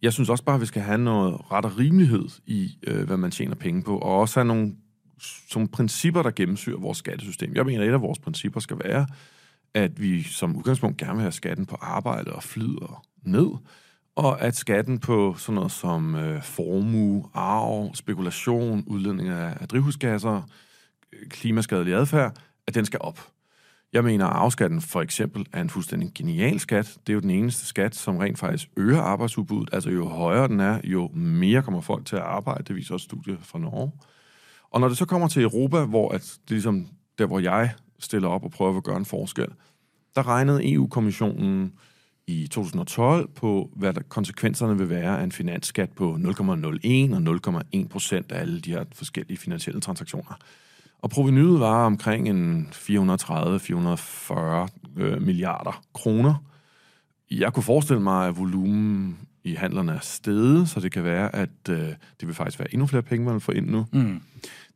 Jeg 0.02 0.12
synes 0.12 0.28
også 0.28 0.44
bare, 0.44 0.54
at 0.54 0.60
vi 0.60 0.66
skal 0.66 0.82
have 0.82 0.98
noget 0.98 1.52
ret 1.52 1.64
og 1.64 1.78
rimelighed 1.78 2.28
i, 2.46 2.78
øh, 2.86 3.06
hvad 3.06 3.16
man 3.16 3.30
tjener 3.30 3.54
penge 3.54 3.82
på, 3.82 3.98
og 3.98 4.20
også 4.20 4.40
have 4.40 4.46
nogle, 4.46 4.74
nogle 5.54 5.68
principper, 5.68 6.22
der 6.22 6.30
gennemsyrer 6.30 6.78
vores 6.78 6.98
skattesystem. 6.98 7.54
Jeg 7.54 7.66
mener, 7.66 7.82
at 7.82 7.88
et 7.88 7.92
af 7.92 8.00
vores 8.00 8.18
principper 8.18 8.60
skal 8.60 8.76
være, 8.84 9.06
at 9.74 10.00
vi 10.00 10.22
som 10.22 10.56
udgangspunkt 10.56 10.96
gerne 10.96 11.14
vil 11.14 11.22
have 11.22 11.32
skatten 11.32 11.66
på 11.66 11.76
arbejde 11.80 12.32
og 12.32 12.42
flyder 12.42 13.04
ned, 13.22 13.48
og 14.16 14.40
at 14.42 14.56
skatten 14.56 14.98
på 14.98 15.34
sådan 15.38 15.54
noget 15.54 15.72
som 15.72 16.14
øh, 16.14 16.42
formue, 16.42 17.24
arv, 17.34 17.94
spekulation, 17.94 18.84
udledning 18.86 19.28
af, 19.28 19.56
af 19.60 19.68
drivhusgasser, 19.68 20.42
øh, 21.12 21.28
klimaskadelig 21.28 21.94
adfærd, 21.94 22.36
at 22.66 22.74
den 22.74 22.84
skal 22.84 23.00
op. 23.02 23.28
Jeg 23.92 24.04
mener, 24.04 24.26
at 24.26 24.36
afskatten 24.36 24.80
for 24.80 25.02
eksempel 25.02 25.46
er 25.52 25.60
en 25.60 25.70
fuldstændig 25.70 26.10
genial 26.14 26.60
skat. 26.60 26.96
Det 27.06 27.12
er 27.12 27.14
jo 27.14 27.20
den 27.20 27.30
eneste 27.30 27.66
skat, 27.66 27.94
som 27.94 28.16
rent 28.16 28.38
faktisk 28.38 28.68
øger 28.76 29.00
arbejdsudbuddet. 29.00 29.74
Altså 29.74 29.90
jo 29.90 30.08
højere 30.08 30.48
den 30.48 30.60
er, 30.60 30.80
jo 30.84 31.08
mere 31.14 31.62
kommer 31.62 31.80
folk 31.80 32.06
til 32.06 32.16
at 32.16 32.22
arbejde. 32.22 32.64
Det 32.64 32.76
viser 32.76 32.94
også 32.94 33.04
studiet 33.04 33.38
fra 33.42 33.58
Norge. 33.58 33.92
Og 34.70 34.80
når 34.80 34.88
det 34.88 34.96
så 34.96 35.04
kommer 35.04 35.28
til 35.28 35.42
Europa, 35.42 35.84
hvor 35.84 36.12
at 36.12 36.20
det 36.20 36.50
er 36.50 36.54
ligesom 36.54 36.86
der, 37.18 37.26
hvor 37.26 37.38
jeg 37.38 37.74
stiller 37.98 38.28
op 38.28 38.44
og 38.44 38.50
prøver 38.50 38.76
at 38.76 38.84
gøre 38.84 38.96
en 38.96 39.04
forskel, 39.04 39.48
der 40.14 40.28
regnede 40.28 40.72
EU-kommissionen 40.72 41.72
i 42.26 42.46
2012 42.46 43.28
på, 43.34 43.70
hvad 43.76 43.94
konsekvenserne 44.08 44.78
vil 44.78 44.90
være 44.90 45.18
af 45.18 45.24
en 45.24 45.32
finansskat 45.32 45.90
på 45.90 46.18
0,01 46.20 47.14
og 47.14 47.38
0,1 47.74 47.88
procent 47.88 48.32
af 48.32 48.40
alle 48.40 48.60
de 48.60 48.70
her 48.70 48.84
forskellige 48.92 49.38
finansielle 49.38 49.80
transaktioner. 49.80 50.38
Og 50.98 51.10
provenyet 51.10 51.60
var 51.60 51.86
omkring 51.86 52.28
en 52.28 52.68
430-440 52.72 52.82
øh, 54.96 55.22
milliarder 55.22 55.82
kroner. 55.94 56.44
Jeg 57.30 57.52
kunne 57.52 57.62
forestille 57.62 58.02
mig, 58.02 58.28
at 58.28 58.38
volumen 58.38 59.18
i 59.44 59.54
handlerne 59.54 59.92
er 59.92 59.98
steget, 60.02 60.68
så 60.68 60.80
det 60.80 60.92
kan 60.92 61.04
være, 61.04 61.34
at 61.34 61.68
øh, 61.70 61.88
det 62.20 62.26
vil 62.26 62.34
faktisk 62.34 62.58
være 62.58 62.74
endnu 62.74 62.86
flere 62.86 63.02
penge, 63.02 63.26
man 63.26 63.40
får 63.40 63.52
ind 63.52 63.66
nu. 63.66 63.86
Mm. 63.92 64.20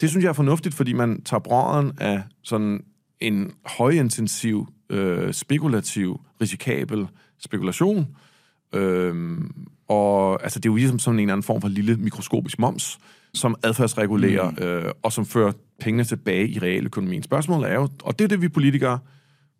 Det 0.00 0.10
synes 0.10 0.22
jeg 0.22 0.28
er 0.28 0.34
fornuftigt, 0.34 0.74
fordi 0.74 0.92
man 0.92 1.22
tager 1.22 1.40
brøden 1.40 1.92
af 1.98 2.22
sådan 2.42 2.84
en 3.20 3.52
højintensiv, 3.64 4.68
øh, 4.90 5.34
spekulativ, 5.34 6.20
risikabel 6.40 7.08
spekulation. 7.40 8.06
Øhm, 8.74 9.52
og 9.88 10.42
altså, 10.42 10.58
det 10.58 10.68
er 10.68 10.72
jo 10.72 10.76
ligesom 10.76 10.98
sådan 10.98 11.18
en 11.18 11.20
eller 11.20 11.32
anden 11.32 11.42
form 11.42 11.60
for 11.60 11.68
lille 11.68 11.96
mikroskopisk 11.96 12.58
moms, 12.58 12.98
som 13.34 13.56
adfærdsregulerer, 13.62 14.50
mm. 14.50 14.62
øh, 14.62 14.92
og 15.02 15.12
som 15.12 15.26
fører 15.26 15.52
pengene 15.80 16.04
tilbage 16.04 16.48
i 16.48 16.58
realøkonomien. 16.58 17.22
Spørgsmålet 17.22 17.70
er 17.70 17.74
jo, 17.74 17.88
og 18.02 18.18
det 18.18 18.24
er 18.24 18.28
det, 18.28 18.42
vi 18.42 18.48
politikere 18.48 18.98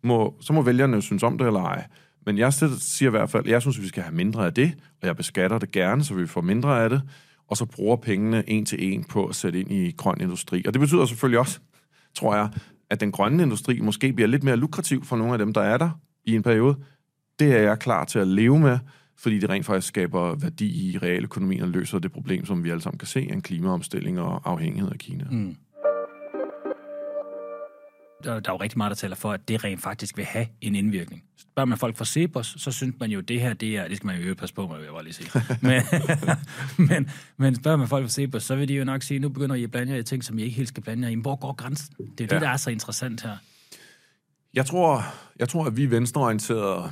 må, 0.03 0.35
så 0.41 0.53
må 0.53 0.61
vælgerne 0.61 1.01
synes 1.01 1.23
om 1.23 1.37
det 1.37 1.47
eller 1.47 1.63
ej. 1.63 1.87
Men 2.25 2.37
jeg 2.37 2.53
siger 2.53 3.09
i 3.09 3.11
hvert 3.11 3.29
fald, 3.29 3.47
jeg 3.47 3.61
synes, 3.61 3.81
vi 3.81 3.87
skal 3.87 4.03
have 4.03 4.15
mindre 4.15 4.45
af 4.45 4.53
det, 4.53 4.73
og 5.01 5.07
jeg 5.07 5.15
beskatter 5.17 5.57
det 5.57 5.71
gerne, 5.71 6.03
så 6.03 6.13
vi 6.13 6.27
får 6.27 6.41
mindre 6.41 6.83
af 6.83 6.89
det, 6.89 7.01
og 7.47 7.57
så 7.57 7.65
bruger 7.65 7.95
pengene 7.95 8.49
en 8.49 8.65
til 8.65 8.93
en 8.93 9.03
på 9.03 9.25
at 9.25 9.35
sætte 9.35 9.59
ind 9.59 9.71
i 9.71 9.91
grøn 9.91 10.21
industri. 10.21 10.63
Og 10.67 10.73
det 10.73 10.79
betyder 10.79 11.05
selvfølgelig 11.05 11.39
også, 11.39 11.59
tror 12.15 12.35
jeg, 12.35 12.49
at 12.89 12.99
den 12.99 13.11
grønne 13.11 13.43
industri 13.43 13.79
måske 13.79 14.13
bliver 14.13 14.27
lidt 14.27 14.43
mere 14.43 14.57
lukrativ 14.57 15.05
for 15.05 15.15
nogle 15.15 15.33
af 15.33 15.39
dem, 15.39 15.53
der 15.53 15.61
er 15.61 15.77
der 15.77 15.89
i 16.25 16.35
en 16.35 16.43
periode. 16.43 16.75
Det 17.39 17.55
er 17.55 17.59
jeg 17.59 17.79
klar 17.79 18.05
til 18.05 18.19
at 18.19 18.27
leve 18.27 18.59
med, 18.59 18.79
fordi 19.17 19.39
det 19.39 19.49
rent 19.49 19.65
faktisk 19.65 19.87
skaber 19.87 20.35
værdi 20.35 20.91
i 20.91 20.97
realøkonomien 20.97 21.61
og 21.61 21.69
løser 21.69 21.99
det 21.99 22.11
problem, 22.11 22.45
som 22.45 22.63
vi 22.63 22.69
alle 22.69 22.81
sammen 22.81 22.99
kan 22.99 23.07
se, 23.07 23.21
en 23.21 23.41
klimaomstilling 23.41 24.19
og 24.19 24.41
afhængighed 24.45 24.91
af 24.91 24.97
Kina. 24.97 25.25
Mm. 25.31 25.55
Der, 28.23 28.39
der 28.39 28.51
er 28.51 28.53
jo 28.53 28.57
rigtig 28.57 28.77
meget, 28.77 28.89
der 28.89 28.95
taler 28.95 29.15
for, 29.15 29.31
at 29.31 29.47
det 29.47 29.63
rent 29.63 29.81
faktisk 29.81 30.17
vil 30.17 30.25
have 30.25 30.47
en 30.61 30.75
indvirkning. 30.75 31.23
Spørger 31.37 31.65
man 31.65 31.77
folk 31.77 31.97
fra 31.97 32.05
Cepos, 32.05 32.55
så 32.57 32.71
synes 32.71 32.95
man 32.99 33.11
jo, 33.11 33.19
at 33.19 33.27
det 33.27 33.41
her, 33.41 33.53
det 33.53 33.77
er, 33.77 33.87
det 33.87 33.97
skal 33.97 34.07
man 34.07 34.21
jo 34.21 34.33
passe 34.33 34.55
på 34.55 34.67
med, 34.67 34.77
jeg 34.77 34.91
bare 34.91 35.03
lige 35.03 35.13
sige. 35.13 35.29
men, 35.61 35.81
men, 36.89 37.09
men 37.37 37.55
spørger 37.55 37.77
man 37.77 37.87
folk 37.87 38.03
fra 38.03 38.09
Cepos, 38.09 38.43
så 38.43 38.55
vil 38.55 38.67
de 38.67 38.73
jo 38.73 38.83
nok 38.83 39.03
sige, 39.03 39.19
nu 39.19 39.29
begynder 39.29 39.55
I 39.55 39.63
at 39.63 39.71
blande 39.71 39.93
jer 39.93 39.99
i 39.99 40.03
ting, 40.03 40.23
som 40.23 40.39
I 40.39 40.43
ikke 40.43 40.55
helt 40.55 40.67
skal 40.67 40.83
blande 40.83 41.07
jer 41.07 41.11
i. 41.11 41.21
Hvor 41.21 41.35
går 41.35 41.53
grænsen? 41.53 41.95
Det 41.97 42.03
er 42.07 42.11
ja. 42.19 42.25
det, 42.25 42.41
der 42.41 42.49
er 42.49 42.57
så 42.57 42.69
interessant 42.69 43.21
her. 43.21 43.37
Jeg 44.53 44.65
tror, 44.65 45.03
jeg 45.39 45.49
tror 45.49 45.65
at 45.65 45.77
vi 45.77 45.91
venstreorienterede 45.91 46.91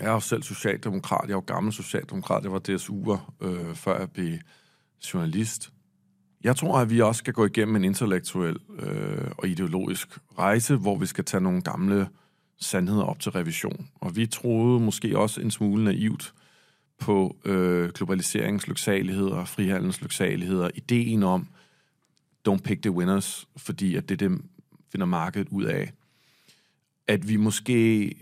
jeg 0.00 0.06
er 0.06 0.12
jo 0.12 0.20
selv 0.20 0.42
socialdemokrat. 0.42 1.20
Jeg 1.24 1.30
er 1.30 1.36
jo 1.36 1.44
gammel 1.46 1.72
socialdemokrat. 1.72 2.44
Jeg 2.44 2.52
var 2.52 2.60
DSU'er, 2.68 3.46
øh, 3.46 3.74
før 3.74 3.98
jeg 3.98 4.10
blev 4.10 4.38
journalist. 5.14 5.70
Jeg 6.44 6.56
tror, 6.56 6.78
at 6.78 6.90
vi 6.90 7.00
også 7.00 7.18
skal 7.18 7.32
gå 7.32 7.46
igennem 7.46 7.76
en 7.76 7.84
intellektuel 7.84 8.56
øh, 8.78 9.30
og 9.38 9.48
ideologisk 9.48 10.18
rejse, 10.38 10.76
hvor 10.76 10.98
vi 10.98 11.06
skal 11.06 11.24
tage 11.24 11.40
nogle 11.40 11.62
gamle 11.62 12.08
sandheder 12.60 13.02
op 13.02 13.20
til 13.20 13.32
revision. 13.32 13.88
Og 13.94 14.16
vi 14.16 14.26
troede 14.26 14.80
måske 14.80 15.18
også 15.18 15.40
en 15.40 15.50
smule 15.50 15.84
naivt 15.84 16.34
på 16.98 17.36
øh, 17.44 17.90
globaliseringens 17.90 18.68
lyksaligheder, 18.68 19.44
frihandelens 19.44 20.02
lyksaligheder, 20.02 20.70
ideen 20.74 21.22
om, 21.22 21.48
don't 22.48 22.62
pick 22.64 22.82
the 22.82 22.90
winners, 22.90 23.48
fordi 23.56 23.96
at 23.96 24.08
det 24.08 24.20
det 24.20 24.40
finder 24.92 25.06
markedet 25.06 25.48
ud 25.50 25.64
af 25.64 25.92
at 27.06 27.28
vi 27.28 27.36
måske 27.36 28.14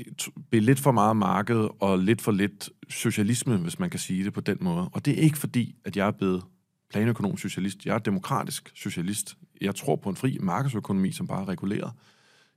blev 0.50 0.62
lidt 0.62 0.80
for 0.80 0.92
meget 0.92 1.16
marked 1.16 1.68
og 1.80 1.98
lidt 1.98 2.22
for 2.22 2.32
lidt 2.32 2.70
socialisme, 2.88 3.56
hvis 3.56 3.78
man 3.78 3.90
kan 3.90 4.00
sige 4.00 4.24
det 4.24 4.32
på 4.32 4.40
den 4.40 4.58
måde. 4.60 4.88
Og 4.92 5.04
det 5.04 5.18
er 5.18 5.22
ikke 5.22 5.38
fordi, 5.38 5.74
at 5.84 5.96
jeg 5.96 6.06
er 6.06 6.10
blevet 6.10 6.42
planøkonomisk 6.90 7.42
socialist. 7.42 7.86
Jeg 7.86 7.94
er 7.94 7.98
demokratisk 7.98 8.72
socialist. 8.74 9.36
Jeg 9.60 9.74
tror 9.74 9.96
på 9.96 10.10
en 10.10 10.16
fri 10.16 10.38
markedsøkonomi, 10.40 11.12
som 11.12 11.26
bare 11.26 11.42
er 11.42 11.48
reguleret. 11.48 11.92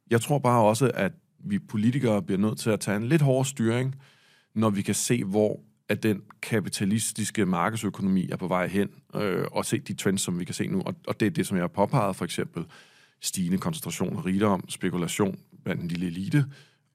Jeg 0.10 0.22
tror 0.22 0.40
bare 0.40 0.64
også, 0.64 0.92
at 0.94 1.12
vi 1.40 1.60
politikere 1.60 2.22
bliver 2.22 2.40
nødt 2.40 2.60
til 2.60 2.70
at 2.70 2.80
tage 2.80 2.98
en 2.98 3.08
lidt 3.08 3.22
hårdere 3.22 3.46
styring, 3.46 3.96
når 4.56 4.70
vi 4.70 4.82
kan 4.82 4.96
se, 4.96 5.24
hvor 5.24 5.60
at 5.90 6.04
den 6.04 6.22
kapitalistiske 6.42 7.46
markedsøkonomi 7.46 8.30
er 8.30 8.36
på 8.38 8.48
vej 8.48 8.68
hen, 8.68 8.90
øh, 9.16 9.46
og 9.52 9.66
se 9.66 9.80
de 9.80 9.94
trends, 9.94 10.22
som 10.22 10.40
vi 10.40 10.46
kan 10.46 10.54
se 10.54 10.68
nu. 10.68 10.82
Og, 10.82 10.96
og 11.08 11.20
det 11.20 11.26
er 11.26 11.30
det, 11.30 11.48
som 11.48 11.58
jeg 11.58 11.64
har 11.64 11.68
påpeget, 11.68 12.16
for 12.16 12.26
eksempel 12.26 12.66
stigende 13.22 13.58
koncentration 13.58 14.18
af 14.18 14.26
rigdom, 14.26 14.70
spekulation, 14.70 15.40
blandt 15.66 15.82
en 15.82 15.88
lille 15.88 16.08
elite, 16.08 16.46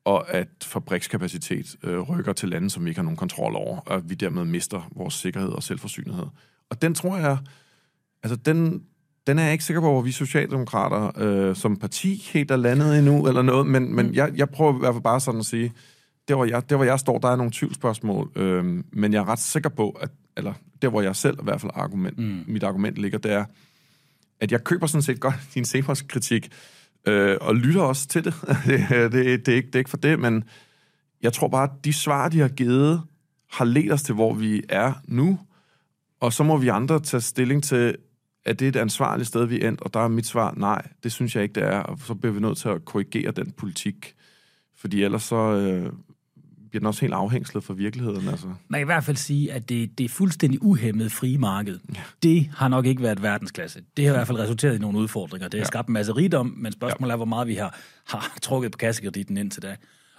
og 0.04 0.34
at 0.34 0.48
fabrikskapacitet 0.62 1.76
øh, 1.82 2.00
rykker 2.00 2.32
til 2.32 2.48
lande, 2.48 2.70
som 2.70 2.84
vi 2.84 2.90
ikke 2.90 2.98
har 2.98 3.04
nogen 3.04 3.16
kontrol 3.16 3.56
over, 3.56 3.78
og 3.78 4.10
vi 4.10 4.14
dermed 4.14 4.44
mister 4.44 4.90
vores 4.96 5.14
sikkerhed 5.14 5.48
og 5.48 5.62
selvforsynighed. 5.62 6.26
Og 6.70 6.82
den 6.82 6.94
tror 6.94 7.16
jeg, 7.16 7.38
altså 8.22 8.36
den, 8.36 8.82
den 9.26 9.38
er 9.38 9.42
jeg 9.42 9.52
ikke 9.52 9.64
sikker 9.64 9.80
på, 9.80 9.90
hvor 9.92 10.00
vi 10.00 10.12
socialdemokrater 10.12 11.10
øh, 11.16 11.56
som 11.56 11.76
parti 11.76 12.22
helt 12.32 12.50
er 12.50 12.56
landet 12.56 12.98
endnu, 12.98 13.28
eller 13.28 13.42
noget, 13.42 13.66
men, 13.66 13.94
men 13.94 14.06
mm. 14.06 14.14
jeg, 14.14 14.32
jeg 14.36 14.50
prøver 14.50 14.74
i 14.74 14.78
hvert 14.78 14.94
fald 14.94 15.02
bare 15.02 15.20
sådan 15.20 15.40
at 15.40 15.46
sige, 15.46 15.72
der 16.28 16.34
hvor 16.34 16.44
jeg, 16.44 16.70
der 16.70 16.76
hvor 16.76 16.84
jeg 16.84 17.00
står, 17.00 17.18
der 17.18 17.28
er 17.28 17.36
nogle 17.36 17.52
tvivlsspørgsmål, 17.54 18.32
øh, 18.36 18.64
men 18.92 19.12
jeg 19.12 19.18
er 19.18 19.28
ret 19.28 19.38
sikker 19.38 19.68
på, 19.68 19.90
at, 19.90 20.10
eller 20.36 20.52
der 20.82 20.88
hvor 20.88 21.02
jeg 21.02 21.16
selv 21.16 21.38
i 21.40 21.44
hvert 21.44 21.60
fald 21.60 21.72
argument, 21.74 22.18
mm. 22.18 22.44
mit 22.46 22.62
argument 22.62 22.96
ligger, 22.96 23.18
det 23.18 23.32
er, 23.32 23.44
at 24.40 24.52
jeg 24.52 24.64
køber 24.64 24.86
sådan 24.86 25.02
set 25.02 25.20
godt 25.20 25.34
din 25.54 25.64
Cepos-kritik, 25.64 26.48
øh, 27.06 27.36
og 27.40 27.56
lytter 27.56 27.82
også 27.82 28.08
til 28.08 28.24
det. 28.24 28.34
det, 28.66 29.12
det, 29.12 29.46
det, 29.46 29.52
er 29.52 29.56
ikke, 29.56 29.66
det 29.66 29.74
er 29.74 29.78
ikke 29.78 29.90
for 29.90 29.96
det, 29.96 30.18
men 30.18 30.44
jeg 31.22 31.32
tror 31.32 31.48
bare, 31.48 31.64
at 31.64 31.84
de 31.84 31.92
svar, 31.92 32.28
de 32.28 32.40
har 32.40 32.48
givet, 32.48 33.02
har 33.52 33.64
ledt 33.64 33.92
os 33.92 34.02
til, 34.02 34.14
hvor 34.14 34.34
vi 34.34 34.62
er 34.68 34.92
nu, 35.04 35.38
og 36.20 36.32
så 36.32 36.42
må 36.42 36.56
vi 36.56 36.68
andre 36.68 37.00
tage 37.00 37.20
stilling 37.20 37.64
til, 37.64 37.96
at 38.44 38.58
det 38.60 38.64
er 38.64 38.68
et 38.68 38.76
ansvarligt 38.76 39.28
sted, 39.28 39.44
vi 39.44 39.60
er 39.60 39.68
endt, 39.68 39.80
og 39.80 39.94
der 39.94 40.00
er 40.00 40.08
mit 40.08 40.26
svar, 40.26 40.54
nej, 40.56 40.82
det 41.02 41.12
synes 41.12 41.34
jeg 41.36 41.42
ikke, 41.42 41.52
det 41.52 41.62
er, 41.62 41.78
og 41.78 41.98
så 41.98 42.14
bliver 42.14 42.32
vi 42.32 42.40
nødt 42.40 42.58
til 42.58 42.68
at 42.68 42.84
korrigere 42.84 43.30
den 43.30 43.50
politik, 43.50 44.14
fordi 44.76 45.02
ellers 45.02 45.22
så 45.22 45.36
øh, 45.36 45.92
bliver 46.70 46.80
den 46.80 46.86
også 46.86 47.00
helt 47.00 47.14
afhængslet 47.14 47.64
fra 47.64 47.74
virkeligheden. 47.74 48.28
Altså. 48.28 48.46
Man 48.68 48.78
kan 48.78 48.84
i 48.84 48.84
hvert 48.84 49.04
fald 49.04 49.16
sige, 49.16 49.52
at 49.52 49.68
det, 49.68 49.98
det 49.98 50.04
er 50.04 50.08
fuldstændig 50.08 50.62
uhemmet 50.62 51.12
frie 51.12 51.38
marked. 51.38 51.78
Ja. 51.94 52.00
Det 52.22 52.50
har 52.54 52.68
nok 52.68 52.86
ikke 52.86 53.02
været 53.02 53.22
verdensklasse. 53.22 53.82
Det 53.96 54.04
har 54.04 54.12
i 54.12 54.16
hvert 54.16 54.26
fald 54.26 54.38
resulteret 54.38 54.74
i 54.74 54.78
nogle 54.78 54.98
udfordringer. 54.98 55.48
Det 55.48 55.58
har 55.58 55.64
ja. 55.64 55.66
skabt 55.66 55.88
en 55.88 55.92
masse 55.92 56.12
rigdom, 56.12 56.54
men 56.56 56.72
spørgsmålet 56.72 57.10
ja. 57.10 57.14
er, 57.14 57.16
hvor 57.16 57.24
meget 57.24 57.48
vi 57.48 57.54
har, 57.54 57.78
har 58.06 58.38
trukket 58.42 58.72
på 58.72 58.78
kassekreditten 58.78 59.36
indtil 59.36 59.62
da. 59.62 59.76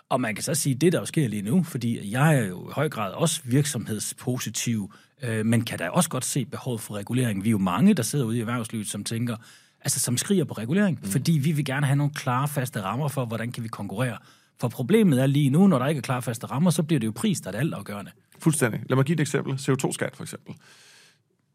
Og 0.10 0.22
man 0.22 0.36
kan 0.36 0.44
så 0.44 0.56
sige, 0.56 0.76
det 0.76 0.94
der 0.94 1.00
jo 1.00 1.06
sker 1.06 1.28
lige 1.28 1.42
nu, 1.42 1.64
fordi 1.64 2.12
jeg 2.12 2.36
er 2.36 2.46
jo 2.46 2.70
i 2.70 2.72
høj 2.72 2.90
grad 2.90 3.12
også 3.12 3.42
virksomhedspositiv, 3.46 4.94
øh, 5.24 5.46
men 5.46 5.62
kan 5.62 5.80
da 5.80 5.90
også 5.90 6.10
godt 6.10 6.26
se 6.26 6.46
behovet 6.46 6.82
for 6.82 6.94
regulering. 6.94 7.44
Vi 7.44 7.50
er 7.50 7.52
jo 7.52 7.58
mange, 7.58 7.94
der 7.94 8.04
sidder 8.04 8.26
ude 8.26 8.38
i 8.38 8.40
erhvervslivet, 8.40 8.88
som 8.88 9.04
tænker, 9.04 9.36
altså 9.82 10.00
som 10.00 10.18
skriger 10.18 10.44
på 10.44 10.54
regulering, 10.54 11.00
mm. 11.04 11.10
fordi 11.10 11.32
vi 11.32 11.52
vil 11.52 11.66
gerne 11.66 11.86
have 11.86 11.96
nogle 11.96 12.14
klare, 12.14 12.48
faste 12.48 12.82
rammer 12.82 13.08
for, 13.08 13.26
hvordan 13.26 13.52
kan 13.52 13.64
vi 13.64 13.68
konkurrere. 13.68 14.18
For 14.62 14.68
problemet 14.68 15.22
er 15.22 15.26
lige 15.26 15.50
nu, 15.50 15.68
når 15.68 15.80
der 15.80 15.88
ikke 15.88 16.00
er 16.00 16.02
klare 16.02 16.22
faste 16.22 16.46
rammer, 16.46 16.70
så 16.70 16.84
bliver 16.84 17.00
det 17.00 17.08
jo 17.08 17.12
pris, 17.16 17.42
der 17.42 17.48
er 17.48 17.52
det 17.52 17.60
altafgørende. 17.60 18.12
Fuldstændig. 18.40 18.82
Lad 18.90 18.96
mig 18.96 19.06
give 19.06 19.14
et 19.14 19.20
eksempel. 19.20 19.54
CO2-skat 19.54 20.16
for 20.16 20.24
eksempel. 20.24 20.56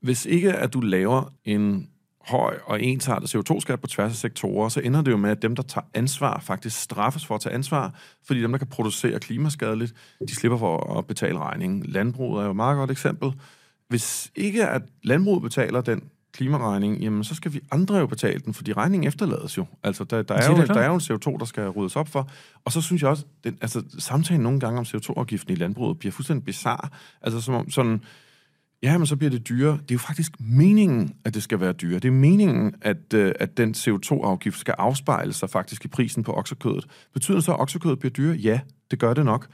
Hvis 0.01 0.27
ikke 0.27 0.53
at 0.53 0.75
du 0.75 0.81
laver 0.81 1.33
en 1.45 1.89
høj 2.21 2.59
og 2.65 2.83
ensartet 2.83 3.35
CO2-skat 3.35 3.81
på 3.81 3.87
tværs 3.87 4.11
af 4.11 4.17
sektorer, 4.17 4.69
så 4.69 4.81
ender 4.81 5.03
det 5.03 5.11
jo 5.11 5.17
med, 5.17 5.31
at 5.31 5.43
dem, 5.43 5.57
der 5.57 5.63
tager 5.63 5.85
ansvar, 5.95 6.41
faktisk 6.41 6.81
straffes 6.81 7.27
for 7.27 7.35
at 7.35 7.41
tage 7.41 7.55
ansvar, 7.55 7.95
fordi 8.27 8.43
dem, 8.43 8.51
der 8.51 8.59
kan 8.59 8.67
producere 8.67 9.21
klimaskadeligt, 9.21 9.95
de 10.29 10.35
slipper 10.35 10.59
for 10.59 10.99
at 10.99 11.07
betale 11.07 11.39
regningen. 11.39 11.83
Landbruget 11.83 12.41
er 12.41 12.45
jo 12.45 12.51
et 12.51 12.57
meget 12.57 12.77
godt 12.77 12.91
eksempel. 12.91 13.33
Hvis 13.89 14.31
ikke 14.35 14.69
at 14.69 14.83
landbruget 15.03 15.43
betaler 15.43 15.81
den 15.81 16.03
klimaregning, 16.37 17.03
jamen 17.03 17.25
så 17.25 17.35
skal 17.35 17.53
vi 17.53 17.61
andre 17.71 17.97
jo 17.97 18.07
betale 18.07 18.41
den, 18.41 18.55
fordi 18.55 18.73
regningen 18.73 19.09
efterlades 19.09 19.59
jo. 19.59 19.67
Altså, 19.83 20.05
der, 20.05 20.23
der, 20.23 20.35
er, 20.35 20.51
jo, 20.51 20.57
der 20.57 20.81
er 20.81 20.87
jo 20.87 20.95
en 20.95 21.01
CO2, 21.01 21.39
der 21.39 21.45
skal 21.45 21.69
ryddes 21.69 21.97
op 21.97 22.09
for. 22.09 22.31
Og 22.65 22.73
så 22.73 22.81
synes 22.81 23.03
jeg 23.03 23.11
også, 23.11 23.25
den, 23.45 23.59
altså, 23.61 23.83
samtalen 23.99 24.43
nogle 24.43 24.61
gange 24.61 24.79
om 24.79 24.85
CO2-afgiften 24.85 25.53
i 25.53 25.57
landbruget 25.57 25.99
bliver 25.99 26.13
fuldstændig 26.13 26.45
bizarre. 26.45 26.89
Altså, 27.23 27.41
som 27.41 27.55
om 27.55 27.71
sådan, 27.71 28.01
ja, 28.83 28.99
men 28.99 29.07
så 29.07 29.17
bliver 29.17 29.31
det 29.31 29.49
dyrere. 29.49 29.73
Det 29.73 29.91
er 29.91 29.95
jo 29.95 29.99
faktisk 29.99 30.33
meningen, 30.41 31.15
at 31.25 31.35
det 31.35 31.43
skal 31.43 31.61
være 31.61 31.73
dyrere. 31.73 32.01
Det 32.01 32.09
er 32.09 32.13
meningen, 32.13 32.75
at, 32.83 33.15
øh, 33.15 33.33
at 33.41 33.57
den 33.57 33.75
CO2-afgift 33.75 34.59
skal 34.59 34.75
afspejle 34.79 35.33
sig 35.33 35.51
faktisk 35.51 35.85
i 35.85 35.89
prisen 35.89 36.23
på 36.23 36.33
oksekødet. 36.33 36.87
Betyder 37.15 37.37
det 37.37 37.45
så, 37.45 37.53
at 37.53 37.61
oksekødet 37.61 37.99
bliver 37.99 38.13
dyrere? 38.13 38.37
Ja, 38.37 38.61
det 38.91 38.99
gør 38.99 39.15
det 39.15 39.25
nok. 39.25 39.47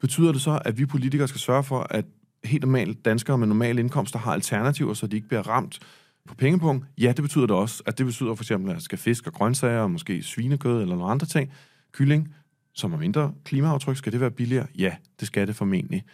Betyder 0.00 0.32
det 0.32 0.40
så, 0.40 0.60
at 0.64 0.78
vi 0.78 0.86
politikere 0.86 1.28
skal 1.28 1.40
sørge 1.40 1.64
for, 1.64 1.86
at 1.90 2.04
helt 2.44 2.62
normale 2.62 2.94
danskere 2.94 3.38
med 3.38 3.46
normale 3.46 3.80
indkomster 3.80 4.18
har 4.18 4.32
alternativer, 4.32 4.94
så 4.94 5.06
de 5.06 5.16
ikke 5.16 5.28
bliver 5.28 5.48
ramt 5.48 5.78
på 6.28 6.34
pengepunkt? 6.34 6.86
Ja, 6.98 7.12
det 7.16 7.22
betyder 7.22 7.46
det 7.46 7.56
også. 7.56 7.82
At 7.86 7.98
det 7.98 8.06
betyder 8.06 8.34
for 8.34 8.44
eksempel, 8.44 8.70
at 8.70 8.74
der 8.74 8.80
skal 8.80 8.98
fisk 8.98 9.26
og 9.26 9.32
grøntsager, 9.32 9.80
og 9.80 9.90
måske 9.90 10.22
svinekød 10.22 10.82
eller 10.82 10.96
nogle 10.96 11.10
andre 11.10 11.26
ting, 11.26 11.52
kylling, 11.92 12.34
som 12.74 12.92
er 12.92 12.98
mindre 12.98 13.32
klimaaftryk, 13.44 13.96
skal 13.96 14.12
det 14.12 14.20
være 14.20 14.30
billigere? 14.30 14.66
Ja, 14.78 14.94
det 15.20 15.26
skal 15.26 15.46
det 15.46 15.56
formentlig. 15.56 16.04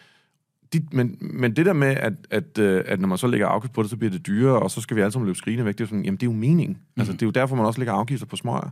De, 0.72 0.86
men, 0.92 1.18
men 1.20 1.56
det 1.56 1.66
der 1.66 1.72
med, 1.72 1.88
at, 1.88 2.12
at, 2.30 2.58
øh, 2.58 2.84
at 2.86 3.00
når 3.00 3.08
man 3.08 3.18
så 3.18 3.26
lægger 3.26 3.46
afgift 3.46 3.72
på 3.72 3.82
det, 3.82 3.90
så 3.90 3.96
bliver 3.96 4.10
det 4.10 4.26
dyrere, 4.26 4.58
og 4.58 4.70
så 4.70 4.80
skal 4.80 4.96
vi 4.96 5.00
alle 5.00 5.12
sammen 5.12 5.26
løbe 5.26 5.38
skrigende 5.38 5.64
væk, 5.64 5.78
det 5.78 5.84
er 5.84 5.88
sådan, 5.88 6.04
jamen 6.04 6.16
det 6.16 6.26
er 6.26 6.30
jo 6.30 6.36
meningen. 6.36 6.78
Mm. 6.96 7.00
Altså, 7.00 7.12
det 7.12 7.22
er 7.22 7.26
jo 7.26 7.30
derfor, 7.30 7.56
man 7.56 7.66
også 7.66 7.80
lægger 7.80 7.92
afgifter 7.92 8.26
på 8.26 8.36
smøger. 8.36 8.70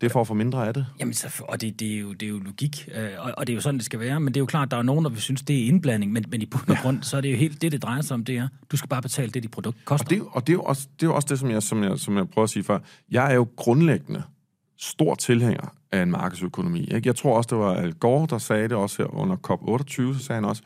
Det 0.00 0.06
er 0.06 0.10
for 0.10 0.20
at 0.20 0.26
få 0.26 0.34
mindre 0.34 0.66
af 0.66 0.74
det. 0.74 0.86
Jamen, 1.00 1.14
så, 1.14 1.42
og 1.48 1.60
det, 1.60 1.80
det, 1.80 1.94
er 1.94 1.98
jo, 1.98 2.12
det 2.12 2.22
er 2.22 2.30
jo 2.30 2.38
logik, 2.38 2.88
øh, 2.94 3.08
og, 3.18 3.32
og 3.36 3.46
det 3.46 3.52
er 3.52 3.54
jo 3.54 3.60
sådan, 3.60 3.78
det 3.78 3.84
skal 3.84 4.00
være. 4.00 4.20
Men 4.20 4.34
det 4.34 4.36
er 4.36 4.42
jo 4.42 4.46
klart, 4.46 4.70
der 4.70 4.76
er 4.76 4.82
nogen, 4.82 5.04
der 5.04 5.10
vil 5.10 5.20
synes, 5.20 5.42
det 5.42 5.62
er 5.62 5.66
indblanding, 5.66 6.12
men, 6.12 6.24
men 6.28 6.42
i 6.42 6.46
bund 6.46 6.68
og 6.68 6.76
grund, 6.82 7.02
så 7.02 7.16
er 7.16 7.20
det 7.20 7.32
jo 7.32 7.36
helt 7.36 7.62
det, 7.62 7.72
det 7.72 7.82
drejer 7.82 8.02
sig 8.02 8.14
om, 8.14 8.24
det 8.24 8.36
er, 8.36 8.48
du 8.70 8.76
skal 8.76 8.88
bare 8.88 9.02
betale 9.02 9.30
det, 9.30 9.42
dit 9.42 9.50
produkt 9.50 9.84
koster. 9.84 10.04
Og 10.04 10.10
det, 10.10 10.22
og 10.32 10.46
det, 10.46 10.52
er, 10.52 10.56
jo 10.56 10.62
også, 10.62 10.88
det 11.00 11.06
er 11.06 11.10
jo 11.10 11.14
også 11.14 11.28
det, 11.28 11.38
som 11.38 11.50
jeg, 11.50 11.62
som, 11.62 11.82
jeg, 11.82 11.98
som 11.98 12.16
jeg 12.16 12.28
prøver 12.28 12.44
at 12.44 12.50
sige 12.50 12.64
før. 12.64 12.78
Jeg 13.10 13.30
er 13.30 13.34
jo 13.34 13.48
grundlæggende 13.56 14.22
stor 14.78 15.14
tilhænger 15.14 15.74
af 15.92 16.02
en 16.02 16.10
markedsøkonomi. 16.10 16.80
Ikke? 16.80 17.02
Jeg 17.04 17.16
tror 17.16 17.36
også, 17.36 17.48
det 17.50 17.58
var 17.58 17.74
Al 17.74 17.92
Gore, 17.92 18.26
der 18.30 18.38
sagde 18.38 18.68
det 18.68 18.72
også 18.72 19.02
her 19.02 19.14
under 19.14 19.36
COP28, 19.36 20.18
så 20.18 20.24
sagde 20.24 20.36
han 20.36 20.44
også, 20.44 20.62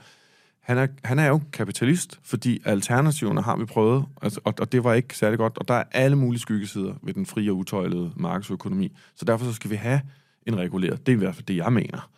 han 0.70 0.78
er, 0.78 0.87
han 1.04 1.18
er 1.18 1.26
jo 1.26 1.40
kapitalist, 1.52 2.20
fordi 2.22 2.61
alternativerne 2.64 3.42
har 3.42 3.56
vi 3.56 3.64
prøvet, 3.64 4.04
altså, 4.22 4.40
og, 4.44 4.54
og 4.61 4.72
det 4.72 4.85
var 4.85 4.94
ikke 4.94 5.16
særlig 5.16 5.38
godt, 5.38 5.59
og 5.59 5.68
der 5.68 5.74
er 5.74 5.85
alle 5.92 6.16
mulige 6.16 6.40
skyggesider 6.40 6.94
ved 7.02 7.14
den 7.14 7.26
frie 7.26 7.50
og 7.50 7.56
utøjlede 7.56 8.12
markedsøkonomi. 8.16 8.92
Så 9.16 9.24
derfor 9.24 9.44
så 9.44 9.52
skal 9.52 9.70
vi 9.70 9.76
have 9.76 10.00
en 10.46 10.59
reguleret. 10.59 11.06
Det 11.06 11.12
er 11.12 11.16
i 11.16 11.18
hvert 11.18 11.35
fald 11.35 11.46
det, 11.46 11.56
jeg 11.56 11.72
mener. 11.72 12.11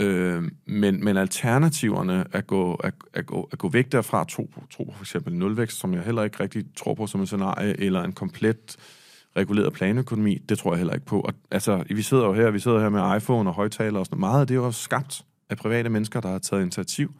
Øh, 0.00 0.42
men, 0.66 1.04
men 1.04 1.16
alternativerne 1.16 2.24
at 2.32 2.46
gå, 2.46 2.74
at, 2.74 2.94
at, 3.14 3.26
gå, 3.26 3.48
at 3.52 3.58
gå 3.58 3.68
væk 3.68 3.92
derfra, 3.92 4.24
tro 4.24 4.50
på, 4.54 4.62
tro 4.70 4.84
på 4.84 4.92
for 4.92 5.02
eksempel 5.02 5.34
nulvækst, 5.34 5.78
som 5.78 5.94
jeg 5.94 6.02
heller 6.02 6.22
ikke 6.22 6.40
rigtig 6.40 6.64
tror 6.76 6.94
på 6.94 7.06
som 7.06 7.20
en 7.20 7.26
scenarie, 7.26 7.80
eller 7.80 8.02
en 8.02 8.12
komplet 8.12 8.76
reguleret 9.36 9.72
planøkonomi, 9.72 10.38
det 10.48 10.58
tror 10.58 10.72
jeg 10.72 10.78
heller 10.78 10.94
ikke 10.94 11.06
på. 11.06 11.20
Og, 11.20 11.34
altså, 11.50 11.84
vi 11.88 12.02
sidder 12.02 12.24
jo 12.24 12.32
her, 12.32 12.50
vi 12.50 12.58
sidder 12.58 12.80
her 12.80 12.88
med 12.88 13.16
iPhone 13.16 13.50
og 13.50 13.54
højtaler 13.54 13.98
og 13.98 14.06
sådan 14.06 14.20
noget. 14.20 14.32
Meget 14.32 14.40
af 14.40 14.46
det 14.46 14.54
er 14.54 14.60
jo 14.60 14.72
skabt 14.72 15.24
af 15.50 15.56
private 15.56 15.88
mennesker, 15.88 16.20
der 16.20 16.28
har 16.28 16.38
taget 16.38 16.62
initiativ, 16.62 17.14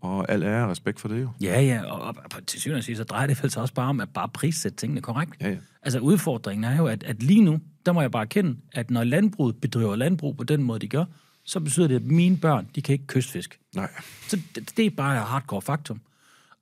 og 0.00 0.30
al 0.30 0.42
ære 0.42 0.64
og 0.64 0.70
respekt 0.70 1.00
for 1.00 1.08
det 1.08 1.22
jo. 1.22 1.28
Ja, 1.40 1.60
ja, 1.60 1.82
og, 1.82 2.00
og, 2.00 2.46
til 2.46 2.60
syvende 2.60 2.78
og 2.78 2.84
sidst, 2.84 2.98
så 2.98 3.04
drejer 3.04 3.26
det 3.26 3.52
så 3.52 3.60
også 3.60 3.74
bare 3.74 3.88
om 3.88 4.00
at 4.00 4.08
bare 4.08 4.28
prissætte 4.28 4.76
tingene 4.76 5.00
korrekt. 5.00 5.32
Ja, 5.40 5.48
ja. 5.48 5.56
Altså 5.82 5.98
udfordringen 5.98 6.64
er 6.64 6.76
jo, 6.76 6.86
at, 6.86 7.04
at 7.04 7.22
lige 7.22 7.44
nu, 7.44 7.60
der 7.86 7.92
må 7.92 8.00
jeg 8.00 8.10
bare 8.10 8.22
erkende, 8.22 8.56
at 8.72 8.90
når 8.90 9.04
landbruget 9.04 9.56
bedriver 9.60 9.96
landbrug 9.96 10.36
på 10.36 10.44
den 10.44 10.62
måde, 10.62 10.78
de 10.78 10.88
gør, 10.88 11.04
så 11.44 11.60
betyder 11.60 11.88
det, 11.88 11.96
at 11.96 12.04
mine 12.04 12.36
børn, 12.36 12.68
de 12.74 12.82
kan 12.82 12.92
ikke 12.92 13.06
kystfisk. 13.06 13.60
Nej. 13.74 13.90
Så 14.28 14.38
det, 14.54 14.76
det 14.76 14.86
er 14.86 14.90
bare 14.90 15.16
et 15.16 15.22
hardcore 15.22 15.62
faktum. 15.62 16.00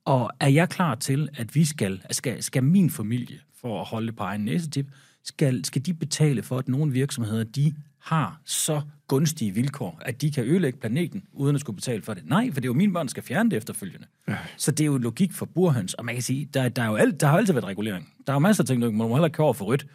Og 0.05 0.31
er 0.39 0.47
jeg 0.47 0.69
klar 0.69 0.95
til, 0.95 1.29
at 1.37 1.55
vi 1.55 1.65
skal, 1.65 2.01
skal, 2.11 2.43
skal 2.43 2.63
min 2.63 2.89
familie, 2.89 3.39
for 3.61 3.81
at 3.81 3.87
holde 3.87 4.07
det 4.07 4.15
på 4.15 4.23
egen 4.23 4.45
næsetip, 4.45 4.87
skal, 5.23 5.65
skal 5.65 5.85
de 5.85 5.93
betale 5.93 6.43
for, 6.43 6.57
at 6.57 6.67
nogle 6.67 6.91
virksomheder, 6.91 7.43
de 7.43 7.75
har 8.05 8.39
så 8.45 8.81
gunstige 9.07 9.51
vilkår, 9.51 9.99
at 10.01 10.21
de 10.21 10.31
kan 10.31 10.43
ødelægge 10.43 10.79
planeten, 10.79 11.23
uden 11.33 11.55
at 11.55 11.61
skulle 11.61 11.75
betale 11.75 12.01
for 12.01 12.13
det. 12.13 12.23
Nej, 12.25 12.51
for 12.51 12.61
det 12.61 12.65
er 12.65 12.69
jo 12.69 12.73
mine 12.73 12.93
børn, 12.93 13.05
der 13.05 13.09
skal 13.09 13.23
fjerne 13.23 13.49
det 13.49 13.57
efterfølgende. 13.57 14.07
Ja. 14.27 14.37
Så 14.57 14.71
det 14.71 14.83
er 14.83 14.85
jo 14.85 14.97
logik 14.97 15.33
for 15.33 15.45
burhøns, 15.45 15.93
og 15.93 16.05
man 16.05 16.15
kan 16.15 16.21
sige, 16.21 16.49
der, 16.53 16.69
der, 16.69 16.81
er 16.81 16.87
jo 16.87 16.95
alt, 16.95 17.21
der 17.21 17.27
har 17.27 17.37
altid 17.37 17.53
været 17.53 17.65
regulering. 17.65 18.13
Der 18.27 18.33
er 18.33 18.35
jo 18.35 18.39
masser 18.39 18.63
af 18.63 18.67
ting, 18.67 18.81
der 18.81 18.91
man 18.91 18.97
må 18.97 19.15
heller 19.15 19.25
ikke 19.25 19.35
køre 19.35 19.45
over 19.45 19.53
for 19.53 19.65
rødt. 19.65 19.87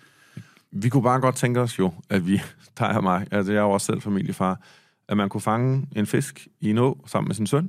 Vi 0.72 0.88
kunne 0.88 1.02
bare 1.02 1.20
godt 1.20 1.36
tænke 1.36 1.60
os 1.60 1.78
jo, 1.78 1.92
at 2.08 2.26
vi, 2.26 2.40
dig 2.78 2.88
og 2.96 3.02
mig, 3.02 3.26
altså 3.30 3.52
jeg 3.52 3.58
er 3.58 3.62
jo 3.62 3.70
også 3.70 3.86
selv 3.86 4.00
familiefar, 4.00 4.60
at 5.08 5.16
man 5.16 5.28
kunne 5.28 5.40
fange 5.40 5.86
en 5.96 6.06
fisk 6.06 6.48
i 6.60 6.70
en 6.70 6.78
å 6.78 7.06
sammen 7.06 7.28
med 7.28 7.34
sin 7.34 7.46
søn. 7.46 7.68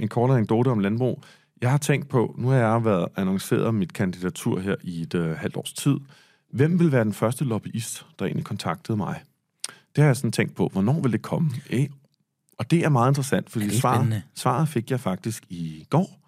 En 0.00 0.08
kort 0.08 0.30
anekdote 0.30 0.68
om 0.68 0.78
landbrug. 0.78 1.22
Jeg 1.60 1.70
har 1.70 1.78
tænkt 1.78 2.08
på, 2.08 2.34
nu 2.38 2.48
har 2.48 2.56
jeg 2.56 2.84
været 2.84 3.08
annonceret 3.16 3.74
mit 3.74 3.92
kandidatur 3.92 4.58
her 4.58 4.76
i 4.82 5.00
et 5.02 5.14
øh, 5.14 5.36
halvt 5.36 5.56
års 5.56 5.72
tid. 5.72 5.96
Hvem 6.52 6.78
vil 6.78 6.92
være 6.92 7.04
den 7.04 7.12
første 7.12 7.44
lobbyist, 7.44 8.06
der 8.18 8.24
egentlig 8.24 8.44
kontaktede 8.44 8.96
mig? 8.96 9.22
Det 9.66 10.02
har 10.02 10.06
jeg 10.06 10.16
sådan 10.16 10.32
tænkt 10.32 10.54
på, 10.54 10.68
hvornår 10.72 11.00
vil 11.00 11.12
det 11.12 11.22
komme? 11.22 11.50
Eh? 11.70 11.88
Og 12.58 12.70
det 12.70 12.84
er 12.84 12.88
meget 12.88 13.10
interessant, 13.10 13.46
Er 13.46 13.50
fordi 13.50 13.78
svaret, 13.78 13.96
spændende? 13.96 14.22
svaret 14.34 14.68
fik 14.68 14.90
jeg 14.90 15.00
faktisk 15.00 15.44
i 15.48 15.86
går. 15.90 16.20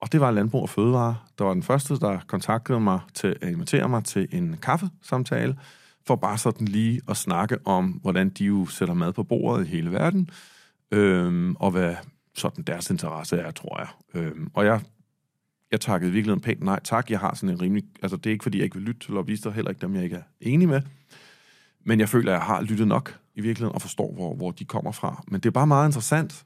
Og 0.00 0.12
det 0.12 0.20
var 0.20 0.30
Landbrug 0.30 0.62
og 0.62 0.68
Fødevare, 0.68 1.16
der 1.38 1.44
var 1.44 1.54
den 1.54 1.62
første, 1.62 1.96
der 1.96 2.18
kontaktede 2.26 2.80
mig 2.80 3.00
til 3.14 3.36
at 3.42 3.48
invitere 3.48 3.88
mig 3.88 4.04
til 4.04 4.28
en 4.32 4.56
kaffesamtale, 4.62 5.56
for 6.06 6.16
bare 6.16 6.38
sådan 6.38 6.68
lige 6.68 7.00
at 7.08 7.16
snakke 7.16 7.58
om, 7.64 7.86
hvordan 7.86 8.30
de 8.30 8.44
jo 8.44 8.66
sætter 8.66 8.94
mad 8.94 9.12
på 9.12 9.22
bordet 9.22 9.66
i 9.66 9.70
hele 9.70 9.92
verden, 9.92 10.30
øhm, 10.90 11.56
og 11.56 11.70
hvad 11.70 11.94
sådan 12.34 12.64
deres 12.64 12.90
interesse 12.90 13.36
er, 13.36 13.50
tror 13.50 13.80
jeg. 13.80 13.88
Øhm, 14.22 14.50
og 14.54 14.64
jeg, 14.64 14.80
jeg 15.74 15.80
takkede 15.80 16.12
virkelig 16.12 16.32
en 16.32 16.40
pænt 16.40 16.62
nej 16.62 16.80
tak. 16.84 17.10
Jeg 17.10 17.18
har 17.18 17.34
sådan 17.34 17.48
en 17.48 17.62
rimelig... 17.62 17.84
Altså, 18.02 18.16
det 18.16 18.26
er 18.26 18.30
ikke, 18.30 18.42
fordi 18.42 18.58
jeg 18.58 18.64
ikke 18.64 18.76
vil 18.76 18.84
lytte 18.84 19.00
til 19.00 19.14
lobbyister, 19.14 19.50
heller 19.50 19.70
ikke 19.70 19.80
dem, 19.80 19.94
jeg 19.94 20.04
ikke 20.04 20.16
er 20.16 20.22
enig 20.40 20.68
med. 20.68 20.80
Men 21.84 22.00
jeg 22.00 22.08
føler, 22.08 22.32
at 22.32 22.38
jeg 22.38 22.46
har 22.46 22.62
lyttet 22.62 22.88
nok 22.88 23.18
i 23.34 23.40
virkeligheden, 23.40 23.74
og 23.74 23.82
forstår, 23.82 24.12
hvor, 24.12 24.34
hvor 24.34 24.50
de 24.50 24.64
kommer 24.64 24.92
fra. 24.92 25.24
Men 25.28 25.40
det 25.40 25.46
er 25.46 25.50
bare 25.50 25.66
meget 25.66 25.88
interessant. 25.88 26.44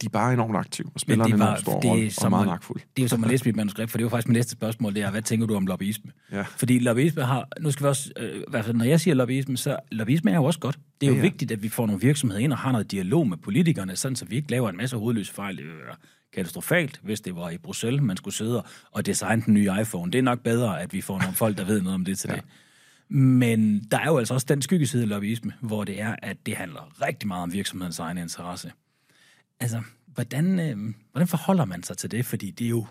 De 0.00 0.06
er 0.06 0.10
bare 0.10 0.32
enormt 0.32 0.56
aktive, 0.56 0.90
og 0.94 1.00
spiller 1.00 1.24
en 1.24 1.34
enormt 1.34 1.60
stor 1.60 1.80
det 1.80 1.88
er 1.88 1.90
rolle, 1.90 2.06
og 2.06 2.12
som 2.12 2.30
meget 2.30 2.46
magtfuld. 2.46 2.80
Det 2.80 3.02
er 3.02 3.04
jo 3.04 3.08
som 3.08 3.24
at 3.24 3.30
læse 3.30 3.44
mit 3.44 3.56
manuskript, 3.56 3.90
for 3.90 3.98
det 3.98 4.02
er 4.02 4.06
jo 4.06 4.08
faktisk 4.08 4.28
mit 4.28 4.34
næste 4.34 4.52
spørgsmål, 4.52 4.94
det 4.94 5.02
er, 5.02 5.10
hvad 5.10 5.22
tænker 5.22 5.46
du 5.46 5.54
om 5.54 5.66
lobbyisme? 5.66 6.10
Ja. 6.32 6.42
Fordi 6.42 6.78
lobbyisme 6.78 7.22
har, 7.22 7.48
nu 7.60 7.70
skal 7.70 7.84
vi 7.84 7.88
også, 7.88 8.10
øh, 8.16 8.36
i 8.36 8.42
hvert 8.48 8.76
når 8.76 8.84
jeg 8.84 9.00
siger 9.00 9.14
lobbyisme, 9.14 9.56
så 9.56 9.76
lobbyisme 9.92 10.30
er 10.30 10.34
jo 10.34 10.44
også 10.44 10.60
godt. 10.60 10.78
Det 11.00 11.06
er 11.06 11.10
jo 11.10 11.14
Ja, 11.14 11.16
ja, 11.16 11.20
ja. 11.20 11.26
ja. 11.26 11.30
vigtigt, 11.30 11.52
at 11.52 11.62
vi 11.62 11.68
får 11.68 11.86
nogle 11.86 12.00
virksomheder 12.00 12.40
ind 12.40 12.52
og 12.52 12.58
har 12.58 12.72
noget 12.72 12.90
dialog 12.90 13.28
med 13.28 13.36
politikerne, 13.36 13.96
sådan 13.96 14.16
så 14.16 14.24
vi 14.24 14.36
ikke 14.36 14.50
laver 14.50 14.70
en 14.70 14.76
masse 14.76 14.96
hovedløse 14.96 15.32
fejl. 15.32 15.60
Katastrofalt, 16.32 17.00
hvis 17.02 17.20
det 17.20 17.36
var 17.36 17.50
i 17.50 17.58
Bruxelles, 17.58 18.02
man 18.02 18.16
skulle 18.16 18.34
sidde 18.34 18.64
og 18.90 19.06
designe 19.06 19.42
den 19.46 19.54
nye 19.54 19.70
iPhone. 19.80 20.12
Det 20.12 20.18
er 20.18 20.22
nok 20.22 20.40
bedre, 20.40 20.80
at 20.82 20.92
vi 20.92 21.00
får 21.00 21.18
nogle 21.18 21.34
folk, 21.34 21.56
der 21.56 21.64
ved 21.64 21.80
noget 21.82 21.94
om 21.94 22.04
det 22.04 22.18
til 22.18 22.30
ja. 22.30 22.36
det. 22.36 22.44
Men 23.08 23.80
der 23.90 23.98
er 23.98 24.06
jo 24.06 24.18
altså 24.18 24.34
også 24.34 24.46
den 24.48 24.62
skyggeside 24.62 25.02
af 25.02 25.08
lobbyisme, 25.08 25.52
hvor 25.60 25.84
det 25.84 26.00
er, 26.00 26.16
at 26.22 26.46
det 26.46 26.56
handler 26.56 27.02
rigtig 27.02 27.28
meget 27.28 27.42
om 27.42 27.52
virksomhedens 27.52 27.98
egen 27.98 28.18
interesse. 28.18 28.72
Altså, 29.60 29.82
hvordan, 30.06 30.60
øh, 30.60 30.94
hvordan 31.12 31.28
forholder 31.28 31.64
man 31.64 31.82
sig 31.82 31.96
til 31.96 32.10
det? 32.10 32.26
Fordi 32.26 32.50
det 32.50 32.64
er 32.64 32.68
jo, 32.68 32.86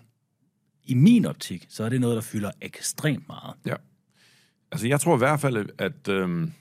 i 0.84 0.94
min 0.94 1.24
optik, 1.24 1.66
så 1.68 1.84
er 1.84 1.88
det 1.88 2.00
noget, 2.00 2.14
der 2.14 2.22
fylder 2.22 2.50
ekstremt 2.60 3.28
meget. 3.28 3.54
Ja. 3.66 3.74
Altså, 4.72 4.88
jeg 4.88 5.00
tror 5.00 5.14
i 5.14 5.18
hvert 5.18 5.40
fald, 5.40 5.68
at 5.78 6.08
øhm, 6.08 6.52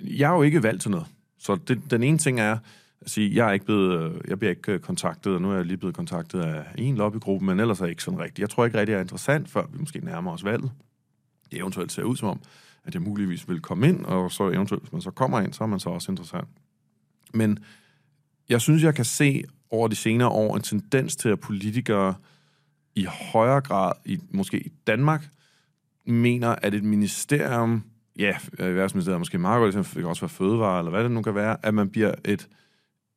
jeg 0.00 0.30
er 0.30 0.34
jo 0.34 0.42
ikke 0.42 0.62
valgt 0.62 0.82
til 0.82 0.90
noget. 0.90 1.06
Så 1.38 1.56
det, 1.56 1.90
den 1.90 2.02
ene 2.02 2.18
ting 2.18 2.40
er 2.40 2.58
at 3.04 3.10
sige, 3.10 3.34
jeg 3.34 3.48
er 3.48 3.52
ikke 3.52 3.64
blevet, 3.64 4.02
øh, 4.02 4.20
jeg 4.28 4.38
bliver 4.38 4.50
ikke 4.50 4.72
øh, 4.72 4.80
kontaktet, 4.80 5.34
og 5.34 5.42
nu 5.42 5.50
er 5.50 5.56
jeg 5.56 5.64
lige 5.64 5.76
blevet 5.76 5.96
kontaktet 5.96 6.40
af 6.40 6.64
en 6.78 6.96
lobbygruppe, 6.96 7.46
men 7.46 7.60
ellers 7.60 7.80
er 7.80 7.84
jeg 7.84 7.90
ikke 7.90 8.02
sådan 8.02 8.20
rigtigt. 8.20 8.38
Jeg 8.38 8.50
tror 8.50 8.64
ikke 8.64 8.78
rigtig, 8.78 8.92
jeg 8.92 8.98
er 8.98 9.02
interessant, 9.02 9.48
før 9.48 9.66
vi 9.72 9.78
måske 9.78 9.98
nærmer 9.98 10.32
os 10.32 10.44
valget. 10.44 10.70
Det 11.50 11.58
eventuelt 11.58 11.92
ser 11.92 12.02
ud 12.02 12.16
som 12.16 12.28
om, 12.28 12.40
at 12.84 12.94
jeg 12.94 13.02
muligvis 13.02 13.48
vil 13.48 13.60
komme 13.60 13.88
ind, 13.88 14.04
og 14.04 14.32
så 14.32 14.50
eventuelt, 14.50 14.82
hvis 14.82 14.92
man 14.92 15.02
så 15.02 15.10
kommer 15.10 15.40
ind, 15.40 15.52
så 15.52 15.64
er 15.64 15.68
man 15.68 15.80
så 15.80 15.90
også 15.90 16.12
interessant. 16.12 16.48
Men 17.34 17.58
jeg 18.48 18.60
synes, 18.60 18.82
jeg 18.82 18.94
kan 18.94 19.04
se 19.04 19.44
over 19.70 19.88
de 19.88 19.96
senere 19.96 20.28
år 20.28 20.56
en 20.56 20.62
tendens 20.62 21.16
til, 21.16 21.28
at 21.28 21.40
politikere 21.40 22.14
i 22.94 23.06
højere 23.32 23.60
grad, 23.60 23.92
i, 24.04 24.18
måske 24.30 24.58
i 24.58 24.72
Danmark, 24.86 25.28
mener, 26.06 26.48
at 26.48 26.74
et 26.74 26.84
ministerium, 26.84 27.82
ja, 28.18 28.36
erhvervsministeriet 28.58 29.14
er 29.14 29.18
måske 29.18 29.38
meget 29.38 29.60
godt, 29.60 29.86
det 29.86 29.94
kan 29.94 30.04
også 30.04 30.22
være 30.22 30.28
fødevare, 30.28 30.78
eller 30.78 30.90
hvad 30.90 31.04
det 31.04 31.10
nu 31.10 31.22
kan 31.22 31.34
være, 31.34 31.56
at 31.62 31.74
man 31.74 31.90
bliver 31.90 32.14
et, 32.24 32.48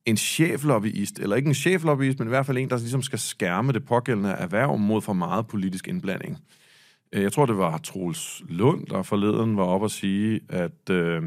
en 0.08 0.16
cheflobbyist, 0.16 1.18
eller 1.18 1.36
ikke 1.36 1.48
en 1.48 1.54
cheflobbyist, 1.54 2.18
men 2.18 2.28
i 2.28 2.34
hvert 2.34 2.46
fald 2.46 2.58
en, 2.58 2.70
der 2.70 2.78
ligesom 2.78 3.02
skal 3.02 3.18
skærme 3.18 3.72
det 3.72 3.84
pågældende 3.84 4.30
erhverv 4.30 4.78
mod 4.78 5.02
for 5.02 5.12
meget 5.12 5.46
politisk 5.46 5.88
indblanding. 5.88 6.38
Øh, 7.12 7.22
jeg 7.22 7.32
tror, 7.32 7.46
det 7.46 7.58
var 7.58 7.78
Troels 7.78 8.42
Lund, 8.48 8.86
der 8.86 9.02
forleden 9.02 9.56
var 9.56 9.62
op 9.64 9.82
og 9.82 9.90
sige, 9.90 10.40
at, 10.48 10.90
øh, 10.90 11.22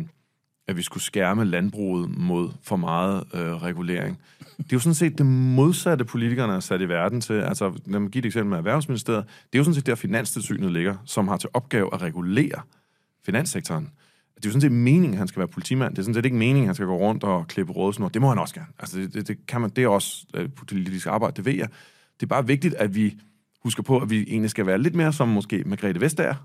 at 0.67 0.77
vi 0.77 0.81
skulle 0.81 1.03
skærme 1.03 1.45
landbruget 1.45 2.17
mod 2.17 2.49
for 2.63 2.75
meget 2.75 3.23
øh, 3.33 3.41
regulering. 3.41 4.19
Det 4.57 4.63
er 4.63 4.73
jo 4.73 4.79
sådan 4.79 4.93
set 4.93 5.17
det 5.17 5.25
modsatte, 5.25 6.05
politikerne 6.05 6.53
er 6.53 6.59
sat 6.59 6.81
i 6.81 6.89
verden 6.89 7.21
til. 7.21 7.33
Altså, 7.33 7.73
lad 7.85 7.99
mig 7.99 8.11
give 8.11 8.19
et 8.19 8.25
eksempel 8.25 8.49
med 8.49 8.57
Erhvervsministeriet. 8.57 9.25
Det 9.25 9.53
er 9.53 9.59
jo 9.59 9.63
sådan 9.63 9.75
set 9.75 9.85
der, 9.85 9.95
Finanstilsynet 9.95 10.71
ligger, 10.71 10.95
som 11.05 11.27
har 11.27 11.37
til 11.37 11.49
opgave 11.53 11.93
at 11.93 12.01
regulere 12.01 12.61
finanssektoren. 13.25 13.89
Det 14.41 14.45
er 14.45 14.49
jo 14.49 14.51
sådan 14.51 14.61
set 14.61 14.71
meningen, 14.71 15.13
at 15.13 15.17
han 15.17 15.27
skal 15.27 15.39
være 15.39 15.47
politimand. 15.47 15.95
Det 15.95 15.99
er 15.99 16.03
sådan 16.03 16.13
set 16.13 16.25
ikke 16.25 16.37
meningen, 16.37 16.63
at 16.63 16.67
han 16.67 16.75
skal 16.75 16.87
gå 16.87 16.97
rundt 16.97 17.23
og 17.23 17.47
klippe 17.47 17.73
rådsnor. 17.73 18.09
Det 18.09 18.21
må 18.21 18.29
han 18.29 18.37
også 18.37 18.55
gerne. 18.55 18.67
Altså, 18.79 18.97
det, 18.97 19.13
det, 19.13 19.27
det, 19.27 19.37
kan 19.47 19.61
man, 19.61 19.69
det 19.69 19.83
er 19.83 19.87
også 19.87 20.25
øh, 20.33 20.49
politisk 20.49 21.07
arbejde, 21.07 21.35
det 21.35 21.45
ved 21.45 21.53
jeg. 21.53 21.67
Det 22.19 22.23
er 22.23 22.27
bare 22.27 22.47
vigtigt, 22.47 22.73
at 22.73 22.95
vi 22.95 23.19
husker 23.63 23.83
på, 23.83 23.99
at 23.99 24.09
vi 24.09 24.21
egentlig 24.21 24.49
skal 24.49 24.65
være 24.65 24.77
lidt 24.77 24.95
mere 24.95 25.13
som 25.13 25.27
måske 25.27 25.63
Margrethe 25.65 26.01
Vestager, 26.01 26.35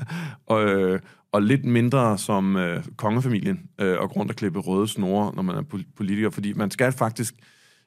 og, 0.46 0.64
øh, 0.64 1.00
og 1.32 1.42
lidt 1.42 1.64
mindre 1.64 2.18
som 2.18 2.56
øh, 2.56 2.84
kongefamilien, 2.96 3.60
øh, 3.80 3.98
og 3.98 4.10
grund 4.10 4.30
at 4.30 4.36
klippe 4.36 4.60
røde 4.60 4.88
snore, 4.88 5.34
når 5.34 5.42
man 5.42 5.56
er 5.56 5.62
politiker, 5.96 6.30
fordi 6.30 6.52
man 6.52 6.70
skal 6.70 6.92
faktisk... 6.92 7.34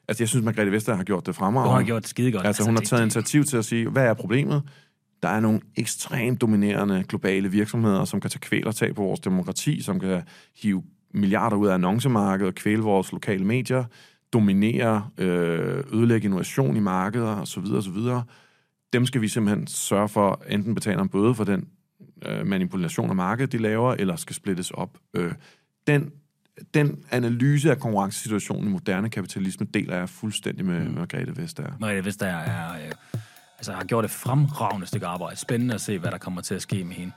Altså, 0.08 0.22
jeg 0.22 0.28
synes, 0.28 0.44
Margrethe 0.44 0.72
Vestager 0.72 0.96
har 0.96 1.04
gjort 1.04 1.26
det 1.26 1.34
fremragende. 1.34 1.70
Hun 1.70 1.80
har 1.80 1.86
gjort 1.86 2.02
det 2.02 2.10
skide 2.10 2.32
godt. 2.32 2.46
Altså, 2.46 2.64
hun 2.64 2.74
har 2.74 2.82
taget 2.82 3.02
initiativ 3.02 3.44
til 3.44 3.56
at 3.56 3.64
sige, 3.64 3.88
hvad 3.88 4.04
er 4.04 4.14
problemet? 4.14 4.62
Der 5.22 5.28
er 5.28 5.40
nogle 5.40 5.60
ekstremt 5.76 6.40
dominerende 6.40 7.04
globale 7.08 7.50
virksomheder, 7.50 8.04
som 8.04 8.20
kan 8.20 8.30
tage 8.30 8.40
kvæl 8.40 8.66
og 8.66 8.74
tage 8.74 8.94
på 8.94 9.02
vores 9.02 9.20
demokrati, 9.20 9.82
som 9.82 10.00
kan 10.00 10.22
hive 10.62 10.82
milliarder 11.14 11.56
ud 11.56 11.66
af 11.66 11.74
annoncemarkedet 11.74 12.48
og 12.48 12.54
kvæle 12.54 12.82
vores 12.82 13.12
lokale 13.12 13.44
medier, 13.44 13.84
dominere, 14.32 15.08
øh, 15.18 15.84
ødelægge 15.92 16.24
innovation 16.24 16.76
i 16.76 16.80
markeder 16.80 17.40
osv. 17.40 17.64
osv. 17.64 17.96
Dem 18.92 19.06
skal 19.06 19.20
vi 19.20 19.28
simpelthen 19.28 19.66
sørge 19.66 20.08
for 20.08 20.42
enten 20.48 20.74
betale 20.74 21.02
en 21.02 21.08
bøde 21.08 21.34
for 21.34 21.44
den 21.44 21.68
øh, 22.26 22.46
manipulation 22.46 23.10
af 23.10 23.16
markedet, 23.16 23.52
de 23.52 23.58
laver, 23.58 23.94
eller 23.94 24.16
skal 24.16 24.36
splittes 24.36 24.70
op. 24.70 24.98
Øh, 25.14 25.32
den, 25.86 26.12
den 26.74 27.04
analyse 27.10 27.70
af 27.70 27.78
konkurrencesituationen 27.78 28.68
i 28.68 28.72
moderne 28.72 29.10
kapitalisme 29.10 29.66
deler 29.74 29.96
jeg 29.96 30.08
fuldstændig 30.08 30.64
med 30.64 30.84
mm. 30.84 30.94
Margrethe 30.94 31.36
Vestager. 31.36 31.72
Margrethe 31.80 32.04
Vestager 32.04 32.36
er, 32.36 32.72
øh, 32.72 32.92
altså, 33.58 33.72
har 33.72 33.84
gjort 33.84 34.04
et 34.04 34.10
fremragende 34.10 34.86
stykke 34.86 35.06
arbejde. 35.06 35.36
Spændende 35.36 35.74
at 35.74 35.80
se, 35.80 35.98
hvad 35.98 36.10
der 36.10 36.18
kommer 36.18 36.40
til 36.40 36.54
at 36.54 36.62
ske 36.62 36.84
med 36.84 36.94
hende. 36.94 37.12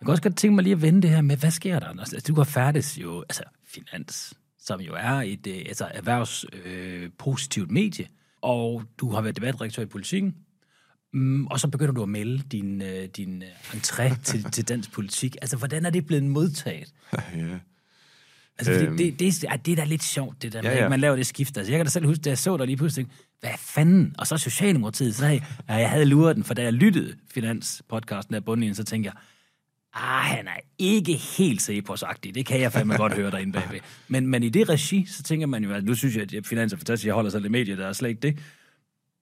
Jeg 0.00 0.06
kan 0.06 0.10
også 0.10 0.22
godt 0.22 0.36
tænke 0.36 0.54
mig 0.54 0.64
lige 0.64 0.72
at 0.72 0.82
vende 0.82 1.02
det 1.02 1.10
her 1.10 1.20
med, 1.20 1.36
hvad 1.36 1.50
sker 1.50 1.78
der? 1.78 1.88
Altså, 1.88 2.24
du 2.28 2.34
har 2.34 2.44
færdes 2.44 2.98
jo, 2.98 3.20
altså 3.20 3.42
finans, 3.66 4.34
som 4.58 4.80
jo 4.80 4.94
er 4.94 5.12
et 5.12 5.46
øh, 5.46 5.56
altså, 5.56 5.90
erhvervspositivt 5.94 7.68
øh, 7.68 7.72
medie, 7.72 8.06
og 8.42 8.82
du 8.98 9.12
har 9.12 9.20
været 9.20 9.36
debatredaktør 9.36 9.82
i 9.82 9.86
politikken, 9.86 10.34
Mm, 11.12 11.46
og 11.46 11.60
så 11.60 11.68
begynder 11.68 11.92
du 11.92 12.02
at 12.02 12.08
melde 12.08 12.42
din, 12.52 12.82
øh, 12.82 13.04
din 13.04 13.42
øh, 13.42 13.48
entré 13.48 14.22
til, 14.22 14.44
til 14.44 14.68
dansk 14.68 14.92
politik. 14.92 15.36
Altså, 15.42 15.56
hvordan 15.56 15.86
er 15.86 15.90
det 15.90 16.06
blevet 16.06 16.24
modtaget? 16.24 16.94
ja. 17.36 17.58
Altså, 18.58 18.72
øhm. 18.72 18.96
det, 18.96 19.18
det, 19.18 19.42
det, 19.42 19.66
det 19.66 19.72
er 19.72 19.76
da 19.76 19.84
lidt 19.84 20.02
sjovt, 20.02 20.42
det 20.42 20.52
der 20.52 20.60
ja, 20.62 20.82
ja. 20.82 20.88
man 20.88 21.00
laver 21.00 21.16
det 21.16 21.26
skift. 21.26 21.56
Altså, 21.56 21.72
jeg 21.72 21.78
kan 21.78 21.86
da 21.86 21.90
selv 21.90 22.06
huske, 22.06 22.22
da 22.22 22.30
jeg 22.30 22.38
så 22.38 22.56
dig 22.56 22.66
lige 22.66 22.76
pludselig, 22.76 23.06
hvad 23.40 23.50
fanden? 23.58 24.14
Og 24.18 24.26
så 24.26 24.36
Socialdemokratiet, 24.36 25.14
så 25.14 25.26
jeg, 25.26 25.42
ja, 25.68 25.74
jeg 25.74 25.90
havde 25.90 26.04
luret 26.04 26.36
den, 26.36 26.44
for 26.44 26.54
da 26.54 26.62
jeg 26.62 26.72
lyttede 26.72 27.16
Finans-podcasten 27.34 28.34
af 28.34 28.44
bundlinjen, 28.44 28.74
så 28.74 28.84
tænkte 28.84 29.06
jeg, 29.06 29.14
ah, 29.94 30.36
han 30.36 30.46
er 30.46 30.60
ikke 30.78 31.14
helt 31.14 31.62
Cepos-agtig. 31.62 32.34
Det 32.34 32.46
kan 32.46 32.60
jeg 32.60 32.72
fandme 32.72 32.96
godt 32.96 33.14
høre 33.14 33.30
derinde 33.30 33.52
bagved. 33.52 33.80
Men, 34.08 34.26
men 34.26 34.42
i 34.42 34.48
det 34.48 34.68
regi, 34.68 35.06
så 35.06 35.22
tænker 35.22 35.46
man 35.46 35.64
jo, 35.64 35.72
at 35.72 35.84
nu 35.84 35.94
synes 35.94 36.16
jeg, 36.16 36.34
at 36.34 36.46
Finans 36.46 36.72
er 36.72 36.76
fantastisk, 36.76 37.06
jeg 37.06 37.14
holder 37.14 37.30
sig 37.30 37.40
lidt 37.40 37.52
medie, 37.52 37.76
der 37.76 37.86
er 37.86 37.92
slet 37.92 38.08
ikke 38.08 38.20
det. 38.20 38.38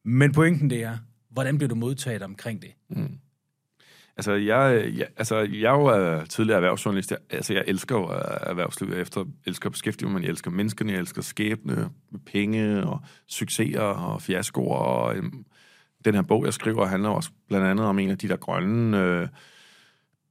Men 0.05 0.33
pointen 0.33 0.71
det 0.71 0.83
er, 0.83 0.99
Hvordan 1.37 1.59
bliver 1.59 1.69
du 1.69 1.75
modtaget 1.75 2.23
omkring 2.23 2.63
det? 2.63 2.71
Mm. 2.89 3.19
Altså, 4.17 4.33
jeg, 4.33 4.93
jeg, 4.97 5.07
altså, 5.17 5.37
jeg 5.37 5.75
er 5.75 5.79
jo 5.79 6.19
uh, 6.19 6.25
tidligere 6.27 6.57
erhvervsjournalist. 6.57 7.11
Jeg, 7.11 7.19
altså, 7.31 7.53
jeg 7.53 7.65
elsker 7.67 7.97
jo 7.97 8.05
uh, 8.05 8.11
erhvervsliv. 8.41 8.91
Jeg 8.91 9.01
efter, 9.01 9.25
elsker 9.47 9.71
beskæftigelse, 9.71 10.15
men 10.15 10.23
jeg 10.23 10.31
elsker 10.31 10.51
menneskene, 10.51 10.93
jeg 10.93 11.01
elsker 11.01 11.23
skæbne, 11.23 11.91
penge 12.27 12.87
og 12.87 13.01
succeser 13.27 13.81
og 13.81 14.23
fiaskoer. 14.23 14.77
Og, 14.77 15.17
um, 15.17 15.45
den 16.05 16.15
her 16.15 16.23
bog, 16.23 16.45
jeg 16.45 16.55
skriver, 16.55 16.87
handler 16.87 17.09
også 17.09 17.31
blandt 17.49 17.67
andet 17.67 17.87
om 17.87 17.99
en 17.99 18.11
af 18.11 18.19
de 18.19 18.29
der 18.29 18.37
grønne... 18.37 19.23
Uh, 19.23 19.29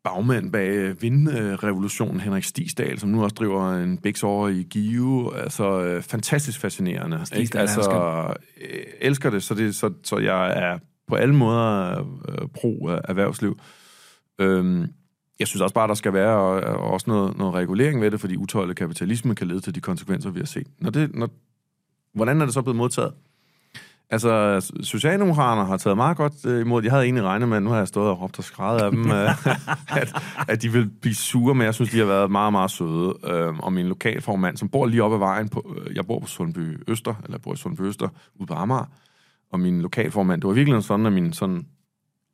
bagmand 0.06 0.52
bag 0.52 1.02
vindrevolutionen, 1.02 2.20
Henrik 2.20 2.44
Stisdal, 2.44 3.00
som 3.00 3.10
nu 3.10 3.24
også 3.24 3.34
driver 3.34 3.74
en 3.74 3.98
biks 3.98 4.24
over 4.24 4.50
i 4.50 4.64
Give. 4.70 5.38
Altså, 5.38 5.82
øh, 5.82 6.02
fantastisk 6.02 6.60
fascinerende. 6.60 7.26
Stisdal, 7.26 7.62
altså, 7.62 8.34
øh, 8.62 8.84
elsker 9.02 9.30
det, 9.30 9.44
så, 9.44 9.54
det 9.54 9.76
så, 9.76 9.94
så 10.04 10.18
jeg 10.18 10.72
er 10.72 10.80
på 11.08 11.16
alle 11.16 11.36
måder 11.36 12.00
øh, 12.30 12.48
pro 12.48 12.88
erhvervsliv. 12.88 13.60
Øhm, 14.40 14.88
jeg 15.40 15.48
synes 15.48 15.62
også 15.62 15.74
bare, 15.74 15.88
der 15.88 15.94
skal 15.94 16.14
være 16.14 16.38
også 16.78 17.10
noget, 17.10 17.38
noget 17.38 17.54
regulering 17.54 18.02
ved 18.02 18.12
det, 18.12 18.20
fordi 18.20 18.36
utøjelig 18.36 18.76
kapitalisme 18.76 19.36
kan 19.36 19.48
lede 19.48 19.60
til 19.60 19.76
de 19.76 19.82
konsekvenser, 19.82 20.30
vi 20.30 20.40
har 20.40 20.46
set. 20.46 20.68
Når 20.80 20.90
det, 20.90 21.16
når, 21.16 21.30
hvordan 22.14 22.42
er 22.42 22.46
det 22.46 22.54
så 22.54 22.62
blevet 22.62 22.78
modtaget? 22.78 23.14
Altså, 24.10 24.62
Socialdemokraterne 24.82 25.68
har 25.68 25.78
taget 25.78 25.98
meget 25.98 26.18
godt 26.18 26.46
øh, 26.46 26.62
imod. 26.62 26.84
Jeg 26.84 26.92
havde 26.92 27.04
egentlig 27.04 27.24
regnet 27.24 27.50
med, 27.50 27.60
nu 27.60 27.70
har 27.70 27.78
jeg 27.78 27.88
stået 27.88 28.10
og 28.10 28.22
råbt 28.22 28.38
og 28.38 28.44
skrevet 28.44 28.82
af 28.82 28.92
dem, 28.92 29.12
øh, 29.12 29.48
at, 30.02 30.16
at 30.48 30.62
de 30.62 30.72
vil 30.72 30.90
blive 31.02 31.16
sure, 31.16 31.56
men 31.56 31.66
jeg 31.66 31.74
synes, 31.74 31.92
de 31.92 32.00
har 32.00 32.06
været 32.06 32.32
meget, 32.32 32.52
meget 32.52 32.72
søde. 32.72 33.14
Øh, 33.24 33.60
og 33.60 33.74
min 33.74 33.88
lokalformand, 33.88 34.58
som 34.58 34.70
bor 34.70 34.86
lige 34.86 35.04
oppe 35.04 35.16
ad 35.16 35.20
vejen, 35.20 35.50
på, 35.50 35.76
øh, 35.78 35.96
jeg 35.96 36.06
bor 36.08 36.20
på 36.20 36.28
Sundby 36.28 36.84
Øster, 36.88 37.16
eller 37.26 37.38
bor 37.38 37.54
i 37.54 37.58
Sundby 37.58 37.82
Øster, 37.82 38.08
ude 38.36 38.48
på 38.48 38.54
Amager, 38.54 38.86
og 39.56 39.60
min 39.60 39.82
lokalformand, 39.82 40.42
det 40.42 40.48
var 40.48 40.54
virkelig 40.54 40.84
sådan, 40.84 41.06
at 41.06 41.14
min 41.14 41.34
sådan 41.34 41.68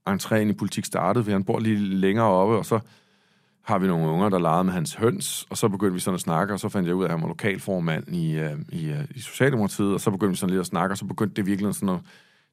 entré 0.09 0.35
ind 0.35 0.49
i 0.49 0.53
politik 0.53 0.85
startede, 0.85 1.23
for 1.23 1.31
han 1.31 1.43
bor 1.43 1.59
lige 1.59 1.77
længere 1.77 2.25
oppe, 2.25 2.55
og 2.55 2.65
så 2.65 2.79
har 3.61 3.79
vi 3.79 3.87
nogle 3.87 4.09
unger, 4.09 4.29
der 4.29 4.39
legede 4.39 4.63
med 4.63 4.73
hans 4.73 4.93
høns, 4.93 5.47
og 5.49 5.57
så 5.57 5.69
begyndte 5.69 5.93
vi 5.93 5.99
sådan 5.99 6.15
at 6.15 6.21
snakke, 6.21 6.53
og 6.53 6.59
så 6.59 6.69
fandt 6.69 6.87
jeg 6.87 6.95
ud 6.95 7.03
af, 7.03 7.07
at 7.07 7.11
han 7.11 7.21
var 7.21 7.27
lokalformand 7.27 8.15
i, 8.15 8.39
uh, 8.39 8.51
i, 8.69 8.91
uh, 8.91 9.03
i 9.15 9.19
Socialdemokratiet, 9.19 9.93
og 9.93 10.01
så 10.01 10.11
begyndte 10.11 10.31
vi 10.31 10.35
sådan 10.35 10.49
lidt 10.49 10.59
at 10.59 10.65
snakke, 10.65 10.93
og 10.93 10.97
så 10.97 11.05
begyndte 11.05 11.35
det 11.35 11.45
virkelig 11.45 11.75
sådan 11.75 11.95
at, 11.95 12.01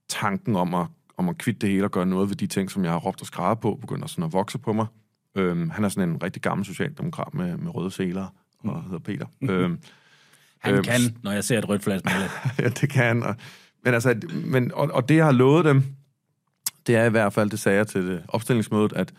tanken 0.09 0.57
om 0.57 0.75
at, 0.75 0.87
om 1.16 1.29
at 1.29 1.39
kvitte 1.39 1.61
det 1.61 1.71
hele 1.71 1.85
og 1.85 1.91
gøre 1.91 2.07
noget 2.07 2.29
ved 2.29 2.37
de 2.37 2.47
ting, 2.47 2.71
som 2.71 2.85
jeg 2.85 2.93
har 2.93 2.99
råbt 2.99 3.21
og 3.21 3.27
skrevet 3.27 3.61
på, 3.61 3.79
begyndte 3.81 4.09
sådan 4.09 4.25
at 4.25 4.33
vokse 4.33 4.59
på 4.59 4.73
mig. 4.73 4.87
Øhm, 5.35 5.71
han 5.71 5.85
er 5.85 5.89
sådan 5.89 6.09
en 6.09 6.23
rigtig 6.23 6.43
gammel 6.43 6.66
socialdemokrat 6.66 7.35
med, 7.35 7.57
med 7.57 7.75
røde 7.75 7.91
seler, 7.91 8.27
og 8.59 8.77
mm. 8.77 8.83
hedder 8.83 8.99
Peter. 8.99 9.27
øhm, 9.43 9.79
han 10.59 10.75
øhm, 10.75 10.85
kan, 10.85 11.01
når 11.23 11.33
jeg 11.33 11.45
ser 11.45 11.59
et 11.59 11.69
rødt 11.69 11.83
flasmæle. 11.83 12.31
ja, 12.59 12.69
det 12.69 12.91
kan 12.91 13.23
Og, 13.23 13.37
men 13.85 13.95
altså, 13.95 14.20
men, 14.45 14.72
og, 14.74 14.91
og 14.93 15.09
det, 15.09 15.16
jeg 15.16 15.24
har 15.24 15.33
lovet 15.33 15.64
dem, 15.64 15.83
det 16.87 16.97
er 16.97 17.05
i 17.05 17.11
hvert 17.11 17.33
fald, 17.33 17.51
det 17.51 17.59
sagde 17.59 17.79
jeg 17.79 17.87
til 17.87 18.07
det 18.07 18.22
opstillingsmødet, 18.29 18.93
at 18.93 19.14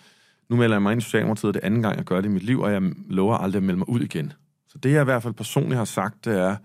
nu 0.49 0.55
melder 0.55 0.75
jeg 0.75 0.81
mig 0.81 0.91
ind 0.91 1.01
i 1.01 1.03
Socialdemokratiet, 1.03 1.53
det 1.53 1.63
anden 1.63 1.81
gang, 1.81 1.97
jeg 1.97 2.05
gør 2.05 2.21
det 2.21 2.29
i 2.29 2.31
mit 2.31 2.43
liv, 2.43 2.59
og 2.59 2.71
jeg 2.71 2.81
lover 3.07 3.37
aldrig 3.37 3.59
at 3.59 3.63
melde 3.63 3.77
mig 3.77 3.89
ud 3.89 4.01
igen. 4.01 4.33
Så 4.67 4.77
det, 4.77 4.91
jeg 4.91 5.01
i 5.01 5.03
hvert 5.03 5.23
fald 5.23 5.33
personligt 5.33 5.77
har 5.77 5.85
sagt, 5.85 6.25
det 6.25 6.39
er, 6.39 6.55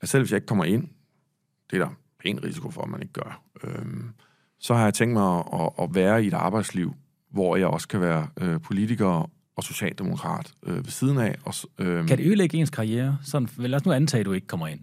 at 0.00 0.08
selv 0.08 0.22
hvis 0.22 0.30
jeg 0.30 0.36
ikke 0.36 0.46
kommer 0.46 0.64
ind, 0.64 0.88
det 1.70 1.80
er 1.80 1.84
der 1.84 1.94
en 2.24 2.44
risiko 2.44 2.70
for, 2.70 2.82
at 2.82 2.88
man 2.88 3.02
ikke 3.02 3.12
gør, 3.12 3.42
øhm, 3.64 4.10
så 4.58 4.74
har 4.74 4.84
jeg 4.84 4.94
tænkt 4.94 5.12
mig 5.12 5.38
at, 5.38 5.44
at, 5.60 5.70
at 5.82 5.94
være 5.94 6.24
i 6.24 6.26
et 6.26 6.34
arbejdsliv, 6.34 6.94
hvor 7.30 7.56
jeg 7.56 7.66
også 7.66 7.88
kan 7.88 8.00
være 8.00 8.28
øh, 8.40 8.60
politiker 8.60 9.30
og 9.56 9.64
socialdemokrat 9.64 10.52
øh, 10.62 10.76
ved 10.76 10.90
siden 10.90 11.18
af. 11.18 11.36
Og, 11.44 11.54
øh, 11.78 12.06
kan 12.06 12.18
det 12.18 12.26
ødelægge 12.26 12.58
ens 12.58 12.70
karriere? 12.70 13.18
Sådan, 13.22 13.48
lad 13.56 13.74
os 13.74 13.84
nu 13.84 13.92
antage, 13.92 14.20
at 14.20 14.26
du 14.26 14.32
ikke 14.32 14.46
kommer 14.46 14.66
ind. 14.66 14.80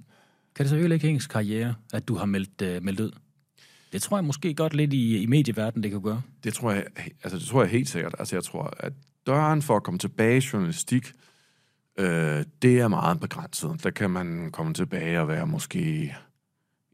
Kan 0.57 0.63
det 0.63 0.69
så 0.69 0.75
ødelægge 0.77 1.07
hendes 1.07 1.27
karriere, 1.27 1.75
at 1.93 2.07
du 2.07 2.15
har 2.15 2.25
meldt, 2.25 2.61
øh, 2.61 2.83
meldt 2.83 2.99
ud? 2.99 3.11
Det 3.91 4.01
tror 4.01 4.17
jeg 4.17 4.25
måske 4.25 4.53
godt 4.53 4.73
lidt 4.73 4.93
i, 4.93 5.17
i 5.17 5.25
medieverdenen, 5.25 5.83
det 5.83 5.91
kan 5.91 6.01
gøre. 6.01 6.21
Det 6.43 6.53
tror 6.53 6.71
jeg, 6.71 6.85
altså 7.23 7.39
det 7.39 7.47
tror 7.47 7.61
jeg 7.61 7.71
helt 7.71 7.89
sikkert. 7.89 8.15
Altså 8.19 8.35
jeg 8.35 8.43
tror, 8.43 8.73
at 8.79 8.93
døren 9.27 9.61
for 9.61 9.75
at 9.75 9.83
komme 9.83 9.99
tilbage 9.99 10.37
i 10.37 10.45
journalistik, 10.53 11.11
øh, 11.99 12.43
det 12.61 12.79
er 12.79 12.87
meget 12.87 13.19
begrænset. 13.19 13.83
Der 13.83 13.89
kan 13.89 14.09
man 14.09 14.51
komme 14.51 14.73
tilbage 14.73 15.21
og 15.21 15.27
være 15.27 15.47
måske 15.47 16.15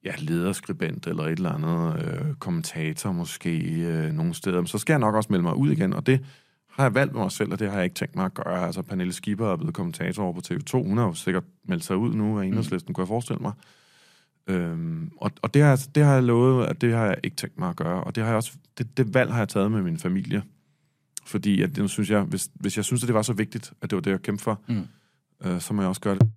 ja, 0.06 0.14
lederskribent 0.18 1.08
eller 1.08 1.24
et 1.24 1.32
eller 1.32 1.52
andet, 1.52 2.06
øh, 2.06 2.36
kommentator 2.36 3.12
måske 3.12 3.60
øh, 3.60 4.12
nogle 4.12 4.34
steder. 4.34 4.58
Men 4.58 4.68
så 4.68 4.78
skal 4.78 4.94
jeg 4.94 5.00
nok 5.00 5.16
også 5.16 5.28
melde 5.30 5.44
mig 5.44 5.56
ud 5.56 5.72
igen, 5.72 5.94
og 5.94 6.06
det 6.06 6.26
har 6.74 6.84
jeg 6.84 6.94
valgt 6.94 7.14
med 7.14 7.22
mig 7.22 7.32
selv, 7.32 7.52
og 7.52 7.60
det 7.60 7.70
har 7.70 7.76
jeg 7.76 7.84
ikke 7.84 7.96
tænkt 7.96 8.16
mig 8.16 8.26
at 8.26 8.34
gøre. 8.34 8.66
Altså, 8.66 8.82
Pernille 8.82 9.14
Skipper 9.14 9.48
er 9.48 9.56
blevet 9.56 9.74
kommentator 9.74 10.24
over 10.24 10.34
på 10.34 10.42
TV2. 10.48 10.88
Hun 10.88 10.98
har 10.98 11.06
jo 11.06 11.14
sikkert 11.14 11.44
meldt 11.68 11.84
sig 11.84 11.98
ud 11.98 12.14
nu 12.14 12.40
af 12.40 12.46
enhedslisten, 12.46 12.92
mm. 12.92 12.94
kunne 12.94 13.02
jeg 13.04 13.08
forestille 13.08 13.42
mig. 13.42 13.54
Øhm, 14.48 15.12
og 15.18 15.32
og 15.42 15.54
det, 15.54 15.62
har, 15.62 15.86
det 15.96 16.04
har 16.04 16.14
jeg 16.14 16.24
lovet, 16.24 16.66
at 16.68 16.82
det 16.82 16.94
har 16.94 17.06
jeg 17.06 17.16
ikke 17.24 17.36
tænkt 17.36 17.60
mig 17.60 17.70
at 17.70 17.76
gøre. 17.76 18.04
Og 18.04 18.16
det, 18.16 18.24
har 18.24 18.30
jeg 18.30 18.38
også, 18.38 18.52
det, 18.78 18.98
det 18.98 19.14
valg 19.14 19.32
har 19.32 19.40
jeg 19.40 19.50
taget 19.50 19.72
med 19.72 19.82
min 19.82 19.98
familie. 19.98 20.44
Fordi 21.26 21.62
at, 21.62 21.76
det, 21.76 21.90
synes 21.90 22.10
jeg, 22.10 22.22
hvis, 22.22 22.50
hvis 22.54 22.78
jeg 22.78 22.86
synes, 22.86 23.04
at 23.04 23.08
det 23.08 23.14
var 23.14 23.22
så 23.22 23.34
vigtigt, 23.34 23.74
at 23.82 23.90
det 23.90 23.96
var 23.96 24.02
det, 24.02 24.12
jeg 24.12 24.22
kæmpede 24.22 24.44
for, 24.44 24.62
mm. 24.68 24.88
øh, 25.46 25.62
så 25.62 25.74
må 25.74 25.82
jeg 25.82 25.90
også 25.90 26.02
gøre 26.02 26.16
det. 26.16 26.32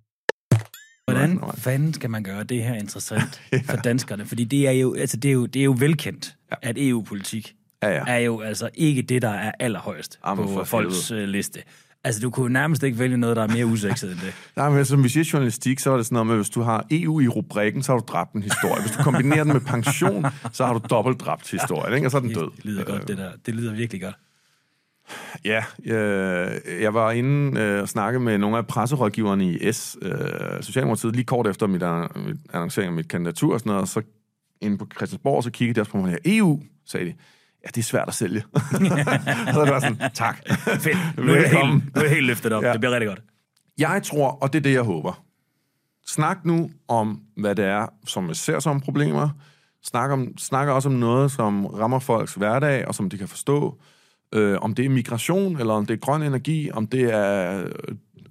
Hvordan 1.05 1.39
fanden 1.57 1.93
skal 1.93 2.09
man 2.09 2.23
gøre 2.23 2.43
det 2.43 2.63
her 2.63 2.73
interessant 2.73 3.41
ja. 3.51 3.61
for 3.65 3.77
danskerne? 3.77 4.25
Fordi 4.25 4.43
det 4.43 4.67
er 4.67 4.71
jo, 4.71 4.93
altså 4.93 5.17
det 5.17 5.29
er 5.29 5.33
jo, 5.33 5.45
det 5.45 5.59
er 5.59 5.63
jo 5.63 5.75
velkendt, 5.79 6.37
ja. 6.51 6.55
at 6.61 6.75
EU-politik 6.77 7.55
ja, 7.83 7.89
ja. 7.89 8.03
er 8.07 8.17
jo 8.17 8.41
altså 8.41 8.69
ikke 8.73 9.01
det, 9.01 9.21
der 9.21 9.29
er 9.29 9.51
allerhøjst 9.59 10.19
Jamen, 10.27 10.45
på 10.45 10.63
folks 10.63 11.11
uh, 11.11 11.17
liste. 11.17 11.63
Altså, 12.03 12.21
du 12.21 12.29
kunne 12.29 12.53
nærmest 12.53 12.83
ikke 12.83 12.99
vælge 12.99 13.17
noget, 13.17 13.35
der 13.35 13.43
er 13.43 13.47
mere 13.47 13.65
usekset 13.73 14.11
end 14.11 14.19
det. 14.19 14.33
Nej, 14.55 14.69
men 14.69 14.85
som 14.85 15.03
vi 15.03 15.09
siger 15.09 15.29
journalistik, 15.33 15.79
så 15.79 15.91
er 15.91 15.97
det 15.97 16.05
sådan 16.05 16.15
noget 16.15 16.27
med, 16.27 16.35
hvis 16.35 16.49
du 16.49 16.61
har 16.61 16.85
EU 16.91 17.21
i 17.21 17.27
rubrikken, 17.27 17.83
så 17.83 17.91
har 17.91 17.99
du 17.99 18.05
dræbt 18.07 18.33
en 18.33 18.43
historie. 18.43 18.81
Hvis 18.81 18.91
du 18.91 19.03
kombinerer 19.03 19.43
den 19.43 19.53
med 19.53 19.61
pension, 19.61 20.25
så 20.51 20.65
har 20.65 20.73
du 20.73 20.81
dobbelt 20.89 21.19
dræbt 21.19 21.51
historien, 21.51 21.95
ikke? 21.95 22.07
og 22.07 22.11
så 22.11 22.17
er 22.17 22.21
den 22.21 22.33
død. 22.39 22.51
Det 22.55 22.65
lyder 22.65 22.83
godt, 22.83 23.07
det 23.07 23.17
der. 23.17 23.31
Det 23.45 23.55
lyder 23.55 23.73
virkelig 23.73 24.01
godt. 24.01 24.15
Ja, 25.45 25.63
jeg, 25.85 26.59
jeg 26.81 26.93
var 26.93 27.11
inde 27.11 27.59
øh, 27.59 27.81
og 27.81 27.89
snakke 27.89 28.19
med 28.19 28.37
nogle 28.37 28.57
af 28.57 28.67
presserådgiverne 28.67 29.51
i 29.51 29.71
S, 29.71 29.97
øh, 30.01 30.11
Socialdemokratiet, 30.61 31.15
lige 31.15 31.25
kort 31.25 31.47
efter 31.47 31.67
mit, 31.67 31.83
mit 32.25 32.37
annoncering 32.53 32.87
af 32.87 32.93
mit 32.93 33.07
kandidatur 33.07 33.53
og 33.53 33.59
sådan 33.59 33.69
noget, 33.69 33.81
og 33.81 33.87
så 33.87 34.01
inde 34.61 34.77
på 34.77 34.87
Christiansborg, 34.95 35.43
så 35.43 35.51
kiggede 35.51 35.75
de 35.75 35.81
også 35.81 35.91
på 35.91 35.97
mig, 35.97 36.17
EU, 36.25 36.61
sagde 36.85 37.05
de 37.05 37.13
ja, 37.67 37.71
det 37.75 37.81
er 37.81 37.85
svært 37.85 38.07
at 38.07 38.13
sælge. 38.13 38.41
så 39.53 39.61
det 39.63 39.71
var 39.73 39.79
sådan, 39.79 40.11
tak. 40.13 40.37
Fedt. 40.79 40.97
Nu 41.17 41.31
er, 41.31 41.37
det 41.37 41.49
helt, 41.49 41.73
nu 41.73 41.91
er 41.95 41.99
det 41.99 42.09
helt 42.09 42.25
løftet 42.25 42.53
op. 42.53 42.63
Ja. 42.63 42.71
Det 42.71 42.79
bliver 42.79 42.91
rigtig 42.91 43.07
godt. 43.07 43.21
Jeg 43.77 44.01
tror, 44.03 44.29
og 44.29 44.53
det 44.53 44.59
er 44.59 44.63
det, 44.63 44.73
jeg 44.73 44.81
håber. 44.81 45.23
Snak 46.05 46.45
nu 46.45 46.69
om, 46.87 47.21
hvad 47.37 47.55
det 47.55 47.65
er, 47.65 47.87
som 48.05 48.27
jeg 48.27 48.35
ser 48.35 48.59
som 48.59 48.81
problemer. 48.81 49.29
snakker, 49.83 50.13
om, 50.13 50.37
snakker 50.37 50.73
også 50.73 50.89
om 50.89 50.95
noget, 50.95 51.31
som 51.31 51.65
rammer 51.65 51.99
folks 51.99 52.33
hverdag, 52.33 52.87
og 52.87 52.95
som 52.95 53.09
de 53.09 53.17
kan 53.17 53.27
forstå. 53.27 53.79
Øh, 54.33 54.57
om 54.61 54.75
det 54.75 54.85
er 54.85 54.89
migration, 54.89 55.59
eller 55.59 55.73
om 55.73 55.85
det 55.85 55.93
er 55.93 55.97
grøn 55.97 56.23
energi, 56.23 56.71
om 56.71 56.87
det 56.87 57.13
er 57.13 57.63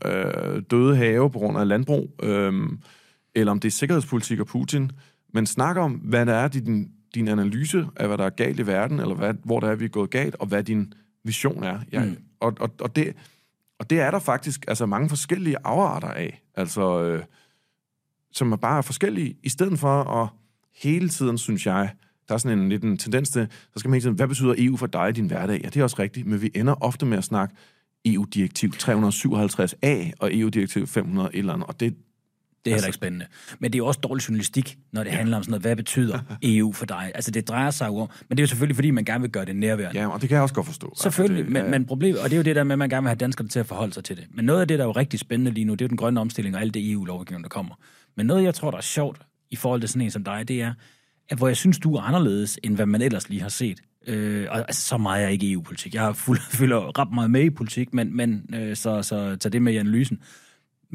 øh, 0.04 0.62
døde 0.70 0.96
have 0.96 1.30
på 1.30 1.38
grund 1.38 1.58
af 1.58 1.68
landbrug, 1.68 2.10
øh, 2.22 2.52
eller 3.34 3.52
om 3.52 3.60
det 3.60 3.68
er 3.68 3.72
sikkerhedspolitik 3.72 4.40
og 4.40 4.46
Putin. 4.46 4.90
Men 5.34 5.46
snakker 5.46 5.82
om, 5.82 5.92
hvad 5.92 6.26
der 6.26 6.34
er 6.34 6.48
din, 6.48 6.88
din 7.16 7.28
analyse 7.28 7.86
af, 7.96 8.06
hvad 8.06 8.18
der 8.18 8.24
er 8.24 8.30
galt 8.30 8.60
i 8.60 8.66
verden, 8.66 9.00
eller 9.00 9.14
hvad, 9.14 9.34
hvor 9.44 9.60
der 9.60 9.68
er, 9.68 9.74
vi 9.74 9.84
er 9.84 9.88
gået 9.88 10.10
galt, 10.10 10.34
og 10.34 10.46
hvad 10.46 10.62
din 10.62 10.92
vision 11.24 11.64
er. 11.64 11.80
Ja, 11.92 12.04
mm. 12.04 12.16
og, 12.40 12.54
og, 12.60 12.70
og, 12.80 12.96
det, 12.96 13.14
og 13.78 13.90
det 13.90 14.00
er 14.00 14.10
der 14.10 14.18
faktisk 14.18 14.64
altså 14.68 14.86
mange 14.86 15.08
forskellige 15.08 15.56
afarter 15.64 16.08
af, 16.08 16.42
altså, 16.54 17.02
øh, 17.02 17.22
som 18.32 18.52
er 18.52 18.56
bare 18.56 18.82
forskellige, 18.82 19.36
i 19.42 19.48
stedet 19.48 19.78
for 19.78 20.02
at 20.02 20.28
hele 20.74 21.08
tiden, 21.08 21.38
synes 21.38 21.66
jeg, 21.66 21.90
der 22.28 22.34
er 22.34 22.38
sådan 22.38 22.58
en 22.58 22.68
lidt 22.68 22.82
en 22.82 22.98
tendens 22.98 23.30
til, 23.30 23.48
så 23.50 23.78
skal 23.78 23.88
man 23.88 23.94
hele 23.94 24.02
tiden, 24.02 24.16
hvad 24.16 24.28
betyder 24.28 24.54
EU 24.58 24.76
for 24.76 24.86
dig 24.86 25.08
i 25.08 25.12
din 25.12 25.26
hverdag? 25.26 25.60
Ja, 25.64 25.68
det 25.68 25.76
er 25.76 25.82
også 25.82 25.96
rigtigt, 25.98 26.26
men 26.26 26.42
vi 26.42 26.50
ender 26.54 26.74
ofte 26.84 27.06
med 27.06 27.18
at 27.18 27.24
snakke 27.24 27.54
EU-direktiv 28.04 28.70
357A 28.74 30.12
og 30.18 30.36
EU-direktiv 30.36 30.86
500 30.86 31.30
eller 31.34 31.52
andet, 31.52 31.68
og 31.68 31.80
det, 31.80 31.96
det 32.66 32.70
er 32.70 32.74
altså, 32.74 32.84
heller 32.84 32.88
ikke 32.88 32.94
spændende. 32.94 33.26
Men 33.58 33.72
det 33.72 33.76
er 33.76 33.78
jo 33.78 33.86
også 33.86 34.00
dårlig 34.02 34.28
journalistik, 34.28 34.78
når 34.92 35.04
det 35.04 35.10
ja. 35.10 35.16
handler 35.16 35.36
om 35.36 35.42
sådan 35.42 35.50
noget, 35.50 35.62
hvad 35.62 35.76
betyder 35.76 36.18
EU 36.42 36.72
for 36.72 36.86
dig? 36.86 37.12
Altså 37.14 37.30
det 37.30 37.48
drejer 37.48 37.70
sig 37.70 37.86
jo 37.86 37.98
om, 37.98 38.08
men 38.28 38.38
det 38.38 38.42
er 38.42 38.44
jo 38.44 38.48
selvfølgelig, 38.48 38.76
fordi 38.76 38.90
man 38.90 39.04
gerne 39.04 39.20
vil 39.20 39.30
gøre 39.30 39.44
det 39.44 39.56
nærværende. 39.56 40.00
Ja, 40.00 40.08
og 40.08 40.20
det 40.20 40.28
kan 40.28 40.34
jeg 40.34 40.42
også 40.42 40.54
godt 40.54 40.66
forstå. 40.66 40.94
Selvfølgelig, 40.96 41.44
altså, 41.44 41.54
det, 41.54 41.62
men, 41.62 41.70
men 41.70 41.86
problemet, 41.86 42.20
og 42.20 42.30
det 42.30 42.32
er 42.32 42.36
jo 42.36 42.42
det 42.42 42.56
der 42.56 42.64
med, 42.64 42.72
at 42.72 42.78
man 42.78 42.88
gerne 42.88 43.02
vil 43.02 43.08
have 43.08 43.16
danskerne 43.16 43.48
til 43.48 43.58
at 43.58 43.66
forholde 43.66 43.94
sig 43.94 44.04
til 44.04 44.16
det. 44.16 44.24
Men 44.34 44.44
noget 44.44 44.60
af 44.60 44.68
det, 44.68 44.78
der 44.78 44.84
er 44.84 44.88
jo 44.88 44.92
rigtig 44.92 45.20
spændende 45.20 45.50
lige 45.50 45.64
nu, 45.64 45.72
det 45.72 45.80
er 45.80 45.84
jo 45.84 45.88
den 45.88 45.96
grønne 45.96 46.20
omstilling 46.20 46.56
og 46.56 46.60
alt 46.60 46.74
det 46.74 46.90
EU-lovgivning, 46.90 47.44
der 47.44 47.48
kommer. 47.48 47.74
Men 48.16 48.26
noget, 48.26 48.44
jeg 48.44 48.54
tror, 48.54 48.70
der 48.70 48.78
er 48.78 48.82
sjovt 48.82 49.18
i 49.50 49.56
forhold 49.56 49.80
til 49.80 49.88
sådan 49.88 50.02
en 50.02 50.10
som 50.10 50.24
dig, 50.24 50.48
det 50.48 50.62
er, 50.62 50.72
at 51.28 51.38
hvor 51.38 51.48
jeg 51.48 51.56
synes, 51.56 51.78
du 51.78 51.94
er 51.94 52.00
anderledes, 52.00 52.58
end 52.62 52.76
hvad 52.76 52.86
man 52.86 53.02
ellers 53.02 53.28
lige 53.28 53.42
har 53.42 53.48
set. 53.48 53.80
Øh, 54.06 54.46
og 54.50 54.58
altså, 54.58 54.82
så 54.82 54.96
meget 54.98 55.18
er 55.18 55.22
jeg 55.22 55.32
ikke 55.32 55.52
EU-politik. 55.52 55.94
Jeg 55.94 56.02
har 56.02 56.12
fuld, 56.12 56.38
fylder 56.50 56.98
ret 56.98 57.12
meget 57.14 57.30
med 57.30 57.44
i 57.44 57.50
politik, 57.50 57.94
men, 57.94 58.16
men 58.16 58.54
øh, 58.54 58.76
så, 58.76 59.02
så 59.02 59.36
tag 59.36 59.52
det 59.52 59.62
med 59.62 59.72
i 59.72 59.76
analysen. 59.76 60.18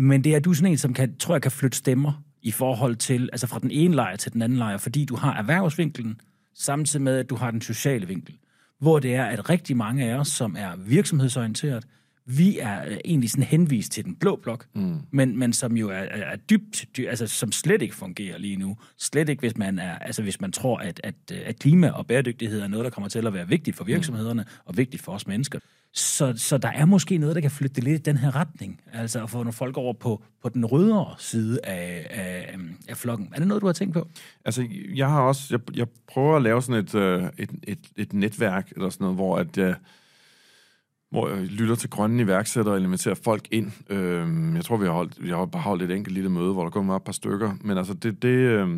Men 0.01 0.23
det 0.23 0.35
er 0.35 0.39
du 0.39 0.53
sådan 0.53 0.71
en, 0.71 0.77
som 0.77 0.93
kan, 0.93 1.15
tror 1.17 1.35
jeg 1.35 1.41
kan 1.41 1.51
flytte 1.51 1.77
stemmer 1.77 2.23
i 2.41 2.51
forhold 2.51 2.95
til, 2.95 3.29
altså 3.31 3.47
fra 3.47 3.59
den 3.59 3.71
ene 3.71 3.95
lejr 3.95 4.15
til 4.15 4.33
den 4.33 4.41
anden 4.41 4.57
lejr, 4.57 4.77
fordi 4.77 5.05
du 5.05 5.15
har 5.15 5.33
erhvervsvinkelen, 5.33 6.21
samtidig 6.55 7.03
med, 7.03 7.17
at 7.17 7.29
du 7.29 7.35
har 7.35 7.51
den 7.51 7.61
sociale 7.61 8.07
vinkel. 8.07 8.37
Hvor 8.79 8.99
det 8.99 9.15
er, 9.15 9.25
at 9.25 9.49
rigtig 9.49 9.77
mange 9.77 10.05
af 10.05 10.15
os, 10.15 10.27
som 10.27 10.55
er 10.59 10.75
virksomhedsorienteret, 10.75 11.85
vi 12.25 12.59
er 12.59 12.85
øh, 12.85 12.97
egentlig 13.05 13.31
sådan 13.31 13.43
henvist 13.43 13.91
til 13.91 14.05
den 14.05 14.15
blå 14.15 14.35
blok, 14.35 14.65
mm. 14.73 14.99
men, 15.11 15.39
men 15.39 15.53
som 15.53 15.77
jo 15.77 15.89
er, 15.89 15.93
er 16.11 16.35
dybt, 16.35 16.85
dy, 16.97 17.07
altså 17.07 17.27
som 17.27 17.51
slet 17.51 17.81
ikke 17.81 17.95
fungerer 17.95 18.37
lige 18.37 18.55
nu. 18.55 18.77
Slet 18.97 19.29
ikke, 19.29 19.39
hvis 19.39 19.57
man, 19.57 19.79
er, 19.79 19.97
altså 19.97 20.23
hvis 20.23 20.41
man 20.41 20.51
tror, 20.51 20.77
at, 20.77 21.01
at, 21.03 21.15
at 21.31 21.59
klima 21.59 21.89
og 21.89 22.07
bæredygtighed 22.07 22.61
er 22.61 22.67
noget, 22.67 22.83
der 22.83 22.89
kommer 22.89 23.09
til 23.09 23.27
at 23.27 23.33
være 23.33 23.47
vigtigt 23.47 23.77
for 23.77 23.83
mm. 23.83 23.87
virksomhederne 23.87 24.41
mm. 24.41 24.49
og 24.65 24.77
vigtigt 24.77 25.03
for 25.03 25.11
os 25.11 25.27
mennesker. 25.27 25.59
Så, 25.93 26.33
så 26.37 26.57
der 26.57 26.69
er 26.69 26.85
måske 26.85 27.17
noget, 27.17 27.35
der 27.35 27.41
kan 27.41 27.51
flytte 27.51 27.75
det 27.75 27.83
lidt 27.83 27.99
i 27.99 28.03
den 28.03 28.17
her 28.17 28.35
retning. 28.35 28.81
Altså 28.93 29.23
at 29.23 29.29
få 29.29 29.37
nogle 29.37 29.53
folk 29.53 29.77
over 29.77 29.93
på, 29.93 30.23
på 30.41 30.49
den 30.49 30.65
rødere 30.65 31.15
side 31.17 31.59
af, 31.63 32.07
af, 32.09 32.57
af 32.87 32.97
flokken. 32.97 33.29
Er 33.33 33.37
det 33.39 33.47
noget, 33.47 33.61
du 33.61 33.65
har 33.65 33.73
tænkt 33.73 33.93
på? 33.93 34.07
Altså, 34.45 34.67
jeg 34.95 35.09
har 35.09 35.21
også... 35.21 35.43
Jeg, 35.51 35.77
jeg 35.77 35.87
prøver 36.07 36.35
at 36.35 36.41
lave 36.41 36.61
sådan 36.61 36.83
et, 36.83 36.95
øh, 36.95 37.23
et, 37.37 37.49
et, 37.63 37.79
et 37.97 38.13
netværk, 38.13 38.71
eller 38.75 38.89
sådan 38.89 39.05
noget, 39.05 39.17
hvor 39.17 39.37
at... 39.37 39.57
Uh, 39.57 39.73
hvor 41.11 41.29
jeg 41.29 41.37
lytter 41.37 41.75
til 41.75 41.89
grønne 41.89 42.23
iværksættere 42.23 42.75
og 42.75 42.81
inviterer 42.81 43.15
folk 43.15 43.47
ind. 43.51 43.71
Øh, 43.89 44.55
jeg 44.55 44.65
tror, 44.65 44.77
vi 44.77 44.85
har, 44.85 44.93
holdt, 44.93 45.23
vi 45.23 45.29
har 45.29 45.45
bare 45.45 45.61
holdt 45.61 45.83
et 45.83 45.91
enkelt 45.91 46.13
lille 46.13 46.29
møde, 46.29 46.53
hvor 46.53 46.63
der 46.63 46.69
kommer 46.69 46.95
et 46.95 47.03
par 47.03 47.11
stykker. 47.11 47.53
Men 47.61 47.77
altså, 47.77 47.93
det, 47.93 48.21
det, 48.21 48.27
øh, 48.27 48.69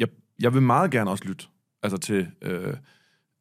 jeg, 0.00 0.08
jeg 0.40 0.54
vil 0.54 0.62
meget 0.62 0.90
gerne 0.90 1.10
også 1.10 1.24
lytte 1.24 1.44
altså 1.82 1.98
til 1.98 2.26
øh, 2.42 2.74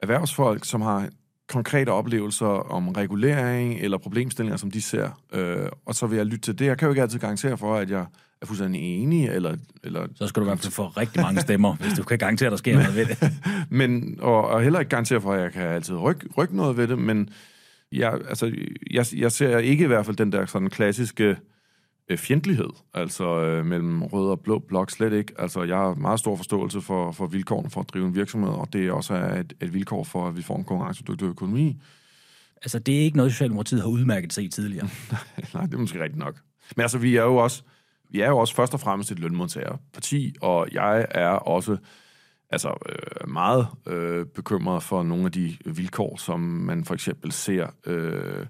erhvervsfolk, 0.01 0.65
som 0.65 0.81
har 0.81 1.09
konkrete 1.49 1.89
oplevelser 1.89 2.45
om 2.45 2.89
regulering 2.89 3.79
eller 3.79 3.97
problemstillinger, 3.97 4.57
som 4.57 4.71
de 4.71 4.81
ser. 4.81 5.21
Øh, 5.33 5.69
og 5.85 5.95
så 5.95 6.07
vil 6.07 6.15
jeg 6.15 6.25
lytte 6.25 6.41
til 6.41 6.59
det. 6.59 6.65
Jeg 6.65 6.77
kan 6.77 6.85
jo 6.85 6.91
ikke 6.91 7.01
altid 7.01 7.19
garantere 7.19 7.57
for, 7.57 7.75
at 7.75 7.89
jeg 7.89 8.05
er 8.41 8.45
fuldstændig 8.45 8.81
enig, 8.81 9.27
eller... 9.27 9.55
eller 9.83 10.07
så 10.15 10.27
skal 10.27 10.39
du 10.39 10.45
i 10.45 10.49
hvert 10.49 10.59
fald 10.59 10.73
få 10.73 10.87
rigtig 10.87 11.21
mange 11.21 11.41
stemmer, 11.41 11.75
hvis 11.75 11.93
du 11.93 12.03
kan 12.03 12.17
garantere, 12.17 12.47
at 12.47 12.51
der 12.51 12.57
sker 12.57 12.73
noget 12.73 12.95
ved 12.95 13.05
det. 13.05 13.31
men, 13.79 14.19
og, 14.21 14.47
og 14.47 14.61
heller 14.61 14.79
ikke 14.79 14.89
garantere 14.89 15.21
for, 15.21 15.33
at 15.33 15.41
jeg 15.41 15.51
kan 15.51 15.61
altid 15.61 15.95
rykke, 15.95 16.27
rykke 16.37 16.55
noget 16.55 16.77
ved 16.77 16.87
det, 16.87 16.99
men 16.99 17.29
jeg, 17.91 18.13
altså, 18.13 18.55
jeg, 18.91 19.05
jeg 19.15 19.31
ser 19.31 19.57
ikke 19.57 19.83
i 19.83 19.87
hvert 19.87 20.05
fald 20.05 20.17
den 20.17 20.31
der 20.31 20.45
sådan 20.45 20.69
klassiske 20.69 21.37
øh, 22.09 22.17
fjendtlighed, 22.17 22.69
altså 22.93 23.39
øh, 23.39 23.65
mellem 23.65 24.03
rød 24.03 24.29
og 24.29 24.39
blå 24.39 24.59
blok, 24.59 24.91
slet 24.91 25.13
ikke. 25.13 25.33
Altså, 25.37 25.63
jeg 25.63 25.77
har 25.77 25.93
meget 25.93 26.19
stor 26.19 26.35
forståelse 26.35 26.81
for, 26.81 27.11
for 27.11 27.27
vilkårene 27.27 27.69
for 27.69 27.81
at 27.81 27.89
drive 27.93 28.07
en 28.07 28.15
virksomhed, 28.15 28.49
og 28.49 28.73
det 28.73 28.87
er 28.87 28.91
også 28.91 29.13
et, 29.13 29.53
et 29.61 29.73
vilkår 29.73 30.03
for, 30.03 30.27
at 30.27 30.37
vi 30.37 30.41
får 30.41 30.57
en 30.57 30.63
konkurrencedygtig 30.63 31.25
økonomi. 31.25 31.81
Altså, 32.61 32.79
det 32.79 32.95
er 32.95 32.99
ikke 32.99 33.17
noget, 33.17 33.31
Socialdemokratiet 33.31 33.81
har 33.81 33.89
udmærket 33.89 34.33
sig 34.33 34.43
i 34.43 34.47
tidligere. 34.47 34.89
Nej, 35.53 35.65
det 35.65 35.73
er 35.73 35.77
måske 35.77 36.03
rigtigt 36.03 36.19
nok. 36.19 36.35
Men 36.75 36.81
altså, 36.81 36.97
vi 36.97 37.15
er 37.15 37.23
jo 37.23 37.35
også, 37.35 37.63
vi 38.09 38.21
er 38.21 38.27
jo 38.27 38.37
også 38.37 38.55
først 38.55 38.73
og 38.73 38.79
fremmest 38.79 39.11
et 39.11 39.19
lønmodtagerparti, 39.19 40.35
og 40.41 40.67
jeg 40.71 41.07
er 41.11 41.29
også 41.29 41.77
altså 42.51 42.69
øh, 42.89 43.29
meget 43.29 43.67
øh, 43.87 44.25
bekymret 44.25 44.83
for 44.83 45.03
nogle 45.03 45.25
af 45.25 45.31
de 45.31 45.57
vilkår, 45.65 46.17
som 46.17 46.39
man 46.39 46.85
for 46.85 46.93
eksempel 46.93 47.31
ser 47.31 47.67
øh, 47.85 48.45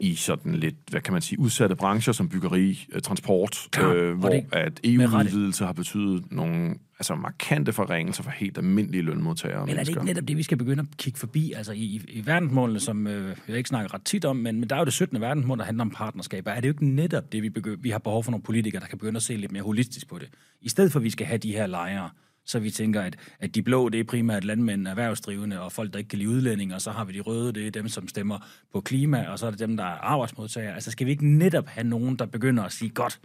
i 0.00 0.14
sådan 0.14 0.54
lidt, 0.54 0.74
hvad 0.90 1.00
kan 1.00 1.12
man 1.12 1.22
sige, 1.22 1.38
udsatte 1.38 1.76
brancher 1.76 2.12
som 2.12 2.28
byggeri, 2.28 2.86
øh, 2.92 3.02
transport, 3.02 3.68
Klar, 3.70 3.92
øh, 3.92 4.18
hvor 4.18 4.28
det, 4.28 4.46
at 4.52 4.80
EU-udvidelse 4.84 5.64
har 5.64 5.72
betydet 5.72 6.24
nogle 6.30 6.74
altså 6.98 7.14
markante 7.14 7.72
forringelser 7.72 8.22
for 8.22 8.30
helt 8.30 8.58
almindelige 8.58 9.02
lønmodtagere. 9.02 9.66
Men 9.66 9.76
er 9.76 9.84
det 9.84 9.88
ikke 9.88 10.04
netop 10.04 10.28
det, 10.28 10.36
vi 10.36 10.42
skal 10.42 10.58
begynde 10.58 10.80
at 10.80 10.96
kigge 10.96 11.18
forbi? 11.18 11.52
Altså 11.52 11.72
i, 11.72 12.00
i 12.08 12.26
verdensmålene, 12.26 12.80
som 12.80 13.06
øh, 13.06 13.36
jeg 13.48 13.56
ikke 13.56 13.68
snakker 13.68 13.94
ret 13.94 14.04
tit 14.04 14.24
om, 14.24 14.36
men, 14.36 14.60
men 14.60 14.70
der 14.70 14.76
er 14.76 14.80
jo 14.80 14.84
det 14.84 14.92
17. 14.92 15.20
verdensmål, 15.20 15.58
der 15.58 15.64
handler 15.64 15.84
om 15.84 15.90
partnerskaber. 15.90 16.50
Er 16.50 16.60
det 16.60 16.68
jo 16.68 16.72
ikke 16.72 16.86
netop 16.86 17.32
det, 17.32 17.42
vi, 17.42 17.48
begy- 17.58 17.78
vi 17.80 17.90
har 17.90 17.98
behov 17.98 18.24
for 18.24 18.30
nogle 18.30 18.42
politikere, 18.42 18.80
der 18.80 18.86
kan 18.86 18.98
begynde 18.98 19.16
at 19.16 19.22
se 19.22 19.36
lidt 19.36 19.52
mere 19.52 19.62
holistisk 19.62 20.08
på 20.08 20.18
det? 20.18 20.28
I 20.60 20.68
stedet 20.68 20.92
for, 20.92 20.98
at 20.98 21.04
vi 21.04 21.10
skal 21.10 21.26
have 21.26 21.38
de 21.38 21.52
her 21.52 21.66
lejre, 21.66 22.10
så 22.46 22.58
vi 22.58 22.70
tænker, 22.70 23.00
at, 23.00 23.16
at 23.40 23.54
de 23.54 23.62
blå, 23.62 23.88
det 23.88 24.00
er 24.00 24.04
primært 24.04 24.44
landmænd, 24.44 24.88
erhvervsdrivende 24.88 25.60
og 25.60 25.72
folk, 25.72 25.92
der 25.92 25.98
ikke 25.98 26.08
kan 26.08 26.18
lide 26.18 26.30
udlændinge, 26.30 26.74
og 26.74 26.80
så 26.80 26.90
har 26.90 27.04
vi 27.04 27.12
de 27.12 27.20
røde, 27.20 27.52
det 27.52 27.66
er 27.66 27.70
dem, 27.70 27.88
som 27.88 28.08
stemmer 28.08 28.38
på 28.72 28.80
klima, 28.80 29.26
og 29.28 29.38
så 29.38 29.46
er 29.46 29.50
det 29.50 29.60
dem, 29.60 29.76
der 29.76 29.84
er 29.84 29.98
arbejdsmodtagere. 29.98 30.74
Altså 30.74 30.90
skal 30.90 31.06
vi 31.06 31.10
ikke 31.10 31.26
netop 31.26 31.66
have 31.66 31.86
nogen, 31.86 32.16
der 32.16 32.26
begynder 32.26 32.62
at 32.62 32.72
sige, 32.72 32.90
godt, 32.90 33.20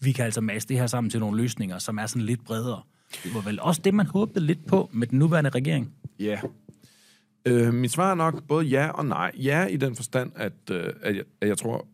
vi 0.00 0.12
kan 0.12 0.24
altså 0.24 0.40
masse 0.40 0.68
det 0.68 0.78
her 0.78 0.86
sammen 0.86 1.10
til 1.10 1.20
nogle 1.20 1.36
løsninger, 1.42 1.78
som 1.78 1.98
er 1.98 2.06
sådan 2.06 2.22
lidt 2.22 2.44
bredere. 2.44 2.82
Det 3.24 3.34
var 3.34 3.40
vel 3.40 3.60
også 3.60 3.80
det, 3.84 3.94
man 3.94 4.06
håbede 4.06 4.46
lidt 4.46 4.66
på 4.66 4.90
med 4.92 5.06
den 5.06 5.18
nuværende 5.18 5.50
regering? 5.50 5.92
Ja. 6.18 6.40
Øh, 7.46 7.74
mit 7.74 7.92
svar 7.92 8.10
er 8.10 8.14
nok 8.14 8.42
både 8.48 8.66
ja 8.66 8.88
og 8.88 9.06
nej. 9.06 9.32
Ja 9.34 9.66
i 9.66 9.76
den 9.76 9.96
forstand, 9.96 10.32
at, 10.36 10.52
øh, 10.70 10.92
at, 11.02 11.16
jeg, 11.16 11.24
at 11.40 11.48
jeg 11.48 11.58
tror 11.58 11.86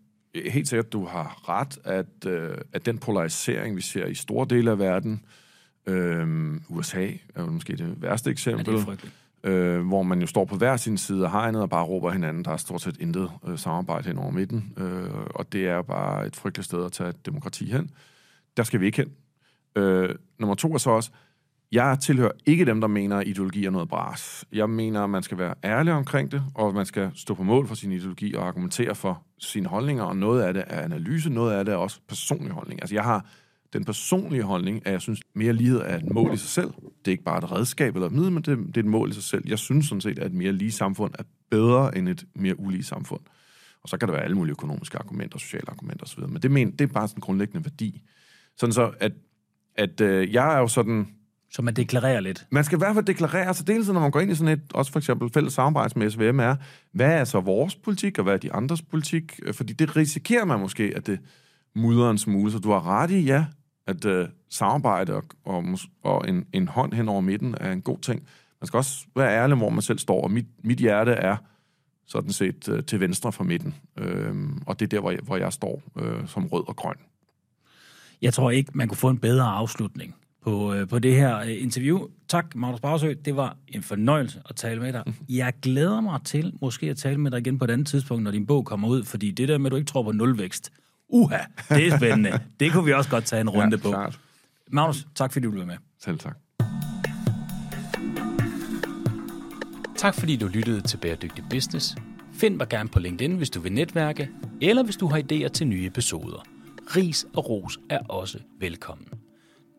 helt 0.51 0.69
sikkert, 0.69 0.93
du 0.93 1.05
har 1.05 1.49
ret, 1.49 1.79
at, 1.85 2.27
øh, 2.27 2.59
at 2.73 2.87
den 2.87 2.99
polarisering, 2.99 3.77
vi 3.77 3.81
ser 3.81 4.07
i 4.07 4.15
store 4.15 4.47
dele 4.51 4.71
af 4.71 4.79
verden, 4.79 5.13
øh, 5.13 5.42
Øhm, 5.87 6.63
USA 6.69 7.09
er 7.35 7.43
jo 7.43 7.47
måske 7.47 7.77
det 7.77 8.03
værste 8.03 8.31
eksempel. 8.31 8.75
Ja, 8.75 8.81
det 8.81 8.89
er 8.89 9.09
øh, 9.45 9.87
hvor 9.87 10.03
man 10.03 10.21
jo 10.21 10.27
står 10.27 10.45
på 10.45 10.57
hver 10.57 10.77
sin 10.77 10.99
side 10.99 11.25
af 11.25 11.31
hegnet 11.31 11.63
og 11.63 11.71
bare 11.71 11.85
råber 11.85 12.11
hinanden. 12.11 12.45
Der 12.45 12.51
er 12.51 12.57
stort 12.57 12.83
set 12.83 12.97
intet 13.01 13.31
øh, 13.49 13.59
samarbejde 13.59 14.07
hen 14.09 14.19
over 14.19 14.31
midten, 14.31 14.73
øh, 14.77 15.11
og 15.35 15.53
det 15.53 15.67
er 15.67 15.83
bare 15.83 16.27
et 16.27 16.37
frygteligt 16.37 16.65
sted 16.65 16.85
at 16.85 16.93
tage 16.93 17.11
et 17.11 17.27
demokrati 17.27 17.73
hen. 17.73 17.91
Der 18.57 18.63
skal 18.63 18.81
vi 18.81 18.87
ikke 18.87 18.99
hen. 18.99 19.13
Øh, 19.77 20.15
nummer 20.39 20.55
to 20.55 20.75
er 20.75 20.79
så 20.79 20.91
også, 20.91 21.11
jeg 21.73 21.99
tilhører 22.01 22.33
ikke 22.47 22.65
dem, 22.65 22.81
der 22.81 22.89
mener, 22.89 23.17
at 23.17 23.29
ideologi 23.29 23.65
er 23.65 23.71
noget 23.71 23.89
bras. 23.89 24.45
Jeg 24.53 24.71
mener, 24.71 25.05
at 25.05 25.11
man 25.11 25.23
skal 25.23 25.39
være 25.39 25.55
ærlig 25.65 25.93
omkring 25.93 26.33
det, 26.33 26.43
og 26.55 26.75
man 26.75 26.87
skal 26.87 27.11
stå 27.15 27.35
på 27.35 27.43
mål 27.43 27.67
for 27.67 27.75
sin 27.75 27.93
ideologi 27.93 28.35
og 28.35 28.47
argumentere 28.47 28.95
for 28.95 29.23
sine 29.39 29.69
holdninger, 29.69 30.05
og 30.05 30.17
noget 30.17 30.43
af 30.43 30.55
det 30.55 30.65
er 30.67 30.81
analyse, 30.81 31.31
noget 31.31 31.53
af 31.53 31.65
det 31.65 31.73
er 31.73 31.77
også 31.77 32.01
personlig 32.09 32.53
holdning. 32.53 32.83
Altså, 32.83 32.95
jeg 32.95 33.05
har 33.05 33.27
den 33.73 33.85
personlige 33.85 34.43
holdning, 34.43 34.87
at 34.87 34.93
jeg 34.93 35.01
synes, 35.01 35.21
mere 35.35 35.53
lighed 35.53 35.81
er 35.81 35.97
et 35.97 36.11
mål 36.11 36.35
i 36.35 36.37
sig 36.37 36.49
selv. 36.49 36.69
Det 36.69 37.07
er 37.07 37.11
ikke 37.11 37.25
bare 37.25 37.39
et 37.39 37.53
redskab 37.53 37.95
eller 37.95 38.07
et 38.07 38.13
middel, 38.13 38.33
men 38.33 38.43
det, 38.43 38.59
det 38.59 38.77
er 38.77 38.81
et 38.81 38.87
mål 38.87 39.11
i 39.11 39.13
sig 39.13 39.23
selv. 39.23 39.43
Jeg 39.47 39.59
synes 39.59 39.87
sådan 39.87 40.01
set, 40.01 40.19
at 40.19 40.27
et 40.27 40.35
mere 40.35 40.53
lige 40.53 40.73
samfund 40.73 41.15
er 41.19 41.23
bedre 41.51 41.99
end 41.99 42.09
et 42.09 42.25
mere 42.35 42.61
ulige 42.61 42.85
samfund. 42.85 43.21
Og 43.83 43.89
så 43.89 43.97
kan 43.97 44.09
der 44.09 44.15
være 44.15 44.25
alle 44.25 44.37
mulige 44.37 44.51
økonomiske 44.51 44.99
argumenter, 44.99 45.39
sociale 45.39 45.71
argumenter 45.71 46.05
osv. 46.05 46.21
Men 46.21 46.43
det, 46.43 46.51
men, 46.51 46.71
det 46.71 46.81
er 46.81 46.87
bare 46.87 47.09
sådan 47.09 47.19
en 47.19 47.21
grundlæggende 47.21 47.65
værdi. 47.65 48.03
Sådan 48.57 48.73
så, 48.73 48.93
at, 49.01 49.13
at 49.77 50.01
øh, 50.01 50.33
jeg 50.33 50.55
er 50.55 50.59
jo 50.59 50.69
sådan... 50.69 51.09
Så 51.51 51.63
man 51.63 51.75
deklarerer 51.75 52.21
lidt? 52.21 52.47
Man 52.51 52.65
skal 52.65 52.77
i 52.77 52.81
hvert 52.81 52.95
fald 52.95 53.05
deklarere, 53.05 53.55
så 53.55 53.65
dels 53.65 53.89
når 53.89 54.01
man 54.01 54.11
går 54.11 54.21
ind 54.21 54.31
i 54.31 54.35
sådan 54.35 54.59
et, 54.59 54.73
også 54.75 54.93
for 54.93 54.99
eksempel 54.99 55.31
fælles 55.31 55.53
samarbejde 55.53 55.99
med 55.99 56.11
SVM, 56.11 56.41
er, 56.41 56.57
hvad 56.93 57.13
er 57.13 57.25
så 57.25 57.41
vores 57.41 57.77
politik, 57.77 58.19
og 58.19 58.25
hvad 58.25 58.35
er 58.35 58.39
de 58.39 58.53
andres 58.53 58.83
politik? 58.83 59.41
Fordi 59.53 59.73
det 59.73 59.97
risikerer 59.97 60.45
man 60.45 60.61
måske, 60.61 60.93
at 60.97 61.07
det 61.07 61.19
mudrer 61.75 62.11
en 62.11 62.19
smule. 62.19 62.53
Så 62.53 62.59
du 62.59 62.71
har 62.71 62.87
ret 62.87 63.11
i, 63.11 63.21
ja, 63.21 63.45
at 63.87 64.05
øh, 64.05 64.29
samarbejde 64.49 65.15
og, 65.15 65.25
og, 65.45 65.65
og 66.03 66.29
en, 66.29 66.47
en 66.53 66.69
hånd 66.69 66.93
hen 66.93 67.09
over 67.09 67.21
midten 67.21 67.55
er 67.61 67.73
en 67.73 67.83
god 67.83 67.99
ting. 67.99 68.23
Man 68.61 68.67
skal 68.67 68.77
også 68.77 69.07
være 69.17 69.37
ærlig, 69.37 69.57
hvor 69.57 69.71
man 69.71 69.83
selv 69.83 69.99
står, 69.99 70.23
og 70.23 70.31
mit, 70.31 70.47
mit 70.65 70.79
hjerte 70.79 71.13
er 71.13 71.37
sådan 72.07 72.33
set 72.33 72.69
øh, 72.69 72.85
til 72.85 73.01
venstre 73.01 73.33
for 73.33 73.45
midten. 73.45 73.75
Øh, 73.99 74.35
og 74.67 74.81
det 74.81 74.87
er 74.87 74.89
der, 74.89 75.01
hvor 75.01 75.11
jeg, 75.11 75.21
hvor 75.23 75.37
jeg 75.37 75.53
står 75.53 75.83
øh, 75.99 76.29
som 76.29 76.47
rød 76.47 76.69
og 76.69 76.77
grøn. 76.77 76.97
Jeg 78.23 78.35
tror 78.35 78.51
ikke, 78.51 78.71
man 78.75 78.89
kunne 78.89 78.99
få 78.99 79.09
en 79.09 79.19
bedre 79.19 79.45
afslutning 79.45 80.15
på, 80.43 80.75
øh, 80.75 80.89
på 80.89 80.99
det 80.99 81.15
her 81.15 81.39
øh, 81.39 81.63
interview. 81.63 82.01
Tak, 82.29 82.55
Magnus 82.55 82.81
Bagsø. 82.81 83.15
Det 83.25 83.37
var 83.37 83.57
en 83.69 83.83
fornøjelse 83.83 84.43
at 84.49 84.57
tale 84.57 84.81
med 84.81 84.93
dig. 84.93 85.05
Jeg 85.29 85.53
glæder 85.63 86.01
mig 86.01 86.21
til 86.25 86.53
måske 86.61 86.91
at 86.91 86.97
tale 86.97 87.19
med 87.19 87.31
dig 87.31 87.39
igen 87.39 87.59
på 87.59 87.65
et 87.65 87.71
andet 87.71 87.87
tidspunkt, 87.87 88.23
når 88.23 88.31
din 88.31 88.47
bog 88.47 88.65
kommer 88.65 88.89
ud, 88.89 89.05
fordi 89.05 89.31
det 89.31 89.49
der 89.49 89.59
med, 89.59 89.67
at 89.67 89.71
du 89.71 89.77
ikke 89.77 89.89
tror 89.89 90.03
på 90.03 90.13
nulvækst, 90.13 90.73
uha, 91.13 91.39
det 91.69 91.87
er 91.87 91.97
spændende. 91.97 92.41
det 92.61 92.73
kunne 92.73 92.85
vi 92.85 92.93
også 92.93 93.11
godt 93.11 93.25
tage 93.25 93.41
en 93.41 93.51
runde 93.51 93.77
ja, 93.77 93.83
på. 93.83 93.89
klart. 93.89 94.21
Magnus, 94.71 95.07
tak 95.15 95.33
fordi 95.33 95.45
du 95.45 95.51
blev 95.51 95.67
med. 95.67 95.77
Selv 96.01 96.19
tak. 96.19 96.37
Tak 99.97 100.15
fordi 100.15 100.37
du 100.37 100.47
lyttede 100.47 100.81
til 100.81 100.97
Bæredygtig 100.97 101.45
Business. 101.51 101.97
Find 102.33 102.57
mig 102.57 102.69
gerne 102.69 102.89
på 102.89 103.01
LinkedIn, 103.01 103.37
hvis 103.37 103.51
du 103.51 103.61
vil 103.61 103.73
netværke, 103.73 104.29
eller 104.61 104.83
hvis 104.83 104.97
du 104.97 105.07
har 105.07 105.19
idéer 105.19 105.49
til 105.49 105.67
nye 105.67 105.87
episoder. 105.87 106.47
Ris 106.97 107.27
og 107.35 107.51
ros 107.51 107.79
er 107.91 107.99
også 107.99 108.39
velkommen. 108.61 109.09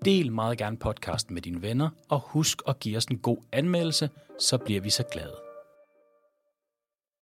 Del 0.06 0.32
meget 0.32 0.58
gerne 0.58 0.78
podcasten 0.78 1.34
med 1.34 1.42
dine 1.42 1.62
venner, 1.62 1.90
og 2.10 2.20
husk 2.26 2.62
at 2.68 2.80
give 2.80 2.98
os 2.98 3.06
en 3.06 3.18
god 3.18 3.38
anmeldelse, 3.52 4.10
så 4.40 4.58
bliver 4.58 4.82
vi 4.82 4.90
så 4.90 5.04
glade. 5.12 5.43